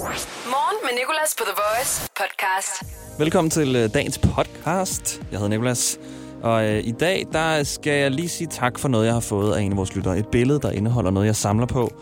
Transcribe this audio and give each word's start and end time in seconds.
Morgen 0.00 0.76
med 0.82 0.90
Nicolas 0.98 1.34
på 1.38 1.44
The 1.44 1.54
Voice 1.62 2.08
podcast. 2.16 2.82
Velkommen 3.18 3.50
til 3.50 3.76
øh, 3.76 3.94
dagens 3.94 4.18
podcast. 4.18 5.22
Jeg 5.30 5.38
hedder 5.38 5.48
Nicolas. 5.48 5.98
Og 6.42 6.64
øh, 6.64 6.84
i 6.84 6.92
dag, 6.92 7.26
der 7.32 7.62
skal 7.62 7.92
jeg 7.92 8.10
lige 8.10 8.28
sige 8.28 8.48
tak 8.48 8.78
for 8.78 8.88
noget, 8.88 9.06
jeg 9.06 9.14
har 9.14 9.20
fået 9.20 9.54
af 9.56 9.60
en 9.60 9.72
af 9.72 9.76
vores 9.76 9.94
lyttere. 9.96 10.18
Et 10.18 10.28
billede, 10.28 10.60
der 10.60 10.70
indeholder 10.70 11.10
noget, 11.10 11.26
jeg 11.26 11.36
samler 11.36 11.66
på 11.66 11.92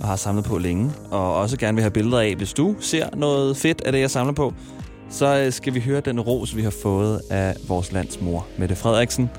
og 0.00 0.06
har 0.06 0.16
samlet 0.16 0.44
på 0.44 0.58
længe. 0.58 0.92
Og 1.10 1.34
også 1.34 1.56
gerne 1.56 1.74
vil 1.74 1.82
have 1.82 1.90
billeder 1.90 2.20
af. 2.20 2.34
Hvis 2.36 2.52
du 2.52 2.76
ser 2.80 3.08
noget 3.16 3.56
fedt 3.56 3.80
af 3.80 3.92
det, 3.92 4.00
jeg 4.00 4.10
samler 4.10 4.34
på, 4.34 4.52
så 5.10 5.26
øh, 5.26 5.52
skal 5.52 5.74
vi 5.74 5.80
høre 5.80 6.00
den 6.00 6.20
ros, 6.20 6.56
vi 6.56 6.62
har 6.62 6.74
fået 6.82 7.20
af 7.30 7.56
vores 7.68 7.92
landsmor, 7.92 8.46
Mette 8.58 8.76
Frederiksen. 8.76 9.30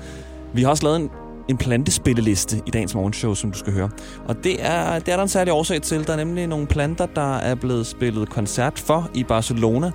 Vi 0.54 0.62
har 0.62 0.70
også 0.70 0.84
lavet 0.84 1.00
en, 1.00 1.10
en 1.50 1.56
plantespilleliste 1.56 2.62
i 2.66 2.70
dagens 2.70 2.94
morgenshow, 2.94 3.34
som 3.34 3.50
du 3.52 3.58
skal 3.58 3.72
høre. 3.72 3.90
Og 4.28 4.44
det 4.44 4.66
er, 4.66 4.98
det 4.98 5.08
er 5.08 5.16
der 5.16 5.22
en 5.22 5.28
særlig 5.28 5.52
årsag 5.52 5.82
til. 5.82 6.06
Der 6.06 6.12
er 6.12 6.16
nemlig 6.16 6.46
nogle 6.46 6.66
planter, 6.66 7.06
der 7.06 7.36
er 7.36 7.54
blevet 7.54 7.86
spillet 7.86 8.30
koncert 8.30 8.78
for 8.78 9.10
i 9.14 9.24
Barcelona. 9.24 9.90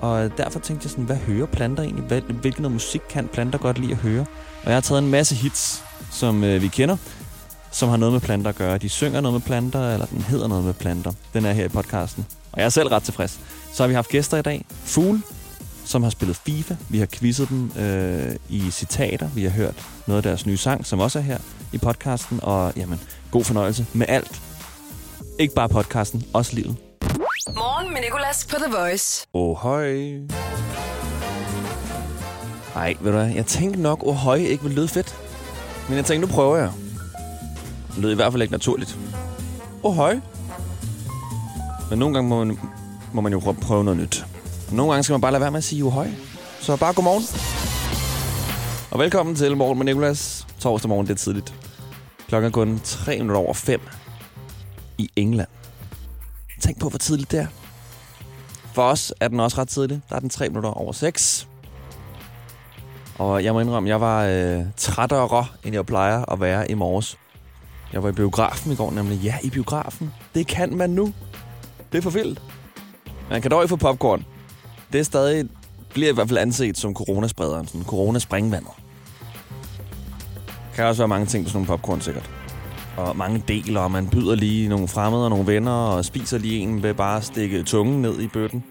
Og 0.00 0.30
derfor 0.38 0.58
tænkte 0.58 0.84
jeg 0.84 0.90
sådan, 0.90 1.04
hvad 1.04 1.16
hører 1.16 1.46
planter 1.46 1.82
egentlig? 1.82 2.04
Hvad, 2.04 2.20
hvilken 2.20 2.62
noget 2.62 2.72
musik 2.72 3.00
kan 3.10 3.28
planter 3.28 3.58
godt 3.58 3.78
lide 3.78 3.92
at 3.92 3.98
høre? 3.98 4.20
Og 4.62 4.66
jeg 4.66 4.74
har 4.74 4.80
taget 4.80 5.02
en 5.02 5.10
masse 5.10 5.34
hits, 5.34 5.84
som 6.12 6.44
øh, 6.44 6.62
vi 6.62 6.68
kender, 6.68 6.96
som 7.72 7.88
har 7.88 7.96
noget 7.96 8.12
med 8.12 8.20
planter 8.20 8.48
at 8.48 8.56
gøre. 8.56 8.78
De 8.78 8.88
synger 8.88 9.20
noget 9.20 9.34
med 9.34 9.40
planter, 9.40 9.92
eller 9.92 10.06
den 10.06 10.22
hedder 10.22 10.48
noget 10.48 10.64
med 10.64 10.74
planter. 10.74 11.12
Den 11.34 11.44
er 11.44 11.52
her 11.52 11.64
i 11.64 11.68
podcasten. 11.68 12.26
Og 12.52 12.58
jeg 12.58 12.64
er 12.64 12.70
selv 12.70 12.88
ret 12.88 13.02
tilfreds. 13.02 13.40
Så 13.72 13.82
har 13.82 13.88
vi 13.88 13.94
haft 13.94 14.08
gæster 14.08 14.36
i 14.36 14.42
dag. 14.42 14.64
Fugle, 14.70 15.22
som 15.88 16.02
har 16.02 16.10
spillet 16.10 16.36
FIFA. 16.36 16.74
Vi 16.88 16.98
har 16.98 17.06
quizzet 17.06 17.48
dem 17.48 17.72
øh, 17.78 18.36
i 18.48 18.70
citater. 18.70 19.28
Vi 19.28 19.42
har 19.42 19.50
hørt 19.50 19.74
noget 20.06 20.16
af 20.18 20.22
deres 20.22 20.46
nye 20.46 20.56
sang, 20.56 20.86
som 20.86 21.00
også 21.00 21.18
er 21.18 21.22
her 21.22 21.38
i 21.72 21.78
podcasten. 21.78 22.40
Og 22.42 22.72
jamen, 22.76 23.00
god 23.30 23.44
fornøjelse 23.44 23.86
med 23.92 24.06
alt. 24.08 24.42
Ikke 25.38 25.54
bare 25.54 25.68
podcasten, 25.68 26.24
også 26.32 26.54
livet. 26.54 26.76
Morgen 27.56 27.92
med 27.92 28.00
Nicolas 28.00 28.46
på 28.50 28.56
The 28.56 28.72
Voice. 28.78 29.26
Ohøj. 29.34 29.94
Ej, 32.74 32.94
ved 33.00 33.12
du 33.12 33.18
hvad? 33.18 33.28
Jeg 33.28 33.46
tænkte 33.46 33.80
nok, 33.80 34.02
ohøj 34.06 34.36
ikke 34.36 34.62
ville 34.62 34.76
lyde 34.76 34.88
fedt. 34.88 35.14
Men 35.88 35.96
jeg 35.96 36.04
tænkte, 36.04 36.28
nu 36.28 36.32
prøver 36.34 36.56
jeg. 36.56 36.70
Det 37.94 37.98
lød 37.98 38.12
i 38.12 38.14
hvert 38.14 38.32
fald 38.32 38.42
ikke 38.42 38.52
naturligt. 38.52 38.98
Ohøj. 39.82 40.18
Men 41.90 41.98
nogle 41.98 42.14
gange 42.14 42.28
må 42.28 42.44
man, 42.44 42.58
må 43.12 43.20
man 43.20 43.32
jo 43.32 43.38
prøve- 43.38 43.54
prøve 43.56 43.84
noget 43.84 44.00
nyt. 44.00 44.24
Nogle 44.72 44.92
gange 44.92 45.02
skal 45.02 45.12
man 45.12 45.20
bare 45.20 45.32
lade 45.32 45.40
være 45.40 45.50
med 45.50 45.58
at 45.58 45.64
sige 45.64 45.84
ohøj. 45.84 46.08
Så 46.60 46.76
bare 46.76 46.92
godmorgen. 46.92 47.24
Og 48.90 48.98
velkommen 48.98 49.34
til 49.34 49.56
Morgen 49.56 49.78
med 49.78 49.86
Nicolas. 49.86 50.46
Torsdag 50.60 50.88
morgen, 50.88 51.06
det 51.06 51.12
er 51.12 51.16
tidligt. 51.16 51.54
Klokken 52.28 52.46
er 52.46 52.52
kun 52.52 52.80
3 52.84 53.18
minutter 53.18 53.40
over 53.40 53.54
5 53.54 53.80
i 54.98 55.10
England. 55.16 55.48
Tænk 56.60 56.80
på, 56.80 56.88
hvor 56.88 56.98
tidligt 56.98 57.30
det 57.30 57.40
er. 57.40 57.46
For 58.74 58.82
os 58.82 59.14
er 59.20 59.28
den 59.28 59.40
også 59.40 59.58
ret 59.58 59.68
tidlig. 59.68 60.00
Der 60.08 60.16
er 60.16 60.20
den 60.20 60.30
3 60.30 60.48
minutter 60.48 60.70
over 60.70 60.92
6. 60.92 61.48
Og 63.18 63.44
jeg 63.44 63.52
må 63.52 63.60
indrømme, 63.60 63.88
jeg 63.88 64.00
var 64.00 64.24
øh, 64.24 64.64
trættere, 64.76 65.46
end 65.64 65.74
jeg 65.74 65.86
plejer 65.86 66.32
at 66.32 66.40
være 66.40 66.70
i 66.70 66.74
morges. 66.74 67.18
Jeg 67.92 68.02
var 68.02 68.08
i 68.08 68.12
biografen 68.12 68.72
i 68.72 68.74
går, 68.74 68.90
nemlig. 68.90 69.18
Ja, 69.18 69.34
i 69.42 69.50
biografen. 69.50 70.14
Det 70.34 70.46
kan 70.46 70.76
man 70.76 70.90
nu. 70.90 71.12
Det 71.92 71.98
er 71.98 72.02
for 72.02 72.10
vildt. 72.10 72.42
Man 73.30 73.42
kan 73.42 73.50
dog 73.50 73.62
ikke 73.62 73.68
få 73.68 73.76
popcorn. 73.76 74.24
Det 74.92 74.98
er 74.98 75.02
stadig, 75.02 75.48
bliver 75.90 76.10
i 76.10 76.14
hvert 76.14 76.28
fald 76.28 76.38
anset 76.38 76.78
som 76.78 76.94
coronasprederen. 76.94 77.66
Sådan 77.66 77.84
coronaspringvandet. 77.84 78.70
Kan 80.74 80.84
også 80.84 81.02
være 81.02 81.08
mange 81.08 81.26
ting 81.26 81.44
på 81.44 81.48
sådan 81.50 81.56
nogle 81.56 81.66
popcorn, 81.66 82.00
sikkert. 82.00 82.30
Og 82.96 83.16
mange 83.16 83.44
deler, 83.48 83.80
og 83.80 83.90
man 83.90 84.08
byder 84.08 84.34
lige 84.34 84.68
nogle 84.68 84.88
fremmede 84.88 85.24
og 85.24 85.30
nogle 85.30 85.46
venner, 85.46 85.72
og 85.72 86.04
spiser 86.04 86.38
lige 86.38 86.58
en 86.58 86.82
ved 86.82 86.94
bare 86.94 87.16
at 87.16 87.24
stikke 87.24 87.62
tungen 87.62 88.02
ned 88.02 88.20
i 88.20 88.28
bøtten. 88.28 88.64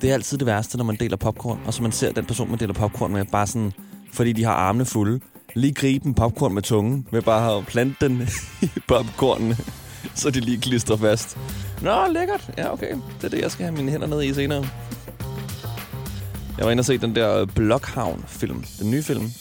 Det 0.00 0.10
er 0.10 0.14
altid 0.14 0.38
det 0.38 0.46
værste, 0.46 0.76
når 0.76 0.84
man 0.84 0.96
deler 0.96 1.16
popcorn, 1.16 1.60
og 1.66 1.74
så 1.74 1.82
man 1.82 1.92
ser 1.92 2.12
den 2.12 2.24
person, 2.24 2.50
man 2.50 2.58
deler 2.58 2.74
popcorn 2.74 3.12
med, 3.12 3.24
bare 3.24 3.46
sådan, 3.46 3.72
fordi 4.12 4.32
de 4.32 4.44
har 4.44 4.52
armene 4.52 4.84
fulde, 4.84 5.20
lige 5.54 5.74
gribe 5.74 6.06
en 6.06 6.14
popcorn 6.14 6.54
med 6.54 6.62
tungen, 6.62 7.06
ved 7.10 7.22
bare 7.22 7.58
at 7.58 7.66
plante 7.66 8.08
den 8.08 8.28
i 8.62 8.70
popcornen, 8.88 9.56
så 10.14 10.30
de 10.30 10.40
lige 10.40 10.60
klistrer 10.60 10.96
fast. 10.96 11.38
Nå, 11.82 12.06
lækkert. 12.10 12.50
Ja, 12.58 12.72
okay. 12.72 12.90
Det 12.90 13.24
er 13.24 13.28
det, 13.28 13.40
jeg 13.40 13.50
skal 13.50 13.64
have 13.64 13.76
mine 13.76 13.90
hænder 13.90 14.06
ned 14.06 14.22
i 14.22 14.34
senere. 14.34 14.66
Jeg 16.58 16.64
var 16.64 16.70
inde 16.70 16.80
og 16.80 16.84
se 16.84 16.98
den 16.98 17.14
der 17.14 17.44
Blockhavn-film. 17.44 18.64
Den 18.80 18.90
nye 18.90 19.02
film. 19.02 19.32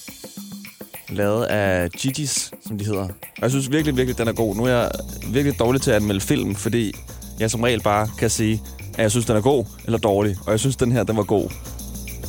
Lavet 1.10 1.46
af 1.46 1.90
Gigi's, 1.98 2.52
som 2.68 2.78
de 2.78 2.86
hedder. 2.86 3.04
Og 3.04 3.42
jeg 3.42 3.50
synes 3.50 3.72
virkelig, 3.72 3.98
virkelig, 3.98 4.18
den 4.18 4.28
er 4.28 4.34
god. 4.34 4.56
Nu 4.56 4.64
er 4.64 4.70
jeg 4.70 4.92
virkelig 5.28 5.60
dårlig 5.60 5.82
til 5.82 5.92
at 5.92 5.98
anmelde 5.98 6.22
film, 6.22 6.56
fordi 6.56 6.94
jeg 7.40 7.52
som 7.52 7.62
regel 7.62 7.82
bare 7.82 8.10
kan 8.20 8.30
sige, 8.30 8.62
at 8.94 9.02
jeg 9.02 9.12
synes, 9.12 9.26
den 9.26 9.36
er 9.36 9.42
god 9.42 9.66
eller 9.86 9.98
dårlig. 9.98 10.36
Og 10.46 10.52
jeg 10.52 10.60
synes, 10.60 10.76
den 10.76 10.92
her, 10.92 11.04
den 11.04 11.18
var 11.18 11.24
god. 11.24 11.50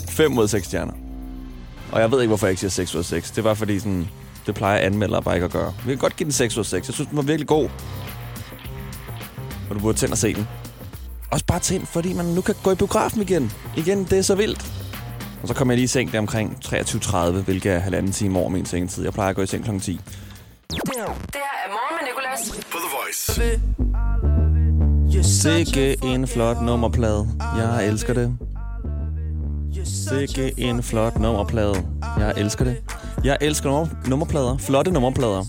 5 0.09 0.39
ud 0.39 0.43
af 0.43 0.51
6 0.51 0.67
stjerner. 0.67 0.93
Og 1.93 2.01
jeg 2.01 2.11
ved 2.11 2.21
ikke, 2.21 2.29
hvorfor 2.29 2.47
jeg 2.47 2.53
ikke 2.53 2.61
siger 2.61 2.71
6 2.71 2.95
ud 2.95 2.99
af 2.99 3.05
6. 3.05 3.31
Det 3.31 3.45
var 3.45 3.55
fordi, 3.55 3.79
sådan, 3.79 4.09
det 4.47 4.55
plejer 4.55 4.79
anmeldere 4.79 5.23
bare 5.23 5.35
ikke 5.35 5.45
at 5.45 5.51
gøre. 5.53 5.75
Vi 5.87 5.93
kan 5.93 5.99
godt 5.99 6.17
give 6.17 6.25
den 6.25 6.33
6 6.33 6.57
ud 6.57 6.61
af 6.61 6.67
6. 6.67 6.89
Jeg 6.89 6.95
synes, 6.95 7.09
den 7.09 7.17
var 7.17 7.23
virkelig 7.23 7.49
god. 7.49 7.69
Og 9.71 9.75
du 9.75 9.81
burde 9.81 9.99
tænde 9.99 10.13
at 10.13 10.19
se 10.19 10.35
den. 10.35 10.49
Også 11.33 11.45
bare 11.47 11.59
tænd, 11.61 11.87
fordi 11.87 12.13
man 12.13 12.25
nu 12.25 12.41
kan 12.41 12.55
gå 12.63 12.71
i 12.73 12.75
biografen 12.75 13.23
igen. 13.23 13.53
Igen, 13.77 14.05
det 14.05 14.19
er 14.19 14.23
så 14.23 14.35
vildt. 14.35 14.73
Og 15.43 15.49
så 15.49 15.55
kom 15.55 15.69
jeg 15.71 15.77
lige 15.77 15.85
i 15.85 15.89
seng 15.89 16.13
der 16.13 16.19
omkring 16.19 16.59
23.30, 16.65 17.31
hvilket 17.31 17.73
er 17.73 17.79
halvanden 17.79 18.13
time 18.13 18.39
over 18.39 18.49
min 18.49 18.67
sengetid. 18.67 19.05
Jeg 19.05 19.13
plejer 19.13 19.31
at 19.31 19.37
gå 19.37 19.43
i 19.43 19.47
seng 19.47 19.65
kl. 19.65 19.79
10. 19.79 20.01
Det 20.71 20.81
her 20.97 21.03
er 21.03 21.09
Morgen 21.69 21.97
med 22.01 22.09
Nicolas. 22.09 22.65
på 22.71 22.79
The 22.79 22.89
Voice. 22.97 23.33
Sikke 25.43 25.97
en 26.05 26.27
flot 26.29 26.63
nummerplade. 26.63 27.29
Jeg 27.57 27.87
elsker 27.89 28.15
det. 28.15 28.37
Sikke 29.85 30.53
en 30.61 30.83
flot 30.83 31.19
nummerplade. 31.19 31.75
Jeg 32.19 32.33
elsker 32.37 32.65
det. 32.65 32.77
Jeg 33.25 33.39
elsker 33.41 33.69
nummer- 33.71 33.89
nummerplader. 34.09 34.57
Flotte 34.59 34.91
nummerplader. 34.91 35.45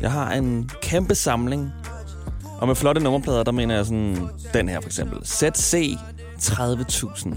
Jeg 0.00 0.10
har 0.12 0.32
en 0.32 0.70
kæmpe 0.82 1.14
samling. 1.14 1.70
Og 2.60 2.66
med 2.66 2.74
flotte 2.74 3.00
nummerplader, 3.00 3.42
der 3.42 3.52
mener 3.52 3.74
jeg 3.74 3.86
sådan 3.86 4.28
den 4.54 4.68
her 4.68 4.80
for 4.80 4.88
eksempel. 4.88 5.26
ZC 5.26 5.96
30.000. 6.38 7.36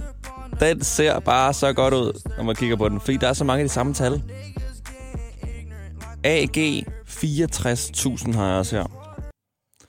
Den 0.59 0.83
ser 0.83 1.19
bare 1.19 1.53
så 1.53 1.73
godt 1.73 1.93
ud, 1.93 2.21
når 2.37 2.43
man 2.43 2.55
kigger 2.55 2.75
på 2.75 2.89
den, 2.89 2.99
fordi 2.99 3.17
der 3.17 3.27
er 3.27 3.33
så 3.33 3.43
mange 3.43 3.61
af 3.61 3.69
de 3.69 3.73
samme 3.73 3.93
tal. 3.93 4.23
AG 6.23 6.57
64.000 7.07 8.35
har 8.35 8.47
jeg 8.47 8.57
også 8.57 8.75
her. 8.75 8.85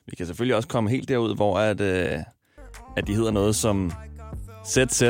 Vi 0.06 0.16
kan 0.16 0.26
selvfølgelig 0.26 0.56
også 0.56 0.68
komme 0.68 0.90
helt 0.90 1.08
derud, 1.08 1.36
hvor 1.36 1.58
at, 1.58 1.80
øh, 1.80 2.18
at 2.96 3.06
de 3.06 3.14
hedder 3.14 3.30
noget 3.30 3.56
som 3.56 3.92
ZZ 4.66 5.02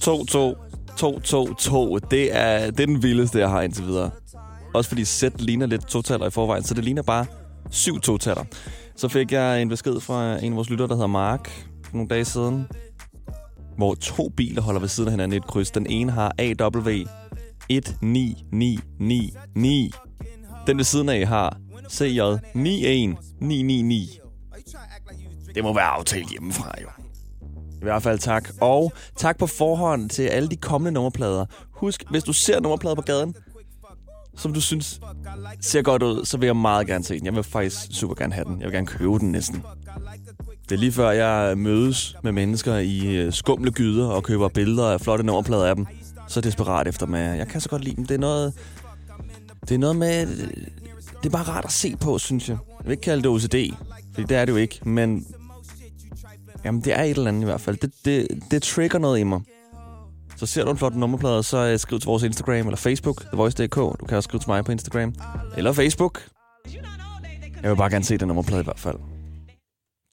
22 0.00 0.54
222. 0.96 2.00
Det 2.10 2.36
er, 2.36 2.70
det 2.70 2.80
er 2.80 2.86
den 2.86 3.02
vildeste, 3.02 3.38
jeg 3.38 3.48
har 3.48 3.62
indtil 3.62 3.86
videre. 3.86 4.10
Også 4.74 4.88
fordi 4.88 5.04
Z 5.04 5.24
ligner 5.38 5.66
lidt 5.66 5.86
totaler 5.86 6.26
i 6.26 6.30
forvejen, 6.30 6.64
så 6.64 6.74
det 6.74 6.84
ligner 6.84 7.02
bare 7.02 7.26
syv 7.70 8.00
totaler. 8.00 8.44
Så 8.96 9.08
fik 9.08 9.32
jeg 9.32 9.62
en 9.62 9.68
besked 9.68 10.00
fra 10.00 10.38
en 10.38 10.52
af 10.52 10.56
vores 10.56 10.70
lyttere, 10.70 10.88
der 10.88 10.94
hedder 10.94 11.06
Mark, 11.06 11.50
for 11.84 11.96
nogle 11.96 12.08
dage 12.08 12.24
siden, 12.24 12.66
hvor 13.76 13.94
to 13.94 14.28
biler 14.28 14.62
holder 14.62 14.80
ved 14.80 14.88
siden 14.88 15.08
af 15.08 15.12
hinanden 15.12 15.32
i 15.32 15.36
et 15.36 15.46
kryds. 15.46 15.70
Den 15.70 15.86
ene 15.86 16.12
har 16.12 16.34
AW 16.38 16.90
19999. 17.68 19.94
Den 20.66 20.76
ved 20.76 20.84
siden 20.84 21.08
af 21.08 21.26
har 21.26 21.56
CJ 21.90 22.20
91999. 22.54 24.20
Det 25.54 25.64
må 25.64 25.74
være 25.74 25.84
aftalt 25.84 26.30
hjemmefra, 26.30 26.72
jo. 26.82 26.88
I 27.72 27.84
hvert 27.84 28.02
fald 28.02 28.18
tak. 28.18 28.48
Og 28.60 28.92
tak 29.16 29.38
på 29.38 29.46
forhånd 29.46 30.10
til 30.10 30.22
alle 30.22 30.48
de 30.48 30.56
kommende 30.56 30.92
nummerplader. 30.92 31.46
Husk, 31.72 32.04
hvis 32.10 32.24
du 32.24 32.32
ser 32.32 32.60
nummerplader 32.60 32.94
på 32.94 33.02
gaden, 33.02 33.34
som 34.36 34.52
du 34.52 34.60
synes 34.60 35.00
ser 35.60 35.82
godt 35.82 36.02
ud, 36.02 36.24
så 36.24 36.36
vil 36.36 36.46
jeg 36.46 36.56
meget 36.56 36.86
gerne 36.86 37.04
se 37.04 37.18
den. 37.18 37.26
Jeg 37.26 37.34
vil 37.34 37.42
faktisk 37.42 37.76
super 37.90 38.14
gerne 38.14 38.34
have 38.34 38.44
den. 38.44 38.60
Jeg 38.60 38.66
vil 38.66 38.72
gerne 38.72 38.86
købe 38.86 39.18
den 39.18 39.32
næsten. 39.32 39.62
Det 40.68 40.74
er 40.74 40.78
lige 40.78 40.92
før, 40.92 41.10
jeg 41.10 41.58
mødes 41.58 42.16
med 42.22 42.32
mennesker 42.32 42.76
i 42.76 43.16
øh, 43.16 43.32
skumle 43.32 43.70
gyder 43.70 44.06
og 44.06 44.22
køber 44.22 44.48
billeder 44.48 44.90
af 44.90 45.00
flotte 45.00 45.24
nummerplader 45.24 45.64
af 45.66 45.76
dem. 45.76 45.86
Så 46.28 46.40
desperat 46.40 46.88
efter 46.88 47.06
dem. 47.06 47.14
Jeg 47.14 47.48
kan 47.48 47.60
så 47.60 47.68
godt 47.68 47.84
lide 47.84 47.96
dem. 47.96 48.06
Det 48.06 48.14
er 48.14 48.18
noget... 48.18 48.52
Det 49.60 49.74
er 49.74 49.78
noget 49.78 49.96
med... 49.96 50.22
Øh, 50.22 50.48
det 51.22 51.26
er 51.26 51.30
bare 51.30 51.42
rart 51.42 51.64
at 51.64 51.72
se 51.72 51.96
på, 51.96 52.18
synes 52.18 52.48
jeg. 52.48 52.58
Jeg 52.78 52.84
vil 52.84 52.90
ikke 52.90 53.00
kalde 53.00 53.22
det 53.22 53.30
OCD, 53.30 53.74
for 54.14 54.22
det 54.22 54.36
er 54.36 54.44
det 54.44 54.52
jo 54.52 54.56
ikke. 54.56 54.80
Men 54.82 55.26
Jamen, 56.64 56.80
det 56.80 56.98
er 56.98 57.02
et 57.02 57.10
eller 57.10 57.28
andet 57.28 57.42
i 57.42 57.44
hvert 57.44 57.60
fald. 57.60 57.76
Det, 57.76 57.92
det, 58.04 58.28
det 58.50 58.62
trigger 58.62 58.98
noget 58.98 59.18
i 59.18 59.22
mig. 59.22 59.40
Så 60.36 60.46
ser 60.46 60.64
du 60.64 60.70
en 60.70 60.78
flot 60.78 60.94
nummerplade, 60.94 61.42
så 61.42 61.72
uh, 61.72 61.78
skriv 61.80 62.00
til 62.00 62.06
vores 62.06 62.22
Instagram 62.22 62.66
eller 62.66 62.76
Facebook, 62.76 63.20
TheVoice.dk. 63.30 63.76
Du 63.76 64.06
kan 64.08 64.16
også 64.16 64.26
skrive 64.26 64.40
til 64.40 64.50
mig 64.50 64.64
på 64.64 64.72
Instagram. 64.72 65.14
Eller 65.56 65.72
Facebook. 65.72 66.22
Jeg 67.62 67.70
vil 67.70 67.76
bare 67.76 67.90
gerne 67.90 68.04
se 68.04 68.18
den 68.18 68.28
nummerplade 68.28 68.60
i 68.60 68.64
hvert 68.64 68.80
fald. 68.80 68.96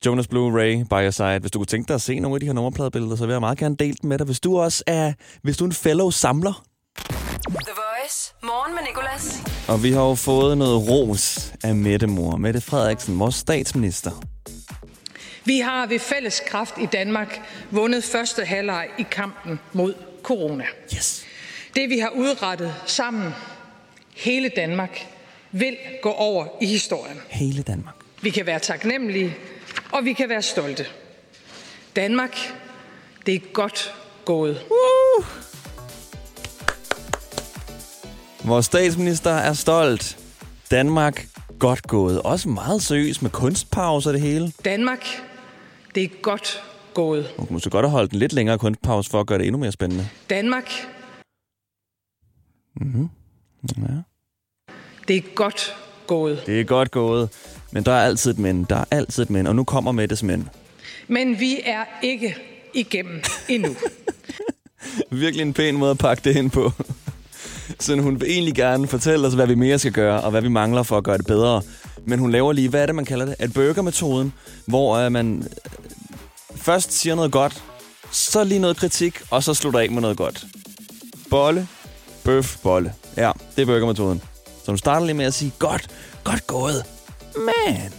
Jonas 0.05 0.27
Blue 0.27 0.59
Ray 0.61 0.75
by 0.83 1.03
your 1.03 1.09
side. 1.11 1.39
Hvis 1.39 1.51
du 1.51 1.59
kunne 1.59 1.65
tænke 1.65 1.87
dig 1.87 1.93
at 1.95 2.01
se 2.01 2.19
nogle 2.19 2.35
af 2.35 2.39
de 2.39 2.45
her 2.45 2.53
nummerpladebilleder, 2.53 3.15
så 3.15 3.25
vil 3.25 3.31
jeg 3.33 3.39
meget 3.39 3.57
gerne 3.57 3.75
dele 3.75 3.95
dem 4.01 4.07
med 4.07 4.17
dig. 4.17 4.25
Hvis 4.25 4.39
du 4.39 4.57
også 4.59 4.83
er, 4.87 5.13
hvis 5.43 5.57
du 5.57 5.63
er 5.63 5.67
en 5.67 5.73
fellow 5.73 6.09
samler, 6.09 6.63
The 7.47 7.73
Voice. 7.75 8.33
Morgen 8.43 8.75
med 8.75 8.81
Nicolas. 8.87 9.41
og 9.67 9.83
vi 9.83 9.91
har 9.91 10.01
jo 10.01 10.15
fået 10.15 10.57
noget 10.57 10.89
ros 10.89 11.53
af 11.63 11.75
Mette 11.75 12.07
Mor. 12.07 12.37
Mette 12.37 12.61
Frederiksen, 12.61 13.19
vores 13.19 13.35
statsminister. 13.35 14.11
Vi 15.45 15.59
har 15.59 15.85
ved 15.85 15.99
fælles 15.99 16.41
kraft 16.47 16.73
i 16.81 16.85
Danmark 16.85 17.41
vundet 17.71 18.03
første 18.03 18.45
halvleg 18.45 18.87
i 18.99 19.05
kampen 19.11 19.59
mod 19.73 19.93
corona. 20.23 20.65
Yes. 20.95 21.25
Det 21.75 21.89
vi 21.89 21.99
har 21.99 22.09
udrettet 22.09 22.75
sammen, 22.85 23.33
hele 24.15 24.49
Danmark, 24.49 25.07
vil 25.51 25.77
gå 26.01 26.11
over 26.11 26.47
i 26.61 26.65
historien. 26.65 27.17
Hele 27.29 27.63
Danmark. 27.63 27.95
Vi 28.21 28.29
kan 28.29 28.45
være 28.45 28.59
taknemmelige, 28.59 29.35
og 29.91 30.05
vi 30.05 30.13
kan 30.13 30.29
være 30.29 30.41
stolte. 30.41 30.85
Danmark, 31.95 32.37
det 33.25 33.35
er 33.35 33.39
godt 33.53 33.93
gået. 34.25 34.61
Uh! 34.69 35.25
Vores 38.43 38.65
statsminister 38.65 39.31
er 39.31 39.53
stolt. 39.53 40.17
Danmark, 40.71 41.27
godt 41.59 41.87
gået. 41.87 42.21
Også 42.21 42.49
meget 42.49 42.83
seriøs 42.83 43.21
med 43.21 43.29
kunstpause 43.29 44.09
og 44.09 44.13
det 44.13 44.21
hele. 44.21 44.53
Danmark, 44.65 45.05
det 45.95 46.03
er 46.03 46.07
godt 46.21 46.63
gået. 46.93 47.23
Man 47.37 47.47
kunne 47.47 47.53
måske 47.55 47.69
godt 47.69 47.85
have 47.85 47.91
holdt 47.91 48.11
en 48.11 48.19
lidt 48.19 48.33
længere 48.33 48.57
kunstpause 48.57 49.09
for 49.09 49.19
at 49.19 49.27
gøre 49.27 49.37
det 49.39 49.47
endnu 49.47 49.59
mere 49.59 49.71
spændende. 49.71 50.07
Danmark, 50.29 50.71
Ja. 53.77 53.83
det 55.07 55.15
er 55.15 55.21
godt 55.35 55.75
gået. 56.07 56.43
Det 56.45 56.59
er 56.59 56.63
godt 56.63 56.91
gået. 56.91 57.29
Men 57.71 57.83
der 57.83 57.91
er 57.91 58.05
altid 58.05 58.31
et 58.31 58.39
men. 58.39 58.63
Der 58.69 58.75
er 58.75 58.83
altid 58.91 59.23
et 59.23 59.29
men. 59.29 59.47
Og 59.47 59.55
nu 59.55 59.63
kommer 59.63 59.91
Mettes 59.91 60.23
men. 60.23 60.49
Men 61.07 61.39
vi 61.39 61.59
er 61.63 61.83
ikke 62.03 62.35
igennem 62.73 63.21
endnu. 63.49 63.69
Virkelig 65.11 65.41
en 65.41 65.53
pæn 65.53 65.75
måde 65.77 65.91
at 65.91 65.97
pakke 65.97 66.21
det 66.23 66.35
ind 66.35 66.51
på. 66.51 66.71
Så 67.79 67.95
hun 68.01 68.21
vil 68.21 68.31
egentlig 68.31 68.53
gerne 68.55 68.87
fortælle 68.87 69.27
os, 69.27 69.33
hvad 69.33 69.47
vi 69.47 69.55
mere 69.55 69.79
skal 69.79 69.91
gøre, 69.91 70.21
og 70.21 70.31
hvad 70.31 70.41
vi 70.41 70.47
mangler 70.49 70.83
for 70.83 70.97
at 70.97 71.03
gøre 71.03 71.17
det 71.17 71.25
bedre. 71.25 71.61
Men 72.05 72.19
hun 72.19 72.31
laver 72.31 72.53
lige, 72.53 72.69
hvad 72.69 72.81
er 72.81 72.85
det, 72.85 72.95
man 72.95 73.05
kalder 73.05 73.25
det? 73.25 73.35
At 73.39 73.53
burger-metoden, 73.53 74.33
hvor 74.65 75.05
uh, 75.05 75.11
man 75.11 75.37
øh, 75.37 75.49
først 76.61 76.91
siger 76.91 77.15
noget 77.15 77.31
godt, 77.31 77.63
så 78.11 78.43
lige 78.43 78.59
noget 78.59 78.77
kritik, 78.77 79.21
og 79.29 79.43
så 79.43 79.53
slutter 79.53 79.79
af 79.79 79.91
med 79.91 80.01
noget 80.01 80.17
godt. 80.17 80.45
Bolle, 81.29 81.67
bøf, 82.23 82.57
bolle. 82.63 82.93
Ja, 83.17 83.31
det 83.55 83.61
er 83.61 83.65
burger-metoden. 83.65 84.21
Hun 84.67 84.77
starter 84.77 85.05
lige 85.05 85.15
med 85.15 85.25
at 85.25 85.33
sige, 85.33 85.51
godt, 85.59 85.87
godt 86.23 86.47
gået. 86.47 86.85
Men... 87.35 87.93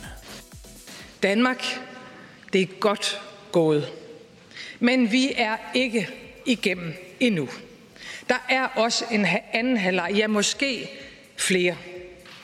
Danmark, 1.23 1.64
det 2.53 2.61
er 2.61 2.67
godt 2.81 3.20
gået. 3.53 3.88
Men 4.81 5.12
vi 5.12 5.32
er 5.37 5.56
ikke 5.75 6.08
igennem 6.47 6.94
endnu. 7.20 7.49
Der 8.29 8.47
er 8.49 8.67
også 8.67 9.05
en 9.11 9.26
anden 9.53 9.76
halvleg, 9.76 10.12
ja 10.17 10.26
måske 10.26 10.91
flere. 11.37 11.76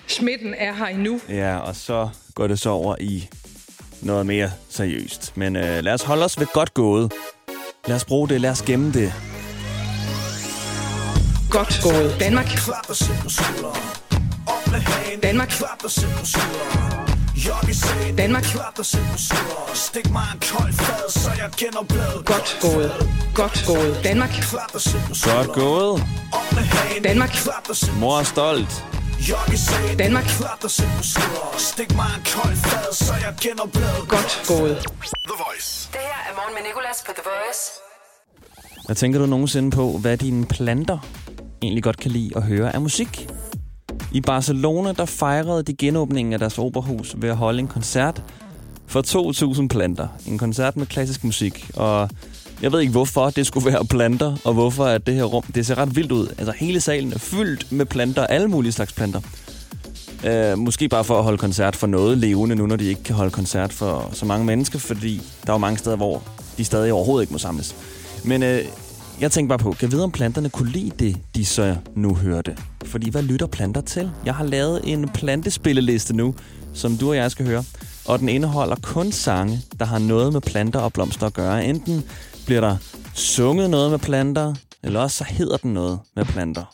Smitten 0.07 0.55
er 0.55 0.75
her 0.75 0.87
endnu. 0.87 1.21
Ja, 1.29 1.57
og 1.59 1.77
så 1.77 2.09
går 2.35 2.47
det 2.47 2.59
så 2.59 2.71
over 2.71 2.97
i 3.01 3.29
noget 4.03 4.27
mere 4.27 4.51
seriøst. 4.71 5.33
Men 5.37 5.57
øh, 5.57 5.85
lad 5.85 5.93
os 5.95 6.03
holde 6.03 6.25
os 6.25 6.41
ved 6.41 6.47
godt 6.53 6.75
gået. 6.75 7.13
Lad 7.87 7.97
os 7.97 8.05
bruge 8.05 8.29
det, 8.29 8.41
lad 8.41 8.51
os 8.51 8.63
gemme 8.63 8.93
det. 8.93 9.13
Godt 11.51 11.81
gået. 11.83 12.17
Danmark. 12.21 12.47
Danmark. 15.23 15.53
Danmark. 18.19 18.45
Stik 19.75 20.11
mig 20.11 20.23
en 20.35 20.41
kold 20.41 20.73
fad, 20.73 21.11
så 21.11 21.31
jeg 21.39 21.51
kender 21.57 21.85
bladet. 21.89 22.25
godt 22.25 22.59
gået. 22.61 22.93
Godt 23.35 23.65
gået. 23.67 24.01
Danmark, 24.05 24.31
Godt 25.23 25.53
gået. 25.53 26.05
Danmark. 27.05 27.31
Mor 28.01 28.19
er 28.19 28.23
stolt. 28.23 28.85
Danmark. 29.99 30.25
Stik 31.59 31.97
mig 31.97 32.07
en 32.17 32.23
kold 32.35 32.57
fad, 32.57 32.93
så 32.93 33.13
jeg 33.15 33.35
kender 33.41 33.67
bladet. 33.73 34.09
godt 34.09 34.45
gået. 34.49 34.77
The 34.79 35.37
Voice. 35.45 35.89
Det 35.93 36.01
her 36.01 36.21
er 36.31 36.35
morgen 36.35 36.55
med 36.55 36.63
Nicolas 36.69 37.05
på 37.07 37.13
The 37.15 37.23
Voice. 37.25 37.63
Hvad 38.87 38.97
tænker 38.97 39.19
du 39.19 39.27
nogensinde 39.27 39.71
på, 39.71 39.99
hvad 39.99 40.17
dine 40.17 40.47
planter 40.47 40.99
egentlig 41.63 41.83
godt 41.83 41.97
kan 41.97 42.11
lide 42.11 42.31
at 42.37 42.43
høre 42.43 42.75
af 42.75 42.81
musik? 42.81 43.29
I 44.13 44.21
Barcelona, 44.21 44.93
der 44.93 45.05
fejrede 45.05 45.63
de 45.63 45.77
genåbningen 45.77 46.33
af 46.33 46.39
deres 46.39 46.59
operahus 46.59 47.15
ved 47.17 47.29
at 47.29 47.37
holde 47.37 47.59
en 47.59 47.69
koncert 47.69 48.23
for 48.87 49.55
2.000 49.61 49.69
planter. 49.69 50.09
En 50.27 50.39
koncert 50.39 50.77
med 50.77 50.87
klassisk 50.87 51.25
musik. 51.25 51.71
Og 51.75 52.11
jeg 52.63 52.73
ved 52.73 52.81
ikke, 52.81 52.91
hvorfor 52.91 53.31
det 53.31 53.47
skulle 53.47 53.73
være 53.73 53.85
planter, 53.85 54.37
og 54.45 54.55
hvorfor 54.55 54.85
at 54.85 55.07
det 55.07 55.15
her 55.15 55.25
rum, 55.25 55.43
det 55.55 55.67
ser 55.67 55.79
ret 55.79 55.97
vildt 55.97 56.13
ud. 56.13 56.27
Altså 56.39 56.53
hele 56.57 56.81
salen 56.81 57.13
er 57.13 57.19
fyldt 57.19 57.73
med 57.73 57.87
planter, 57.87 58.27
alle 58.27 58.49
mulige 58.49 58.73
slags 58.73 58.93
planter. 58.93 59.21
Uh, 60.27 60.59
måske 60.59 60.89
bare 60.89 61.05
for 61.05 61.19
at 61.19 61.25
holde 61.25 61.39
koncert 61.39 61.77
for 61.77 61.87
noget 61.87 62.19
levende, 62.19 62.57
nu 62.57 62.67
når 62.67 62.77
de 62.77 62.85
ikke 62.85 63.03
kan 63.03 63.15
holde 63.15 63.31
koncert 63.31 63.73
for 63.73 64.11
så 64.13 64.27
mange 64.27 64.47
mennesker, 64.47 64.79
fordi 64.79 65.23
der 65.47 65.53
er 65.53 65.55
jo 65.55 65.59
mange 65.59 65.79
steder, 65.79 65.97
hvor 65.97 66.23
de 66.59 66.65
stadig 66.65 66.93
overhovedet 66.93 67.23
ikke 67.23 67.33
må 67.33 67.39
samles. 67.39 67.75
Men 68.25 68.43
uh, 68.43 68.49
jeg 69.21 69.33
tænkte 69.33 69.49
bare 69.49 69.59
på, 69.59 69.71
kan 69.71 69.83
jeg 69.83 69.93
vide, 69.93 70.05
om 70.05 70.11
planterne 70.11 70.49
kunne 70.49 70.71
lide 70.71 70.91
det, 70.99 71.17
de 71.35 71.45
så 71.45 71.77
nu 71.95 72.15
hørte? 72.15 72.57
Fordi 72.85 73.11
hvad 73.11 73.23
lytter 73.23 73.47
planter 73.47 73.81
til? 73.81 74.11
Jeg 74.25 74.35
har 74.35 74.45
lavet 74.45 74.81
en 74.85 75.09
plantespilleliste 75.09 76.17
nu, 76.17 76.35
som 76.75 76.97
du 76.97 77.09
og 77.09 77.17
jeg 77.17 77.31
skal 77.31 77.47
høre. 77.47 77.65
Og 78.07 78.19
den 78.19 78.29
indeholder 78.29 78.77
kun 78.83 79.13
sange, 79.13 79.61
der 79.79 79.85
har 79.85 79.99
noget 79.99 80.33
med 80.33 80.41
planter 80.41 80.81
og 80.81 80.93
blomster 80.93 81.27
at 81.27 81.33
gøre. 81.33 81.65
Enten 81.65 82.05
bliver 82.49 82.61
der 82.61 82.77
sunget 83.15 83.71
noget 83.71 83.91
med 83.91 83.99
planter, 83.99 84.55
eller 84.85 85.01
også 85.01 85.17
så 85.17 85.25
hedder 85.25 85.57
den 85.57 85.75
noget 85.75 85.99
med 86.17 86.25
planter. 86.25 86.65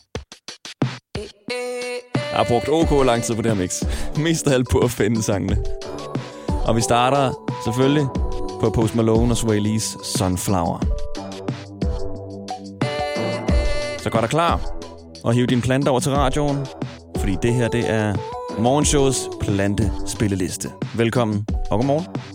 Jeg 2.13 2.37
har 2.39 2.43
brugt 2.43 2.69
OK 2.69 3.05
lang 3.05 3.23
tid 3.23 3.35
på 3.35 3.41
det 3.41 3.51
her 3.51 3.57
mix. 3.61 3.83
Mest 4.17 4.47
af 4.47 4.53
alt 4.53 4.69
på 4.69 4.79
at 4.79 4.91
finde 4.91 5.23
sangene. 5.23 5.57
Og 6.65 6.75
vi 6.75 6.81
starter 6.81 7.33
selvfølgelig 7.63 8.07
på 8.61 8.69
Post 8.75 8.95
Malone 8.95 9.33
og 9.33 9.37
Sway 9.37 9.59
Lee's 9.59 10.17
Sunflower. 10.17 10.79
Så 13.97 14.09
gør 14.09 14.19
dig 14.19 14.29
klar 14.29 14.61
og 15.23 15.33
hiv 15.33 15.47
din 15.47 15.61
plante 15.61 15.89
over 15.89 15.99
til 15.99 16.11
radioen, 16.11 16.57
fordi 17.17 17.37
det 17.41 17.53
her 17.53 17.67
det 17.67 17.89
er 17.89 18.15
morgenshows 18.59 19.29
plantespilleliste. 19.41 20.69
Velkommen 20.95 21.47
og 21.71 21.77
godmorgen. 21.77 22.34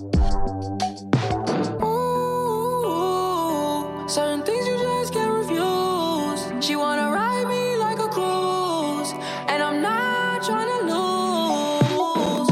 Certain 4.10 4.42
things 4.42 4.66
you 4.66 4.76
just 4.76 5.12
can't 5.12 5.32
refuse. 5.40 6.40
She 6.66 6.74
wanna 6.74 7.12
ride 7.12 7.46
me 7.46 7.76
like 7.76 8.00
a 8.00 8.08
cruise, 8.08 9.12
and 9.46 9.62
I'm 9.62 9.80
not 9.80 10.42
trying 10.42 10.70
to 10.74 10.80
lose. 10.92 12.48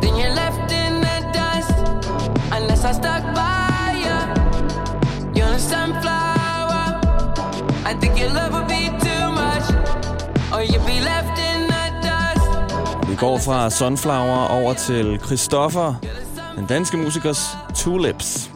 Then 0.00 0.16
you're 0.16 0.34
left 0.42 0.72
in 0.82 0.92
the 1.06 1.16
dust, 1.38 1.76
unless 2.56 2.82
I 2.82 2.92
stuck 2.92 3.24
by 3.34 3.92
you. 4.04 4.18
You're 5.36 5.54
a 5.54 5.58
sunflower. 5.58 6.84
I 7.84 7.92
think 8.00 8.18
your 8.18 8.30
love 8.30 8.52
would 8.54 8.68
be 8.78 8.84
too 9.06 9.24
much, 9.42 9.66
or 10.54 10.62
you'd 10.62 10.86
be 10.86 10.98
left 11.12 11.36
in 11.50 11.58
the 11.72 11.84
dust. 12.08 13.08
Vi 13.08 13.14
går 13.14 13.38
fra 13.38 13.70
Sunflower 13.70 14.48
over 14.50 14.74
til 14.74 15.20
Christoffer, 15.26 15.94
den 16.56 16.66
danske 16.66 16.96
musikers 16.96 17.56
Tulips. 17.74 18.53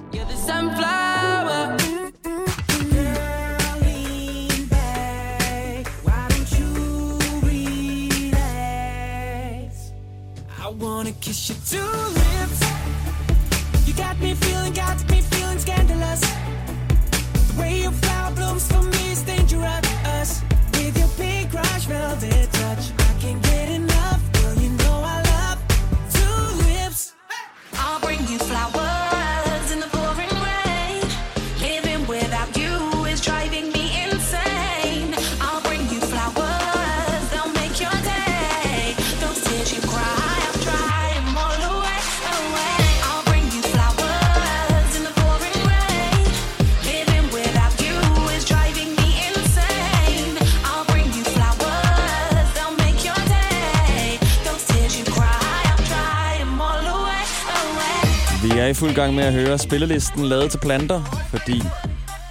I 58.68 58.75
fuld 58.75 58.94
gang 58.94 59.14
med 59.14 59.25
at 59.25 59.32
høre 59.32 59.58
spillelisten 59.58 60.25
lavet 60.25 60.50
til 60.50 60.58
planter, 60.58 61.02
fordi 61.30 61.62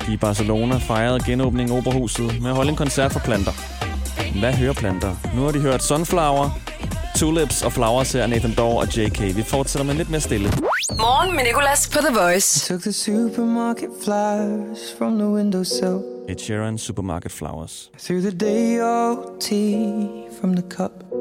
de 0.07 0.13
i 0.13 0.17
Barcelona 0.17 0.77
fejrede 0.77 1.19
genåbningen 1.25 1.75
af 1.75 1.79
Operahuset 1.79 2.41
med 2.41 2.49
at 2.49 2.55
holde 2.55 2.69
en 2.69 2.75
koncert 2.75 3.11
for 3.11 3.19
planter. 3.19 3.51
Hvad 4.39 4.53
hører 4.53 4.73
planter? 4.73 5.15
Nu 5.35 5.41
har 5.41 5.51
de 5.51 5.59
hørt 5.59 5.83
Sunflower, 5.83 6.49
Tulips 7.15 7.61
og 7.61 7.73
Flowers 7.73 8.11
her, 8.11 8.27
Nathan 8.27 8.53
Daw 8.53 8.67
og 8.67 8.97
JK. 8.97 9.35
Vi 9.35 9.43
fortsætter 9.43 9.85
med 9.85 9.95
lidt 9.95 10.09
mere 10.09 10.21
stille. 10.21 10.49
Morgen 10.97 11.35
med 11.35 11.43
Nicolas 11.43 11.89
på 11.89 11.99
The 11.99 12.19
Voice. 12.19 12.67
Took 12.67 12.81
the 12.81 12.91
supermarket 12.91 13.89
flowers 14.03 14.79
from 14.97 15.17
the 15.19 15.27
windowsill. 15.27 15.97
Ed 16.29 16.37
Sheeran, 16.37 16.77
Supermarket 16.77 17.31
Flowers. 17.31 17.89
Threw 17.99 18.19
the 18.19 18.31
day 18.31 18.79
old 18.81 19.41
tea 19.41 20.07
from 20.39 20.55
the 20.55 20.63
cup. 20.69 21.16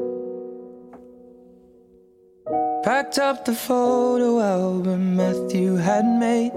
Packed 2.87 3.19
up 3.19 3.43
the 3.43 3.53
photo 3.53 4.39
album 4.39 5.17
Matthew 5.17 5.75
had 5.75 6.05
made. 6.05 6.53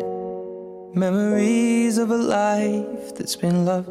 Memories 0.95 1.99
of 1.99 2.13
a 2.13 2.17
life 2.17 3.17
that's 3.17 3.35
been 3.35 3.65
loved. 3.65 3.91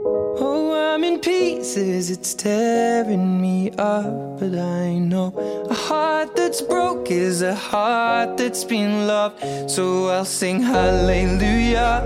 Oh, 0.00 0.74
I'm 0.74 1.04
in 1.04 1.20
pieces, 1.20 2.10
it's 2.10 2.34
tearing 2.34 3.40
me 3.40 3.70
up. 3.78 4.40
But 4.40 4.58
I 4.58 4.98
know 4.98 5.32
a 5.70 5.74
heart 5.74 6.34
that's 6.34 6.60
broke 6.60 7.08
is 7.08 7.42
a 7.42 7.54
heart 7.54 8.36
that's 8.36 8.64
been 8.64 9.06
loved. 9.06 9.70
So 9.70 10.08
I'll 10.08 10.24
sing 10.24 10.60
hallelujah. 10.60 12.02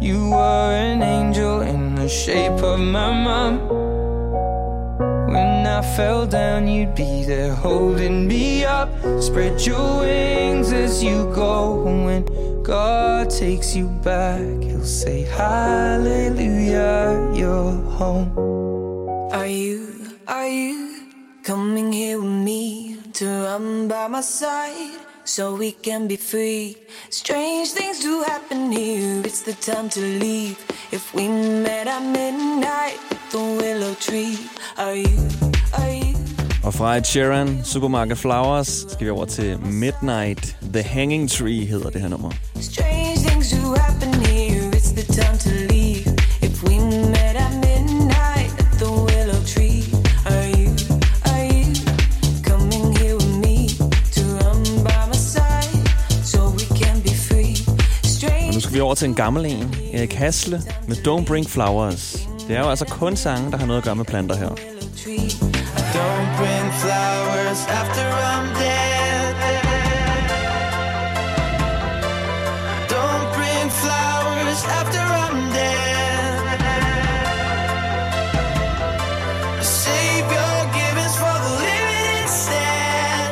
You 0.00 0.30
were 0.30 0.72
an 0.72 1.02
angel 1.02 1.60
in 1.60 1.96
the 1.96 2.08
shape 2.08 2.62
of 2.62 2.80
my 2.80 3.12
mom. 3.12 3.85
I 5.76 5.82
fell 5.82 6.26
down, 6.26 6.68
you'd 6.68 6.94
be 6.94 7.24
there 7.24 7.54
holding 7.54 8.26
me 8.26 8.64
up. 8.64 8.88
Spread 9.20 9.60
your 9.60 10.00
wings 10.00 10.72
as 10.72 11.04
you 11.04 11.30
go. 11.34 11.86
And 11.86 12.06
when 12.06 12.62
God 12.62 13.28
takes 13.28 13.76
you 13.76 13.88
back, 14.02 14.40
He'll 14.62 14.82
say, 14.82 15.24
Hallelujah, 15.24 16.50
you're 17.34 17.72
home. 17.92 18.32
Are 19.34 19.46
you, 19.46 20.16
are 20.26 20.48
you 20.48 21.08
coming 21.42 21.92
here 21.92 22.22
with 22.22 22.32
me 22.32 22.96
to 23.12 23.26
run 23.26 23.86
by 23.86 24.08
my 24.08 24.22
side 24.22 24.96
so 25.24 25.56
we 25.56 25.72
can 25.72 26.08
be 26.08 26.16
free? 26.16 26.78
Strange 27.10 27.72
things 27.72 28.00
do 28.00 28.22
happen 28.22 28.72
here, 28.72 29.20
it's 29.26 29.42
the 29.42 29.52
time 29.52 29.90
to 29.90 30.00
leave. 30.00 30.56
If 30.90 31.12
we 31.12 31.28
met 31.28 31.86
at 31.86 32.02
midnight, 32.02 32.98
the 33.30 33.40
willow 33.60 33.92
tree. 33.92 34.38
Are 34.78 34.94
you? 34.94 35.55
Og 36.66 36.74
fra 36.74 36.96
Ed 36.96 37.04
Sheeran, 37.04 37.60
Supermarket 37.64 38.18
Flowers, 38.18 38.68
skal 38.92 39.06
vi 39.06 39.10
over 39.10 39.24
til 39.24 39.58
Midnight. 39.60 40.56
The 40.72 40.82
Hanging 40.82 41.30
Tree 41.30 41.66
hedder 41.66 41.90
det 41.90 42.00
her 42.00 42.08
nummer. 42.08 42.30
Strange 42.60 43.16
things 43.16 43.50
do 43.50 43.74
happen 43.74 44.14
here, 44.14 44.70
it's 44.70 44.92
the 44.94 45.12
time 45.22 45.38
to 45.38 45.50
leave. 45.74 46.04
If 46.42 46.64
we 46.64 46.78
met 47.14 47.36
at 47.44 47.52
midnight 47.66 48.52
at 48.58 48.70
the 48.80 48.90
willow 49.06 49.40
tree, 49.54 49.82
are 50.32 50.46
you, 50.60 50.70
are 51.30 51.44
you 51.56 51.64
coming 52.50 52.98
here 52.98 53.14
with 53.14 53.36
me 53.46 53.56
to 54.16 54.22
run 54.40 54.58
by 54.88 55.00
my 55.12 55.18
side 55.34 55.78
so 56.24 56.38
we 56.58 56.64
can 56.82 56.96
be 57.02 57.14
free? 57.28 57.54
Strange 58.04 58.52
nu 58.54 58.60
skal 58.60 58.74
vi 58.74 58.80
over 58.80 58.94
til 58.94 59.08
en 59.08 59.14
gammel 59.14 59.46
en. 59.46 59.74
Erik 59.92 60.12
Hasle 60.12 60.62
med 60.88 60.96
Don't 60.96 61.24
Bring 61.24 61.50
Flowers. 61.50 62.28
Det 62.48 62.56
er 62.56 62.60
jo 62.60 62.70
altså 62.70 62.84
kun 62.84 63.16
sange, 63.16 63.50
der 63.50 63.56
har 63.58 63.66
noget 63.66 63.78
at 63.78 63.84
gøre 63.84 63.96
med 63.96 64.04
planter 64.04 64.36
her. 64.36 64.50
Flowers 67.56 67.66
after 67.68 68.06
I'm 68.32 68.54
dead. 68.54 69.34
Don't 72.88 73.32
bring 73.34 73.70
flowers 73.70 74.64
after 74.64 75.00
I'm 75.00 75.52
dead. 75.52 76.60
Save 79.62 80.26
your 80.38 80.58
givings 80.78 81.16
for 81.16 81.36
the 81.44 81.52
living 81.64 82.22
instead. 82.22 83.30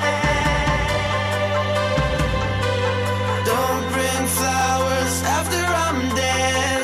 Don't 3.53 3.87
bring 3.93 4.27
flowers 4.39 5.15
after 5.39 5.63
I'm 5.85 5.99
dead. 6.17 6.83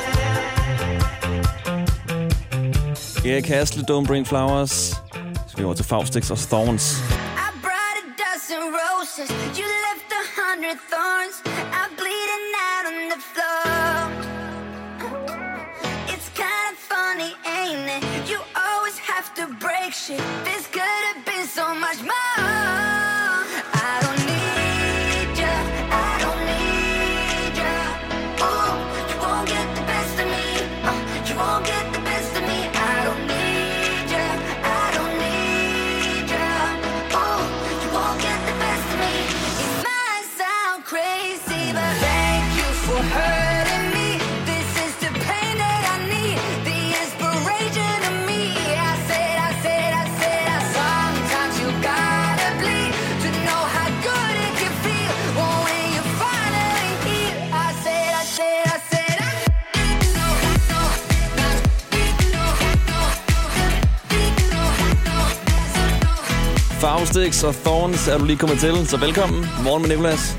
Erik 3.24 3.46
Hasle, 3.46 3.82
Don't 3.82 4.06
Bring 4.06 4.26
Flowers. 4.26 4.96
Vi 5.56 5.64
over 5.64 5.74
til 5.74 5.84
Faustix 5.84 6.30
og 6.30 6.38
Thorns. 6.38 7.19
You 9.20 9.26
left 9.26 10.10
a 10.12 10.40
hundred 10.40 10.80
thorns. 10.80 10.99
Faustix 67.00 67.44
og 67.44 67.54
Thorns 67.54 68.08
er 68.08 68.18
du 68.18 68.24
lige 68.24 68.36
kommet 68.36 68.58
til, 68.58 68.86
så 68.86 68.96
velkommen. 68.96 69.46
Morgen 69.64 69.82
med 69.82 69.90
Nicolas. 69.90 70.36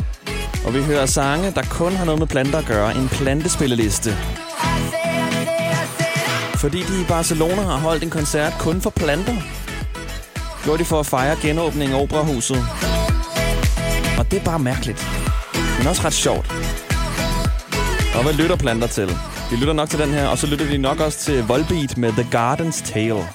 Og 0.65 0.73
vi 0.73 0.83
hører 0.83 1.05
sange, 1.05 1.51
der 1.51 1.61
kun 1.69 1.91
har 1.91 2.05
noget 2.05 2.19
med 2.19 2.27
planter 2.27 2.59
at 2.59 2.65
gøre. 2.65 2.95
En 2.95 3.09
plantespilleliste. 3.09 4.17
Fordi 6.55 6.83
de 6.83 7.01
i 7.01 7.05
Barcelona 7.07 7.61
har 7.61 7.77
holdt 7.77 8.03
en 8.03 8.09
koncert 8.09 8.53
kun 8.59 8.81
for 8.81 8.89
planter. 8.89 9.35
Gjorde 10.63 10.79
de 10.79 10.85
for 10.85 10.99
at 10.99 11.05
fejre 11.05 11.35
genåbningen 11.41 11.97
af 11.97 12.01
operahuset. 12.01 12.65
Og 14.19 14.31
det 14.31 14.39
er 14.39 14.43
bare 14.45 14.59
mærkeligt. 14.59 15.07
Men 15.77 15.87
også 15.87 16.01
ret 16.05 16.13
sjovt. 16.13 16.51
Og 18.15 18.23
hvad 18.23 18.33
lytter 18.33 18.55
planter 18.55 18.87
til? 18.87 19.09
De 19.49 19.55
lytter 19.55 19.73
nok 19.73 19.89
til 19.89 19.99
den 19.99 20.09
her, 20.09 20.27
og 20.27 20.37
så 20.37 20.47
lytter 20.47 20.65
de 20.65 20.77
nok 20.77 20.99
også 20.99 21.19
til 21.19 21.43
Volbeat 21.43 21.97
med 21.97 22.11
The 22.11 22.27
Garden's 22.37 22.93
Tale. 22.93 23.27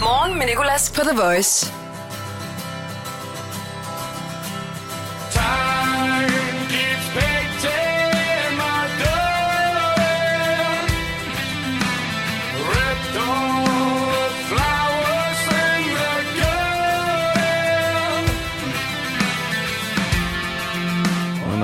Morgen 0.00 0.38
med 0.38 0.46
Nicolas 0.46 0.92
på 0.96 1.00
The 1.00 1.22
Voice. 1.22 1.72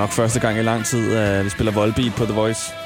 Nok 0.02 0.10
første 0.10 0.40
gang 0.40 0.58
i 0.58 0.62
lang 0.62 0.84
tid, 0.84 1.14
at 1.14 1.44
vi 1.44 1.50
spiller 1.50 1.72
Volbeat 1.72 2.14
på 2.14 2.24
The 2.24 2.34
Voice. 2.34 2.81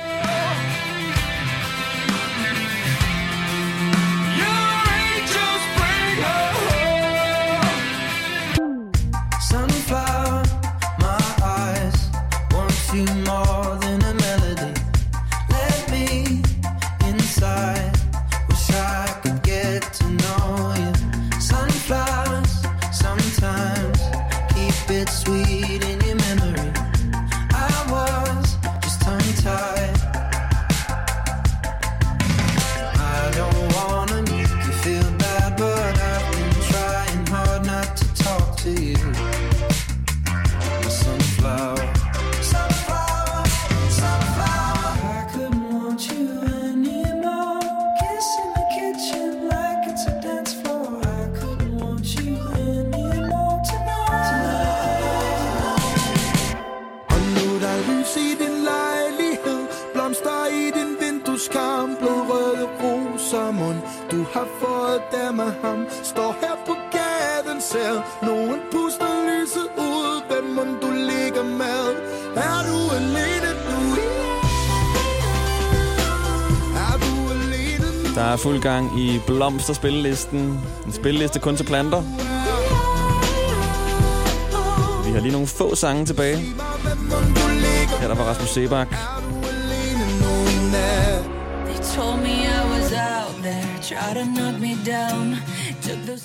Der 78.17 78.23
er 78.23 78.37
fuld 78.37 78.61
gang 78.61 79.01
i 79.01 79.21
Blomster-spillelisten. 79.27 80.61
En 80.87 80.93
spilleliste 80.93 81.39
kun 81.39 81.57
til 81.57 81.65
planter. 81.65 82.03
Vi 85.07 85.13
har 85.13 85.21
lige 85.21 85.33
nogle 85.33 85.47
få 85.47 85.75
sange 85.75 86.07
tilbage. 86.07 86.37
Her 88.01 88.09
der 88.09 88.15
var 88.15 88.25
Rasmus 88.25 88.49
Sebak. 88.49 88.89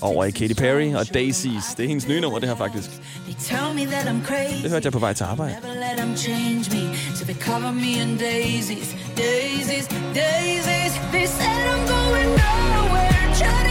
Over 0.01 0.25
i 0.25 0.31
Katy 0.31 0.53
Perry 0.53 0.93
og 0.93 1.13
Daisies. 1.13 1.63
Det 1.77 1.83
er 1.83 1.87
hendes 1.87 2.07
nye 2.07 2.21
nummer, 2.21 2.39
det 2.39 2.49
her 2.49 2.55
faktisk. 2.55 2.89
Det 4.63 4.71
hørte 4.71 4.85
jeg 4.85 4.91
på 4.91 4.99
vej 4.99 5.13
til 5.13 5.23
arbejde. 5.23 5.55
Never 5.61 5.73
let 5.73 5.97
them 5.97 6.17
change 6.17 6.65
me, 6.71 6.95
so 7.15 7.25
they 7.25 7.35
cover 7.35 7.71
me 7.71 7.91
in 8.01 8.17
daisies, 8.17 8.95
daisies, 9.21 9.87
daisies. 10.13 10.93
They 11.11 11.25
said 11.25 11.63
I'm 11.73 11.83
going 11.95 12.29
nowhere, 12.45 13.25
try 13.39 13.61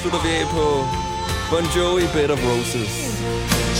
slutter 0.00 0.22
vi 0.22 0.28
af 0.28 0.46
på 0.56 0.64
Bon 1.50 1.64
Jovi, 1.76 2.02
Bed 2.14 2.30
of 2.30 2.38
Roses. 2.50 2.92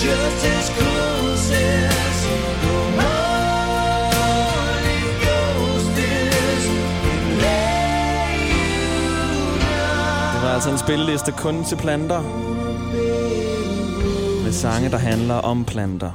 Just 0.05 0.45
as 0.55 0.67
close 0.79 1.47
as 1.55 2.17
the 2.65 2.77
morning 3.01 5.07
ghost 5.25 5.97
is. 6.13 6.65
Lay 7.45 8.37
you 8.53 8.69
down. 9.65 10.35
Det 10.35 10.41
var 10.43 10.51
altså 10.55 10.71
en 10.71 10.79
spilleliste 10.79 11.33
kun 11.33 11.65
til 11.65 11.77
planter. 11.77 12.23
Med 14.45 14.53
sange, 14.53 14.91
der 14.91 14.99
handler 14.99 15.35
om 15.35 15.65
planter. 15.65 16.13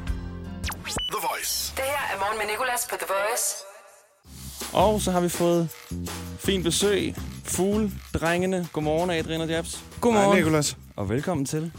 The 0.86 1.20
Voice. 1.30 1.74
Det 1.76 1.84
her 1.84 2.16
er 2.16 2.20
morgen 2.20 2.38
med 2.38 2.46
Nicolas 2.52 2.88
på 2.90 2.96
The 2.96 3.08
Voice. 3.16 3.56
Og 4.74 5.02
så 5.02 5.12
har 5.12 5.20
vi 5.20 5.30
fået 5.30 5.70
fint 6.40 6.64
besøg. 6.64 7.16
Fugle, 7.46 7.92
drengene. 8.14 8.68
Godmorgen, 8.74 9.10
Adrian 9.10 9.42
og 9.42 9.48
Jabs. 9.48 9.84
Hej, 10.04 10.36
Nicolas. 10.36 10.78
Og 10.96 11.10
velkommen 11.10 11.46
til. 11.46 11.72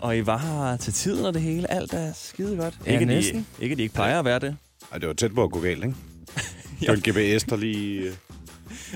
Og 0.00 0.16
I 0.16 0.26
var 0.26 0.38
her 0.38 0.76
til 0.76 0.92
tiden 0.92 1.24
og 1.26 1.34
det 1.34 1.42
hele. 1.42 1.70
Alt 1.70 1.92
er 1.92 2.12
skide 2.14 2.56
godt. 2.56 2.74
Ja, 2.86 2.92
ikke, 2.92 3.04
næsten. 3.04 3.46
De, 3.58 3.62
ikke, 3.64 3.76
de 3.76 3.82
ikke 3.82 3.94
plejer 3.94 4.18
at 4.18 4.24
være 4.24 4.38
det. 4.38 4.56
Ej, 4.92 4.98
det 4.98 5.08
var 5.08 5.14
tæt 5.14 5.34
på 5.34 5.44
at 5.44 5.50
gå 5.50 5.60
galt, 5.60 5.84
ikke? 5.84 5.96
Det 6.80 6.88
var 6.88 6.94
en 6.94 7.00
GPS, 7.00 7.44
der 7.44 7.56
lige... 7.56 8.00
øh, 8.00 8.12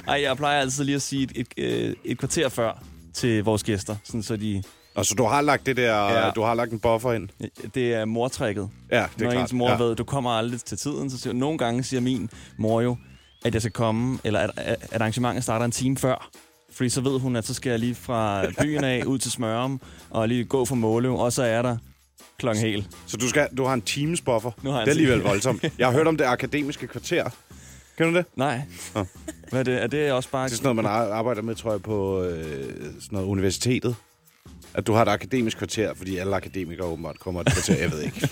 Ej, 0.08 0.22
jeg 0.22 0.36
plejer 0.36 0.60
altid 0.60 0.84
lige 0.84 0.94
at 0.96 1.02
sige 1.02 1.22
et, 1.22 1.32
et, 1.34 1.46
øh, 1.88 1.94
et 2.04 2.18
kvarter 2.18 2.48
før 2.48 2.82
til 3.14 3.44
vores 3.44 3.62
gæster. 3.64 3.96
Sådan, 4.04 4.22
så 4.22 4.36
de, 4.36 4.62
Og 4.94 5.06
så 5.06 5.14
du 5.14 5.24
har 5.24 5.40
lagt 5.40 5.66
det 5.66 5.76
der... 5.76 5.94
Ja. 6.24 6.30
Du 6.30 6.42
har 6.42 6.54
lagt 6.54 6.72
en 6.72 6.78
buffer 6.80 7.12
ind. 7.12 7.28
det 7.74 7.94
er 7.94 8.04
mortrækket. 8.04 8.68
Ja, 8.90 8.96
det 8.96 9.02
er 9.02 9.24
Når 9.24 9.30
klart. 9.30 9.42
ens 9.42 9.52
mor 9.52 9.70
ja. 9.70 9.76
ved, 9.76 9.96
du 9.96 10.04
kommer 10.04 10.30
aldrig 10.30 10.60
til 10.60 10.78
tiden, 10.78 11.10
så 11.10 11.18
siger 11.18 11.32
nogle 11.32 11.58
gange 11.58 11.82
siger 11.84 12.00
min 12.00 12.30
mor 12.58 12.80
jo, 12.80 12.96
at 13.46 13.54
jeg 13.54 13.62
skal 13.62 13.72
komme, 13.72 14.18
eller 14.24 14.40
at, 14.40 14.50
at 14.56 15.00
arrangementet 15.00 15.42
starter 15.44 15.64
en 15.64 15.72
time 15.72 15.96
før. 15.96 16.30
Fordi 16.72 16.88
så 16.88 17.00
ved 17.00 17.20
hun, 17.20 17.36
at 17.36 17.46
så 17.46 17.54
skal 17.54 17.70
jeg 17.70 17.78
lige 17.78 17.94
fra 17.94 18.44
byen 18.62 18.84
af 18.84 19.04
ud 19.04 19.18
til 19.18 19.30
Smørum, 19.30 19.80
og 20.10 20.28
lige 20.28 20.44
gå 20.44 20.64
fra 20.64 20.74
Måløv, 20.74 21.16
og 21.18 21.32
så 21.32 21.42
er 21.42 21.62
der 21.62 21.76
klokken 22.38 22.64
hel. 22.64 22.86
Så 23.06 23.16
du, 23.16 23.28
skal, 23.28 23.48
du 23.56 23.64
har 23.64 23.74
en 23.74 23.82
times 23.82 24.20
buffer. 24.20 24.50
Nu 24.62 24.70
har 24.70 24.78
jeg 24.78 24.86
det 24.86 24.90
er 24.90 24.94
alligevel 24.94 25.20
voldsomt. 25.20 25.62
Jeg 25.78 25.86
har 25.86 25.92
hørt 25.92 26.06
om 26.06 26.16
det 26.16 26.24
akademiske 26.24 26.86
kvarter. 26.86 27.30
Kan 27.98 28.06
du 28.12 28.14
det? 28.14 28.24
Nej. 28.36 28.60
Nå. 28.94 29.06
Hvad 29.50 29.60
er 29.60 29.64
det? 29.64 29.82
Er 29.82 29.86
det 29.86 30.12
også 30.12 30.28
bare... 30.30 30.44
Det 30.46 30.52
er 30.52 30.56
sådan 30.56 30.64
noget, 30.64 30.76
man 30.76 30.86
ar- 30.86 31.12
arbejder 31.14 31.42
med, 31.42 31.54
tror 31.54 31.70
jeg, 31.70 31.82
på 31.82 32.22
øh, 32.22 32.44
sådan 32.78 32.92
noget 33.10 33.26
universitetet. 33.26 33.96
At 34.74 34.86
du 34.86 34.92
har 34.92 35.02
et 35.02 35.08
akademisk 35.08 35.56
kvarter, 35.58 35.94
fordi 35.94 36.16
alle 36.16 36.36
akademikere 36.36 36.86
åbenbart 36.86 37.18
kommer 37.18 37.40
et 37.40 37.46
kvarter, 37.46 37.76
jeg 37.82 37.92
ved 37.92 38.02
ikke. 38.02 38.20
Det 38.20 38.28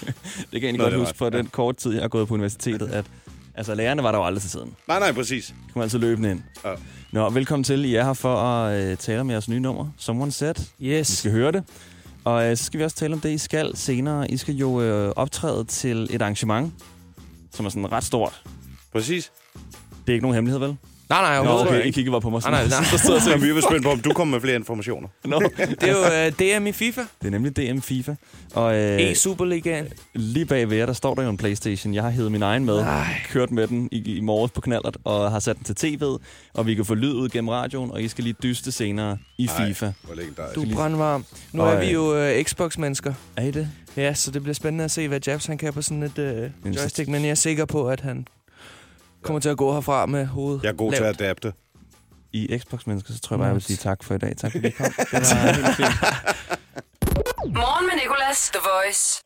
kan 0.52 0.52
jeg 0.52 0.62
egentlig 0.62 0.78
Nå, 0.78 0.84
godt 0.84 0.94
huske 0.94 1.18
fra 1.18 1.30
den 1.30 1.44
Ja. 1.44 1.50
korte 1.50 1.80
tid, 1.80 1.92
jeg 1.92 2.02
har 2.02 2.08
gået 2.08 2.28
på 2.28 2.34
universitetet, 2.34 2.88
at 2.88 3.04
altså, 3.54 3.74
lærerne 3.74 4.02
var 4.02 4.12
der 4.12 4.18
jo 4.18 4.24
aldrig 4.24 4.42
til 4.42 4.50
tiden. 4.50 4.74
Nej, 4.88 4.98
nej, 4.98 5.12
præcis. 5.12 5.46
De 5.46 5.72
kom 5.72 5.82
altid 5.82 5.98
løbende 5.98 6.30
ind. 6.30 6.42
Ja. 6.64 6.70
Nå, 7.12 7.30
velkommen 7.30 7.64
til. 7.64 7.84
I 7.84 7.94
er 7.94 8.04
her 8.04 8.12
for 8.12 8.36
at 8.36 8.82
øh, 8.82 8.96
tale 8.96 9.20
om 9.20 9.30
jeres 9.30 9.48
nye 9.48 9.60
nummer, 9.60 9.88
Someone 9.98 10.32
Said. 10.32 10.54
Yes. 10.82 11.10
Vi 11.10 11.16
skal 11.16 11.30
høre 11.30 11.52
det. 11.52 11.64
Og 12.24 12.46
øh, 12.50 12.56
så 12.56 12.64
skal 12.64 12.78
vi 12.80 12.84
også 12.84 12.96
tale 12.96 13.14
om 13.14 13.20
det, 13.20 13.30
I 13.30 13.38
skal 13.38 13.76
senere. 13.76 14.30
I 14.30 14.36
skal 14.36 14.54
jo 14.54 14.80
øh, 14.80 15.12
optræde 15.16 15.64
til 15.64 16.08
et 16.10 16.22
arrangement, 16.22 16.72
som 17.52 17.66
er 17.66 17.70
sådan 17.70 17.92
ret 17.92 18.04
stort. 18.04 18.42
Præcis. 18.92 19.32
Det 20.06 20.08
er 20.08 20.12
ikke 20.12 20.22
nogen 20.22 20.34
hemmelighed, 20.34 20.60
vel? 20.60 20.76
Nej, 21.08 21.20
nej, 21.20 21.44
Nå, 21.44 21.50
okay. 21.60 21.76
ikke. 21.76 21.88
I 21.88 21.90
kiggede 21.90 22.10
bare 22.12 22.20
på 22.20 22.30
mig. 22.30 22.42
Nej, 22.42 22.50
nej, 22.50 22.68
nej. 22.68 22.84
Så 22.98 23.12
jeg 23.12 23.22
tænkte, 23.22 23.40
vi 23.54 23.58
er 23.58 23.62
spændt 23.70 23.82
på, 23.84 23.90
om 23.90 24.00
du 24.00 24.12
kommer 24.12 24.32
med 24.36 24.40
flere 24.40 24.56
informationer. 24.56 25.08
Nå, 25.24 25.42
Det 25.80 25.82
er 25.88 25.92
jo 25.92 26.28
uh, 26.28 26.60
DM 26.60 26.66
i 26.66 26.72
FIFA. 26.72 27.00
det 27.22 27.26
er 27.26 27.30
nemlig 27.30 27.56
DM 27.56 27.78
FIFA. 27.80 28.14
Og 28.54 28.74
øh, 28.76 28.98
E-Superligaen. 29.00 29.84
lige 30.14 30.46
bag 30.46 30.70
ved 30.70 30.76
jer, 30.76 30.86
der 30.86 30.92
står 30.92 31.14
der 31.14 31.22
jo 31.22 31.28
en 31.30 31.36
Playstation. 31.36 31.94
Jeg 31.94 32.02
har 32.02 32.10
hævet 32.10 32.32
min 32.32 32.42
egen 32.42 32.64
med, 32.64 32.78
Ej. 32.78 33.06
kørt 33.30 33.50
med 33.50 33.66
den 33.66 33.88
i, 33.92 34.16
i 34.16 34.20
morges 34.20 34.52
på 34.52 34.60
knallert, 34.60 34.96
og 35.04 35.30
har 35.30 35.38
sat 35.38 35.56
den 35.56 35.74
til 35.74 35.96
tv'et, 36.02 36.18
og 36.54 36.66
vi 36.66 36.74
kan 36.74 36.84
få 36.84 36.94
lyd 36.94 37.12
ud 37.12 37.28
gennem 37.28 37.48
radioen, 37.48 37.90
og 37.90 38.02
I 38.02 38.08
skal 38.08 38.24
lige 38.24 38.36
dyste 38.42 38.72
senere 38.72 39.18
i 39.38 39.46
Ej, 39.58 39.66
FIFA. 39.66 39.92
Hvor 40.02 40.14
legendarisk. 40.14 40.54
Du 40.54 40.62
er 40.62 40.74
brandvarm. 40.74 41.24
Nu 41.52 41.62
Og, 41.62 41.72
er 41.72 41.80
vi 41.80 41.86
øh, 41.86 41.92
jo 41.92 42.36
uh, 42.38 42.42
Xbox-mennesker. 42.44 43.14
Er 43.36 43.42
I 43.42 43.50
det? 43.50 43.68
Ja, 43.96 44.14
så 44.14 44.30
det 44.30 44.42
bliver 44.42 44.54
spændende 44.54 44.84
at 44.84 44.90
se, 44.90 45.08
hvad 45.08 45.20
Jabs 45.26 45.46
han 45.46 45.58
kan 45.58 45.72
på 45.72 45.82
sådan 45.82 46.02
et 46.02 46.18
uh, 46.64 46.76
joystick. 46.76 47.08
Men 47.08 47.22
jeg 47.22 47.30
er 47.30 47.34
sikker 47.34 47.64
på, 47.64 47.88
at 47.88 48.00
han 48.00 48.26
kommer 49.24 49.40
til 49.40 49.48
at 49.48 49.56
gå 49.56 49.72
herfra 49.74 50.06
med 50.06 50.26
hovedet 50.26 50.62
Jeg 50.62 50.68
er 50.68 50.72
god 50.72 50.90
lavt. 50.92 50.96
til 50.96 51.04
at 51.04 51.20
adapte. 51.20 51.52
I 52.32 52.58
Xbox-mennesker, 52.58 53.12
så 53.12 53.20
tror 53.20 53.34
jeg 53.36 53.38
bare, 53.38 53.46
jeg 53.46 53.54
vil 53.54 53.62
sige 53.62 53.76
tak 53.76 54.04
for 54.04 54.14
i 54.14 54.18
dag. 54.18 54.36
Tak 54.36 54.52
fordi 54.52 54.66
I 54.66 54.70
kom. 54.70 54.86
Det 54.98 55.12
var 55.12 55.52
helt 55.52 55.76
fint. 55.76 55.88
Morgen 57.54 57.86
med 57.86 57.94
Nicolas, 58.02 58.50
The 58.54 58.60
Voice. 58.74 59.22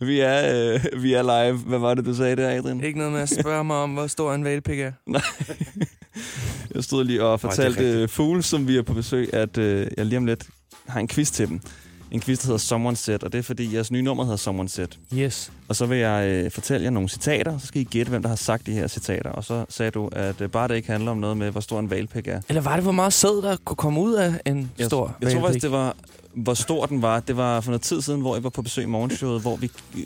Vi 0.06 0.20
er, 0.20 0.72
øh, 0.74 1.02
vi 1.02 1.12
er 1.14 1.22
live. 1.22 1.58
Hvad 1.58 1.78
var 1.78 1.94
det, 1.94 2.04
du 2.04 2.14
sagde 2.14 2.36
der, 2.36 2.50
Adrian? 2.58 2.80
Ikke 2.84 2.98
noget 2.98 3.12
med 3.12 3.20
at 3.20 3.28
spørge 3.40 3.64
mig 3.64 3.76
om, 3.76 3.90
hvor 3.94 4.06
stor 4.06 4.34
en 4.34 4.44
valpik 4.44 4.80
er. 4.80 4.92
Jeg 6.74 6.84
stod 6.84 7.04
lige 7.04 7.24
og 7.24 7.40
fortalte 7.40 7.84
øh, 7.84 8.08
Fugle, 8.08 8.42
som 8.42 8.68
vi 8.68 8.76
er 8.76 8.82
på 8.82 8.94
besøg, 8.94 9.34
at 9.34 9.58
øh, 9.58 9.86
jeg 9.96 10.06
lige 10.06 10.16
om 10.18 10.26
lidt 10.26 10.46
har 10.86 11.00
en 11.00 11.08
quiz 11.08 11.30
til 11.30 11.48
dem. 11.48 11.60
En 12.10 12.20
quiz, 12.20 12.38
der 12.38 12.46
hedder 12.46 12.58
Someone 12.58 12.96
Set, 12.96 13.22
og 13.24 13.32
det 13.32 13.38
er 13.38 13.42
fordi, 13.42 13.74
jeres 13.74 13.90
nye 13.90 14.02
nummer 14.02 14.24
hedder 14.24 14.36
Someone 14.36 14.68
Set. 14.68 14.98
Yes. 15.14 15.52
Og 15.68 15.76
så 15.76 15.86
vil 15.86 15.98
jeg 15.98 16.28
øh, 16.28 16.50
fortælle 16.50 16.84
jer 16.84 16.90
nogle 16.90 17.08
citater, 17.08 17.58
så 17.58 17.66
skal 17.66 17.80
I 17.80 17.84
gætte, 17.84 18.10
hvem 18.10 18.22
der 18.22 18.28
har 18.28 18.36
sagt 18.36 18.66
de 18.66 18.72
her 18.72 18.88
citater. 18.88 19.30
Og 19.30 19.44
så 19.44 19.64
sagde 19.68 19.90
du, 19.90 20.08
at 20.12 20.40
øh, 20.40 20.48
bare 20.48 20.68
det 20.68 20.74
ikke 20.76 20.90
handler 20.90 21.10
om 21.10 21.16
noget 21.18 21.36
med, 21.36 21.50
hvor 21.50 21.60
stor 21.60 21.80
en 21.80 21.90
valpik 21.90 22.28
er. 22.28 22.40
Eller 22.48 22.60
var 22.62 22.74
det, 22.74 22.82
hvor 22.82 22.92
meget 22.92 23.12
sæd, 23.12 23.42
der 23.42 23.56
kunne 23.64 23.76
komme 23.76 24.00
ud 24.00 24.12
af 24.14 24.34
en 24.46 24.70
Jeg, 24.78 24.86
stor 24.86 25.16
jeg 25.20 25.30
tror 25.30 25.38
hvalpik? 25.40 25.46
faktisk, 25.46 25.62
det 25.62 25.72
var, 25.72 25.96
hvor 26.34 26.54
stor 26.54 26.86
den 26.86 27.02
var. 27.02 27.20
Det 27.20 27.36
var 27.36 27.60
for 27.60 27.70
noget 27.70 27.82
tid 27.82 28.00
siden, 28.02 28.20
hvor 28.20 28.34
jeg 28.36 28.44
var 28.44 28.50
på 28.50 28.62
besøg 28.62 28.84
i 28.84 28.86
morgenshowet, 28.86 29.40
hvor 29.42 29.56
vi 29.56 29.70
øh, 29.96 30.02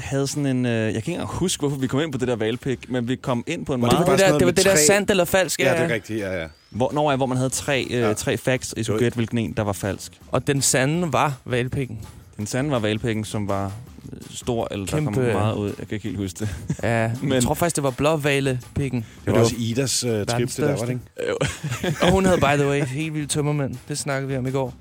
havde 0.00 0.26
sådan 0.26 0.46
en... 0.46 0.66
Øh, 0.66 0.72
jeg 0.72 0.92
kan 0.92 0.96
ikke 0.96 1.10
engang 1.12 1.28
huske, 1.28 1.60
hvorfor 1.60 1.76
vi 1.76 1.86
kom 1.86 2.00
ind 2.00 2.12
på 2.12 2.18
det 2.18 2.28
der 2.28 2.36
valpik, 2.36 2.90
men 2.90 3.08
vi 3.08 3.16
kom 3.16 3.44
ind 3.46 3.66
på 3.66 3.74
en 3.74 3.82
Var 3.82 3.88
det 3.88 3.98
meget... 3.98 4.06
det, 4.08 4.20
sådan 4.20 4.32
der, 4.32 4.38
noget 4.40 4.56
det 4.56 4.64
var 4.66 4.72
det 4.72 4.78
der 4.80 4.86
sandt 4.86 5.10
eller 5.10 5.24
falsk, 5.24 5.60
Ja, 5.60 5.72
det 5.72 5.80
er 5.90 5.94
rigtigt, 5.94 6.20
ja, 6.20 6.40
ja. 6.40 6.46
Hvor, 6.72 6.90
når, 6.92 7.16
hvor 7.16 7.26
man 7.26 7.36
havde 7.36 7.50
tre, 7.50 7.86
øh, 7.90 8.00
Ja. 8.00 8.12
tre 8.12 8.36
facts, 8.36 8.72
og 8.72 8.78
I 8.78 8.84
skulle 8.84 8.98
gætte, 9.04 9.16
hvilken 9.16 9.38
en, 9.38 9.52
der 9.52 9.62
var 9.62 9.72
falsk. 9.72 10.12
Og 10.30 10.46
den 10.46 10.62
sande 10.62 11.12
var 11.12 11.34
valpikken. 11.44 12.00
Den 12.36 12.46
sande 12.46 12.70
var 12.70 12.78
valpikken, 12.78 13.24
som 13.24 13.48
var 13.48 13.72
øh, 14.12 14.18
stor, 14.30 14.68
eller 14.70 14.86
der 14.86 14.96
Kæmpe- 14.96 15.04
kom 15.14 15.22
meget 15.24 15.54
ud. 15.56 15.66
Jeg 15.78 15.88
kan 15.88 15.94
ikke 15.94 16.08
helt 16.08 16.16
huske 16.18 16.38
det. 16.38 16.48
Ja, 16.82 17.10
men... 17.22 17.32
Jeg 17.32 17.42
tror 17.42 17.54
faktisk, 17.54 17.76
det 17.76 17.84
var 17.84 17.90
blåvalepikken. 17.90 19.04
Det 19.24 19.32
var 19.32 19.40
også 19.40 19.54
Idas 19.58 20.04
uh, 20.04 20.10
trip, 20.10 20.48
det 20.48 20.56
der, 20.56 20.76
var 20.76 20.84
det 20.86 20.88
ikke? 20.88 21.96
Og 22.02 22.10
hun 22.12 22.24
havde, 22.24 22.38
by 22.38 22.56
the 22.58 22.68
way, 22.68 22.84
helt 22.84 23.14
vildt 23.14 23.30
tømmermænd. 23.30 23.74
Det 23.88 23.98
snakkede 23.98 24.28
vi 24.28 24.36
om 24.36 24.46
i 24.46 24.50
går. 24.50 24.74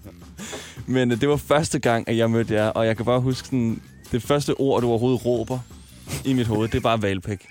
Men 0.85 1.11
øh, 1.11 1.21
det 1.21 1.29
var 1.29 1.37
første 1.37 1.79
gang, 1.79 2.09
at 2.09 2.17
jeg 2.17 2.29
mødte 2.31 2.53
jer, 2.53 2.67
og 2.67 2.85
jeg 2.87 2.97
kan 2.97 3.05
bare 3.05 3.19
huske 3.21 3.47
sådan, 3.47 3.81
det 4.11 4.23
første 4.23 4.53
ord, 4.59 4.81
du 4.81 4.87
overhovedet 4.89 5.25
råber 5.25 5.59
i 6.25 6.33
mit 6.33 6.47
hoved, 6.47 6.67
det 6.67 6.75
er 6.75 6.81
bare 6.81 7.01
valpik. 7.01 7.47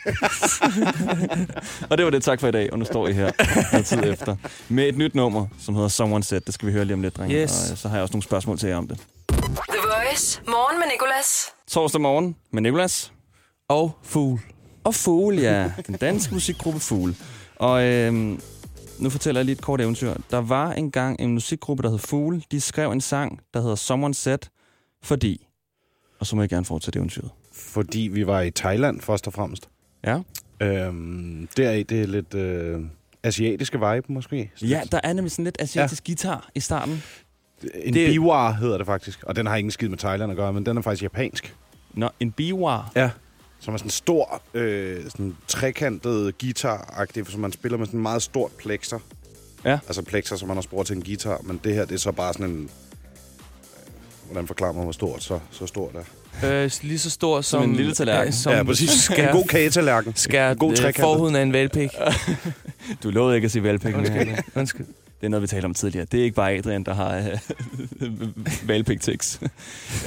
og 1.90 1.98
det 1.98 2.04
var 2.04 2.10
det, 2.10 2.22
tak 2.22 2.40
for 2.40 2.48
i 2.48 2.50
dag, 2.50 2.72
og 2.72 2.78
nu 2.78 2.84
står 2.84 3.08
I 3.08 3.12
her 3.12 3.30
noget 3.72 3.86
tid 3.86 4.04
efter. 4.04 4.36
Med 4.68 4.88
et 4.88 4.96
nyt 4.96 5.14
nummer, 5.14 5.46
som 5.58 5.74
hedder 5.74 5.88
Someone 5.88 6.24
Set. 6.24 6.46
Det 6.46 6.54
skal 6.54 6.68
vi 6.68 6.72
høre 6.72 6.84
lige 6.84 6.94
om 6.94 7.02
lidt, 7.02 7.16
drenge. 7.16 7.42
Yes. 7.42 7.64
Og 7.64 7.70
øh, 7.72 7.78
så 7.78 7.88
har 7.88 7.96
jeg 7.96 8.02
også 8.02 8.12
nogle 8.12 8.22
spørgsmål 8.22 8.58
til 8.58 8.68
jer 8.68 8.76
om 8.76 8.88
det. 8.88 8.98
The 9.28 9.78
Voice. 9.82 10.40
Morgen 10.46 10.78
med 10.78 10.86
Nicolas. 10.92 11.46
Torsdag 11.68 12.00
morgen 12.00 12.36
med 12.52 12.62
Nicolas. 12.62 13.12
Og 13.68 13.98
fugl. 14.02 14.40
Og 14.84 14.94
Fugle, 14.94 15.40
ja. 15.42 15.72
Den 15.86 15.94
danske 15.94 16.34
musikgruppe 16.34 16.80
Fugle. 16.80 17.14
Og 17.56 17.84
øhm, 17.84 18.40
nu 18.98 19.10
fortæller 19.10 19.40
jeg 19.40 19.44
lige 19.44 19.52
et 19.56 19.60
kort 19.62 19.80
eventyr. 19.80 20.14
Der 20.30 20.38
var 20.38 20.72
engang 20.72 21.20
en 21.20 21.32
musikgruppe, 21.32 21.82
der 21.82 21.90
hed 21.90 21.98
Fugle. 21.98 22.42
De 22.50 22.60
skrev 22.60 22.90
en 22.90 23.00
sang, 23.00 23.40
der 23.54 23.60
hedder 23.60 23.74
Someone 23.74 24.14
Said, 24.14 24.38
fordi... 25.02 25.46
Og 26.20 26.26
så 26.26 26.36
må 26.36 26.42
jeg 26.42 26.48
gerne 26.48 26.64
fortsætte 26.64 26.96
eventyret. 26.98 27.30
Fordi 27.60 28.00
vi 28.12 28.26
var 28.26 28.40
i 28.40 28.50
Thailand, 28.50 29.00
først 29.00 29.26
og 29.26 29.32
fremmest. 29.32 29.68
Ja. 30.04 30.18
Øhm, 30.62 31.48
deraf, 31.56 31.84
det 31.88 32.02
er 32.02 32.06
lidt 32.06 32.34
øh, 32.34 32.80
asiatiske 33.22 33.78
vibe, 33.78 34.12
måske. 34.12 34.50
Ja, 34.62 34.82
der 34.92 35.00
er 35.04 35.12
nemlig 35.12 35.32
sådan 35.32 35.44
lidt 35.44 35.56
asiatisk 35.60 36.08
ja. 36.08 36.10
guitar 36.12 36.48
i 36.54 36.60
starten. 36.60 37.02
En 37.74 37.94
det- 37.94 38.10
biwa 38.10 38.50
hedder 38.52 38.76
det 38.78 38.86
faktisk. 38.86 39.22
Og 39.22 39.36
den 39.36 39.46
har 39.46 39.56
ingen 39.56 39.70
skid 39.70 39.88
med 39.88 39.98
Thailand 39.98 40.30
at 40.32 40.36
gøre, 40.36 40.52
men 40.52 40.66
den 40.66 40.76
er 40.76 40.82
faktisk 40.82 41.02
japansk. 41.02 41.56
Nå, 41.94 42.08
en 42.20 42.32
biwa. 42.32 42.78
Ja. 42.96 43.10
Som 43.60 43.74
er 43.74 43.78
sådan 43.78 43.86
en 43.86 43.90
stor, 43.90 44.42
øh, 44.54 45.04
sådan 45.04 45.36
trekantet 45.48 46.34
guitar-agtig, 46.42 47.30
som 47.30 47.40
man 47.40 47.52
spiller 47.52 47.78
med 47.78 47.86
sådan 47.86 47.98
en 47.98 48.02
meget 48.02 48.22
stort 48.22 48.50
plekter. 48.58 48.98
Ja. 49.64 49.78
Altså 49.86 50.02
plekter, 50.02 50.36
som 50.36 50.48
man 50.48 50.56
også 50.56 50.68
bruger 50.68 50.84
til 50.84 50.96
en 50.96 51.02
guitar. 51.02 51.40
Men 51.44 51.60
det 51.64 51.74
her, 51.74 51.84
det 51.84 51.94
er 51.94 51.98
så 51.98 52.12
bare 52.12 52.32
sådan 52.32 52.46
en... 52.50 52.62
øh, 52.62 52.68
Hvordan 54.26 54.46
forklarer 54.46 54.72
man, 54.72 54.82
hvor 54.82 54.92
stort 54.92 55.22
så, 55.22 55.40
så 55.50 55.66
stort 55.66 55.94
er? 55.94 56.04
Øh, 56.44 56.70
lige 56.82 56.98
så 56.98 57.10
stor 57.10 57.40
som... 57.40 57.62
en 57.62 57.76
lille 57.76 57.94
tallerken. 57.94 58.28
øh, 58.28 58.32
som 58.34 58.52
ja, 58.52 58.62
præcis. 58.62 58.90
Skær, 59.04 59.28
En 59.28 59.36
god 59.36 59.44
kagetallerken. 59.44 60.12
skær 60.16 60.50
En 60.50 60.56
god 60.56 60.72
øh, 60.86 60.94
forhuden 60.94 61.36
af 61.36 61.42
en 61.42 61.52
valpik. 61.52 61.90
Du 63.02 63.10
lovede 63.10 63.36
ikke 63.36 63.44
at 63.44 63.50
sige 63.50 63.62
valgpik. 63.62 63.96
Undskyld. 63.96 64.28
Undskyld. 64.54 64.86
Det 65.20 65.26
er 65.26 65.30
noget, 65.30 65.42
vi 65.42 65.46
talte 65.46 65.66
om 65.66 65.74
tidligere. 65.74 66.06
Det 66.12 66.20
er 66.20 66.24
ikke 66.24 66.34
bare 66.36 66.52
Adrian, 66.52 66.84
der 66.84 66.94
har 66.94 67.16
øh, 68.00 68.10
valgpik-tics. 68.68 69.40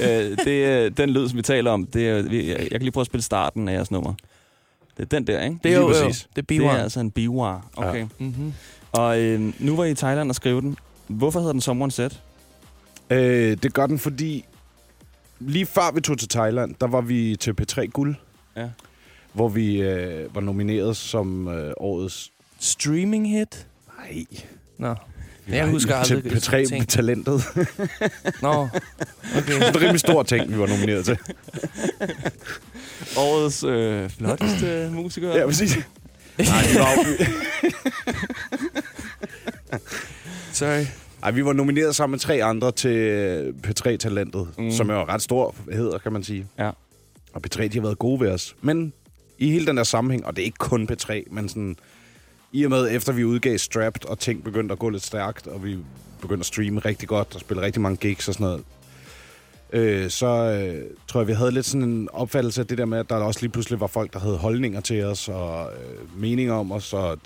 øh, 0.00 0.08
det 0.44 0.64
er 0.64 0.88
den 0.88 1.10
lyd, 1.10 1.28
som 1.28 1.36
vi 1.36 1.42
taler 1.42 1.70
om. 1.70 1.86
Det 1.86 2.08
er, 2.08 2.14
jeg, 2.14 2.58
jeg 2.58 2.70
kan 2.70 2.80
lige 2.80 2.90
prøve 2.90 3.02
at 3.02 3.06
spille 3.06 3.22
starten 3.24 3.68
af 3.68 3.72
jeres 3.72 3.90
nummer. 3.90 4.14
Det 4.96 5.02
er 5.02 5.06
den 5.06 5.26
der, 5.26 5.42
ikke? 5.42 5.58
Det 5.64 5.72
er 5.72 5.76
jo, 5.76 5.88
jo 5.92 6.04
præcis. 6.06 6.26
det 6.36 6.42
er 6.42 6.46
Det 6.46 6.66
er 6.66 6.70
altså 6.82 7.00
en 7.00 7.10
biwa. 7.10 7.56
Okay. 7.76 7.98
Ja. 7.98 8.06
Mm-hmm. 8.18 8.52
Og 8.92 9.20
øh, 9.20 9.52
nu 9.58 9.76
var 9.76 9.84
I 9.84 9.90
i 9.90 9.94
Thailand 9.94 10.28
og 10.30 10.34
skrev 10.34 10.60
den. 10.60 10.76
Hvorfor 11.06 11.38
hedder 11.40 11.52
den 11.52 11.60
Someone 11.60 11.92
Said? 11.92 12.10
Øh, 13.10 13.56
det 13.62 13.74
gør 13.74 13.86
den, 13.86 13.98
fordi 13.98 14.44
lige 15.38 15.66
før 15.66 15.92
vi 15.94 16.00
tog 16.00 16.18
til 16.18 16.28
Thailand, 16.28 16.74
der 16.80 16.86
var 16.86 17.00
vi 17.00 17.36
til 17.40 17.54
P3 17.60 17.86
Guld, 17.86 18.14
Ja. 18.56 18.68
hvor 19.32 19.48
vi 19.48 19.82
øh, 19.82 20.34
var 20.34 20.40
nomineret 20.40 20.96
som 20.96 21.48
øh, 21.48 21.72
årets... 21.76 22.30
Streaming 22.60 23.30
hit? 23.38 23.66
Nej. 23.98 24.24
Nå. 24.78 24.94
Jeg 25.48 25.66
husker 25.68 26.02
til 26.02 26.14
aldrig 26.14 26.32
P3 26.32 26.68
ting. 26.68 26.88
Talentet. 26.88 27.42
Nå, 28.42 28.48
okay. 29.38 29.52
det 29.52 29.62
er 29.62 29.68
en 29.68 29.80
rimelig 29.80 30.00
stor 30.00 30.22
ting, 30.22 30.52
vi 30.52 30.58
var 30.58 30.66
nomineret 30.66 31.04
til. 31.04 31.18
Årets 33.16 33.64
øh, 33.64 34.10
flotteste 34.10 34.90
musiker. 34.92 35.36
Ja, 35.36 35.46
præcis. 35.46 35.76
Nej, 36.38 36.46
vi 36.72 36.78
var, 36.78 37.04
Sorry. 40.52 40.84
Ej, 41.24 41.30
vi 41.30 41.44
var 41.44 41.52
nomineret 41.52 41.96
sammen 41.96 42.12
med 42.12 42.18
tre 42.18 42.44
andre 42.44 42.72
til 42.72 42.90
øh, 42.96 43.54
P3 43.66 43.96
Talentet, 43.96 44.48
Mm. 44.58 44.64
mm. 44.64 44.70
som 44.70 44.90
er 44.90 44.94
jo 44.94 45.04
ret 45.04 45.22
stor 45.22 45.54
hedder, 45.72 45.98
kan 45.98 46.12
man 46.12 46.24
sige. 46.24 46.46
Ja. 46.58 46.70
Og 47.32 47.42
P3, 47.46 47.62
de 47.62 47.74
har 47.74 47.80
været 47.82 47.98
gode 47.98 48.20
ved 48.20 48.30
os. 48.30 48.56
Men 48.62 48.92
i 49.38 49.50
hele 49.50 49.66
den 49.66 49.76
der 49.76 49.84
sammenhæng, 49.84 50.26
og 50.26 50.36
det 50.36 50.42
er 50.42 50.46
ikke 50.46 50.58
kun 50.58 50.88
P3, 50.92 51.22
men 51.30 51.48
sådan... 51.48 51.76
I 52.52 52.64
og 52.64 52.70
med, 52.70 52.88
efter 52.90 53.12
vi 53.12 53.24
udgav 53.24 53.58
Strapped, 53.58 54.04
og 54.08 54.18
ting 54.18 54.44
begyndte 54.44 54.72
at 54.72 54.78
gå 54.78 54.88
lidt 54.88 55.02
stærkt, 55.02 55.46
og 55.46 55.64
vi 55.64 55.78
begyndte 56.20 56.40
at 56.42 56.46
streame 56.46 56.80
rigtig 56.80 57.08
godt, 57.08 57.34
og 57.34 57.40
spille 57.40 57.62
rigtig 57.62 57.82
mange 57.82 57.96
gigs 57.96 58.28
og 58.28 58.34
sådan 58.34 58.44
noget, 58.44 58.62
øh, 59.74 60.10
så 60.10 60.26
øh, 60.26 60.90
tror 61.08 61.20
jeg, 61.20 61.28
vi 61.28 61.32
havde 61.32 61.50
lidt 61.50 61.66
sådan 61.66 61.88
en 61.88 62.08
opfattelse 62.12 62.60
af 62.60 62.66
det 62.66 62.78
der 62.78 62.84
med, 62.84 62.98
at 62.98 63.10
der 63.10 63.16
også 63.16 63.40
lige 63.40 63.50
pludselig 63.50 63.80
var 63.80 63.86
folk, 63.86 64.12
der 64.12 64.18
havde 64.18 64.36
holdninger 64.36 64.80
til 64.80 65.04
os, 65.04 65.28
og 65.28 65.70
øh, 65.72 66.20
meninger 66.20 66.54
om 66.54 66.72
os, 66.72 66.92
og 66.92 67.18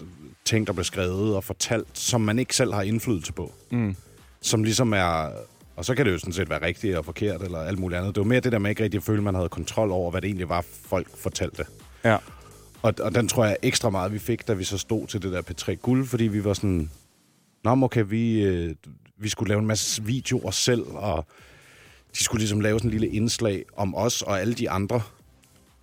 ting, 0.45 0.67
der 0.67 0.73
blev 0.73 0.85
skrevet 0.85 1.37
og 1.37 1.45
fortalt, 1.45 1.89
som 1.93 2.21
man 2.21 2.39
ikke 2.39 2.57
selv 2.57 2.73
har 2.73 2.83
indflydelse 2.83 3.33
på. 3.33 3.53
Mm. 3.71 3.97
Som 4.41 4.65
ligesom 4.65 4.93
er... 4.93 5.31
Og 5.77 5.85
så 5.85 5.95
kan 5.95 6.07
det 6.07 6.13
jo 6.13 6.19
sådan 6.19 6.33
set 6.33 6.51
være 6.51 6.63
rigtigt 6.63 6.97
og 6.97 7.05
forkert, 7.05 7.43
eller 7.43 7.59
alt 7.59 7.79
muligt 7.79 7.99
andet. 7.99 8.15
Det 8.15 8.21
var 8.21 8.27
mere 8.27 8.41
det 8.41 8.53
der 8.53 8.59
med 8.59 8.71
ikke 8.71 8.85
rigtig 8.85 8.99
at 8.99 9.05
føle, 9.05 9.19
at 9.19 9.25
man 9.25 9.35
havde 9.35 9.49
kontrol 9.49 9.91
over, 9.91 10.11
hvad 10.11 10.21
det 10.21 10.29
egentlig 10.29 10.49
var, 10.49 10.65
folk 10.85 11.17
fortalte. 11.17 11.65
Ja. 12.05 12.17
Og, 12.83 12.95
og 13.01 13.15
den 13.15 13.29
tror 13.29 13.45
jeg 13.45 13.57
ekstra 13.63 13.91
meget, 13.91 14.13
vi 14.13 14.19
fik, 14.19 14.49
da 14.49 14.53
vi 14.53 14.65
så 14.65 14.79
stod 14.79 15.07
til 15.07 15.23
det 15.23 15.33
der 15.33 15.43
P3 15.43 15.75
Guld, 15.75 16.07
fordi 16.07 16.25
vi 16.25 16.45
var 16.45 16.53
sådan, 16.53 16.91
Nå, 17.65 17.85
okay, 17.85 18.05
vi, 18.09 18.43
øh, 18.43 18.75
vi 19.19 19.29
skulle 19.29 19.49
lave 19.49 19.61
en 19.61 19.67
masse 19.67 20.05
videoer 20.05 20.51
selv, 20.51 20.83
og 20.89 21.27
de 22.19 22.25
skulle 22.25 22.41
ligesom 22.41 22.61
lave 22.61 22.79
sådan 22.79 22.91
en 22.91 22.99
lille 22.99 23.17
indslag 23.17 23.65
om 23.77 23.95
os 23.95 24.23
og 24.23 24.41
alle 24.41 24.55
de 24.55 24.71
andre. 24.71 25.01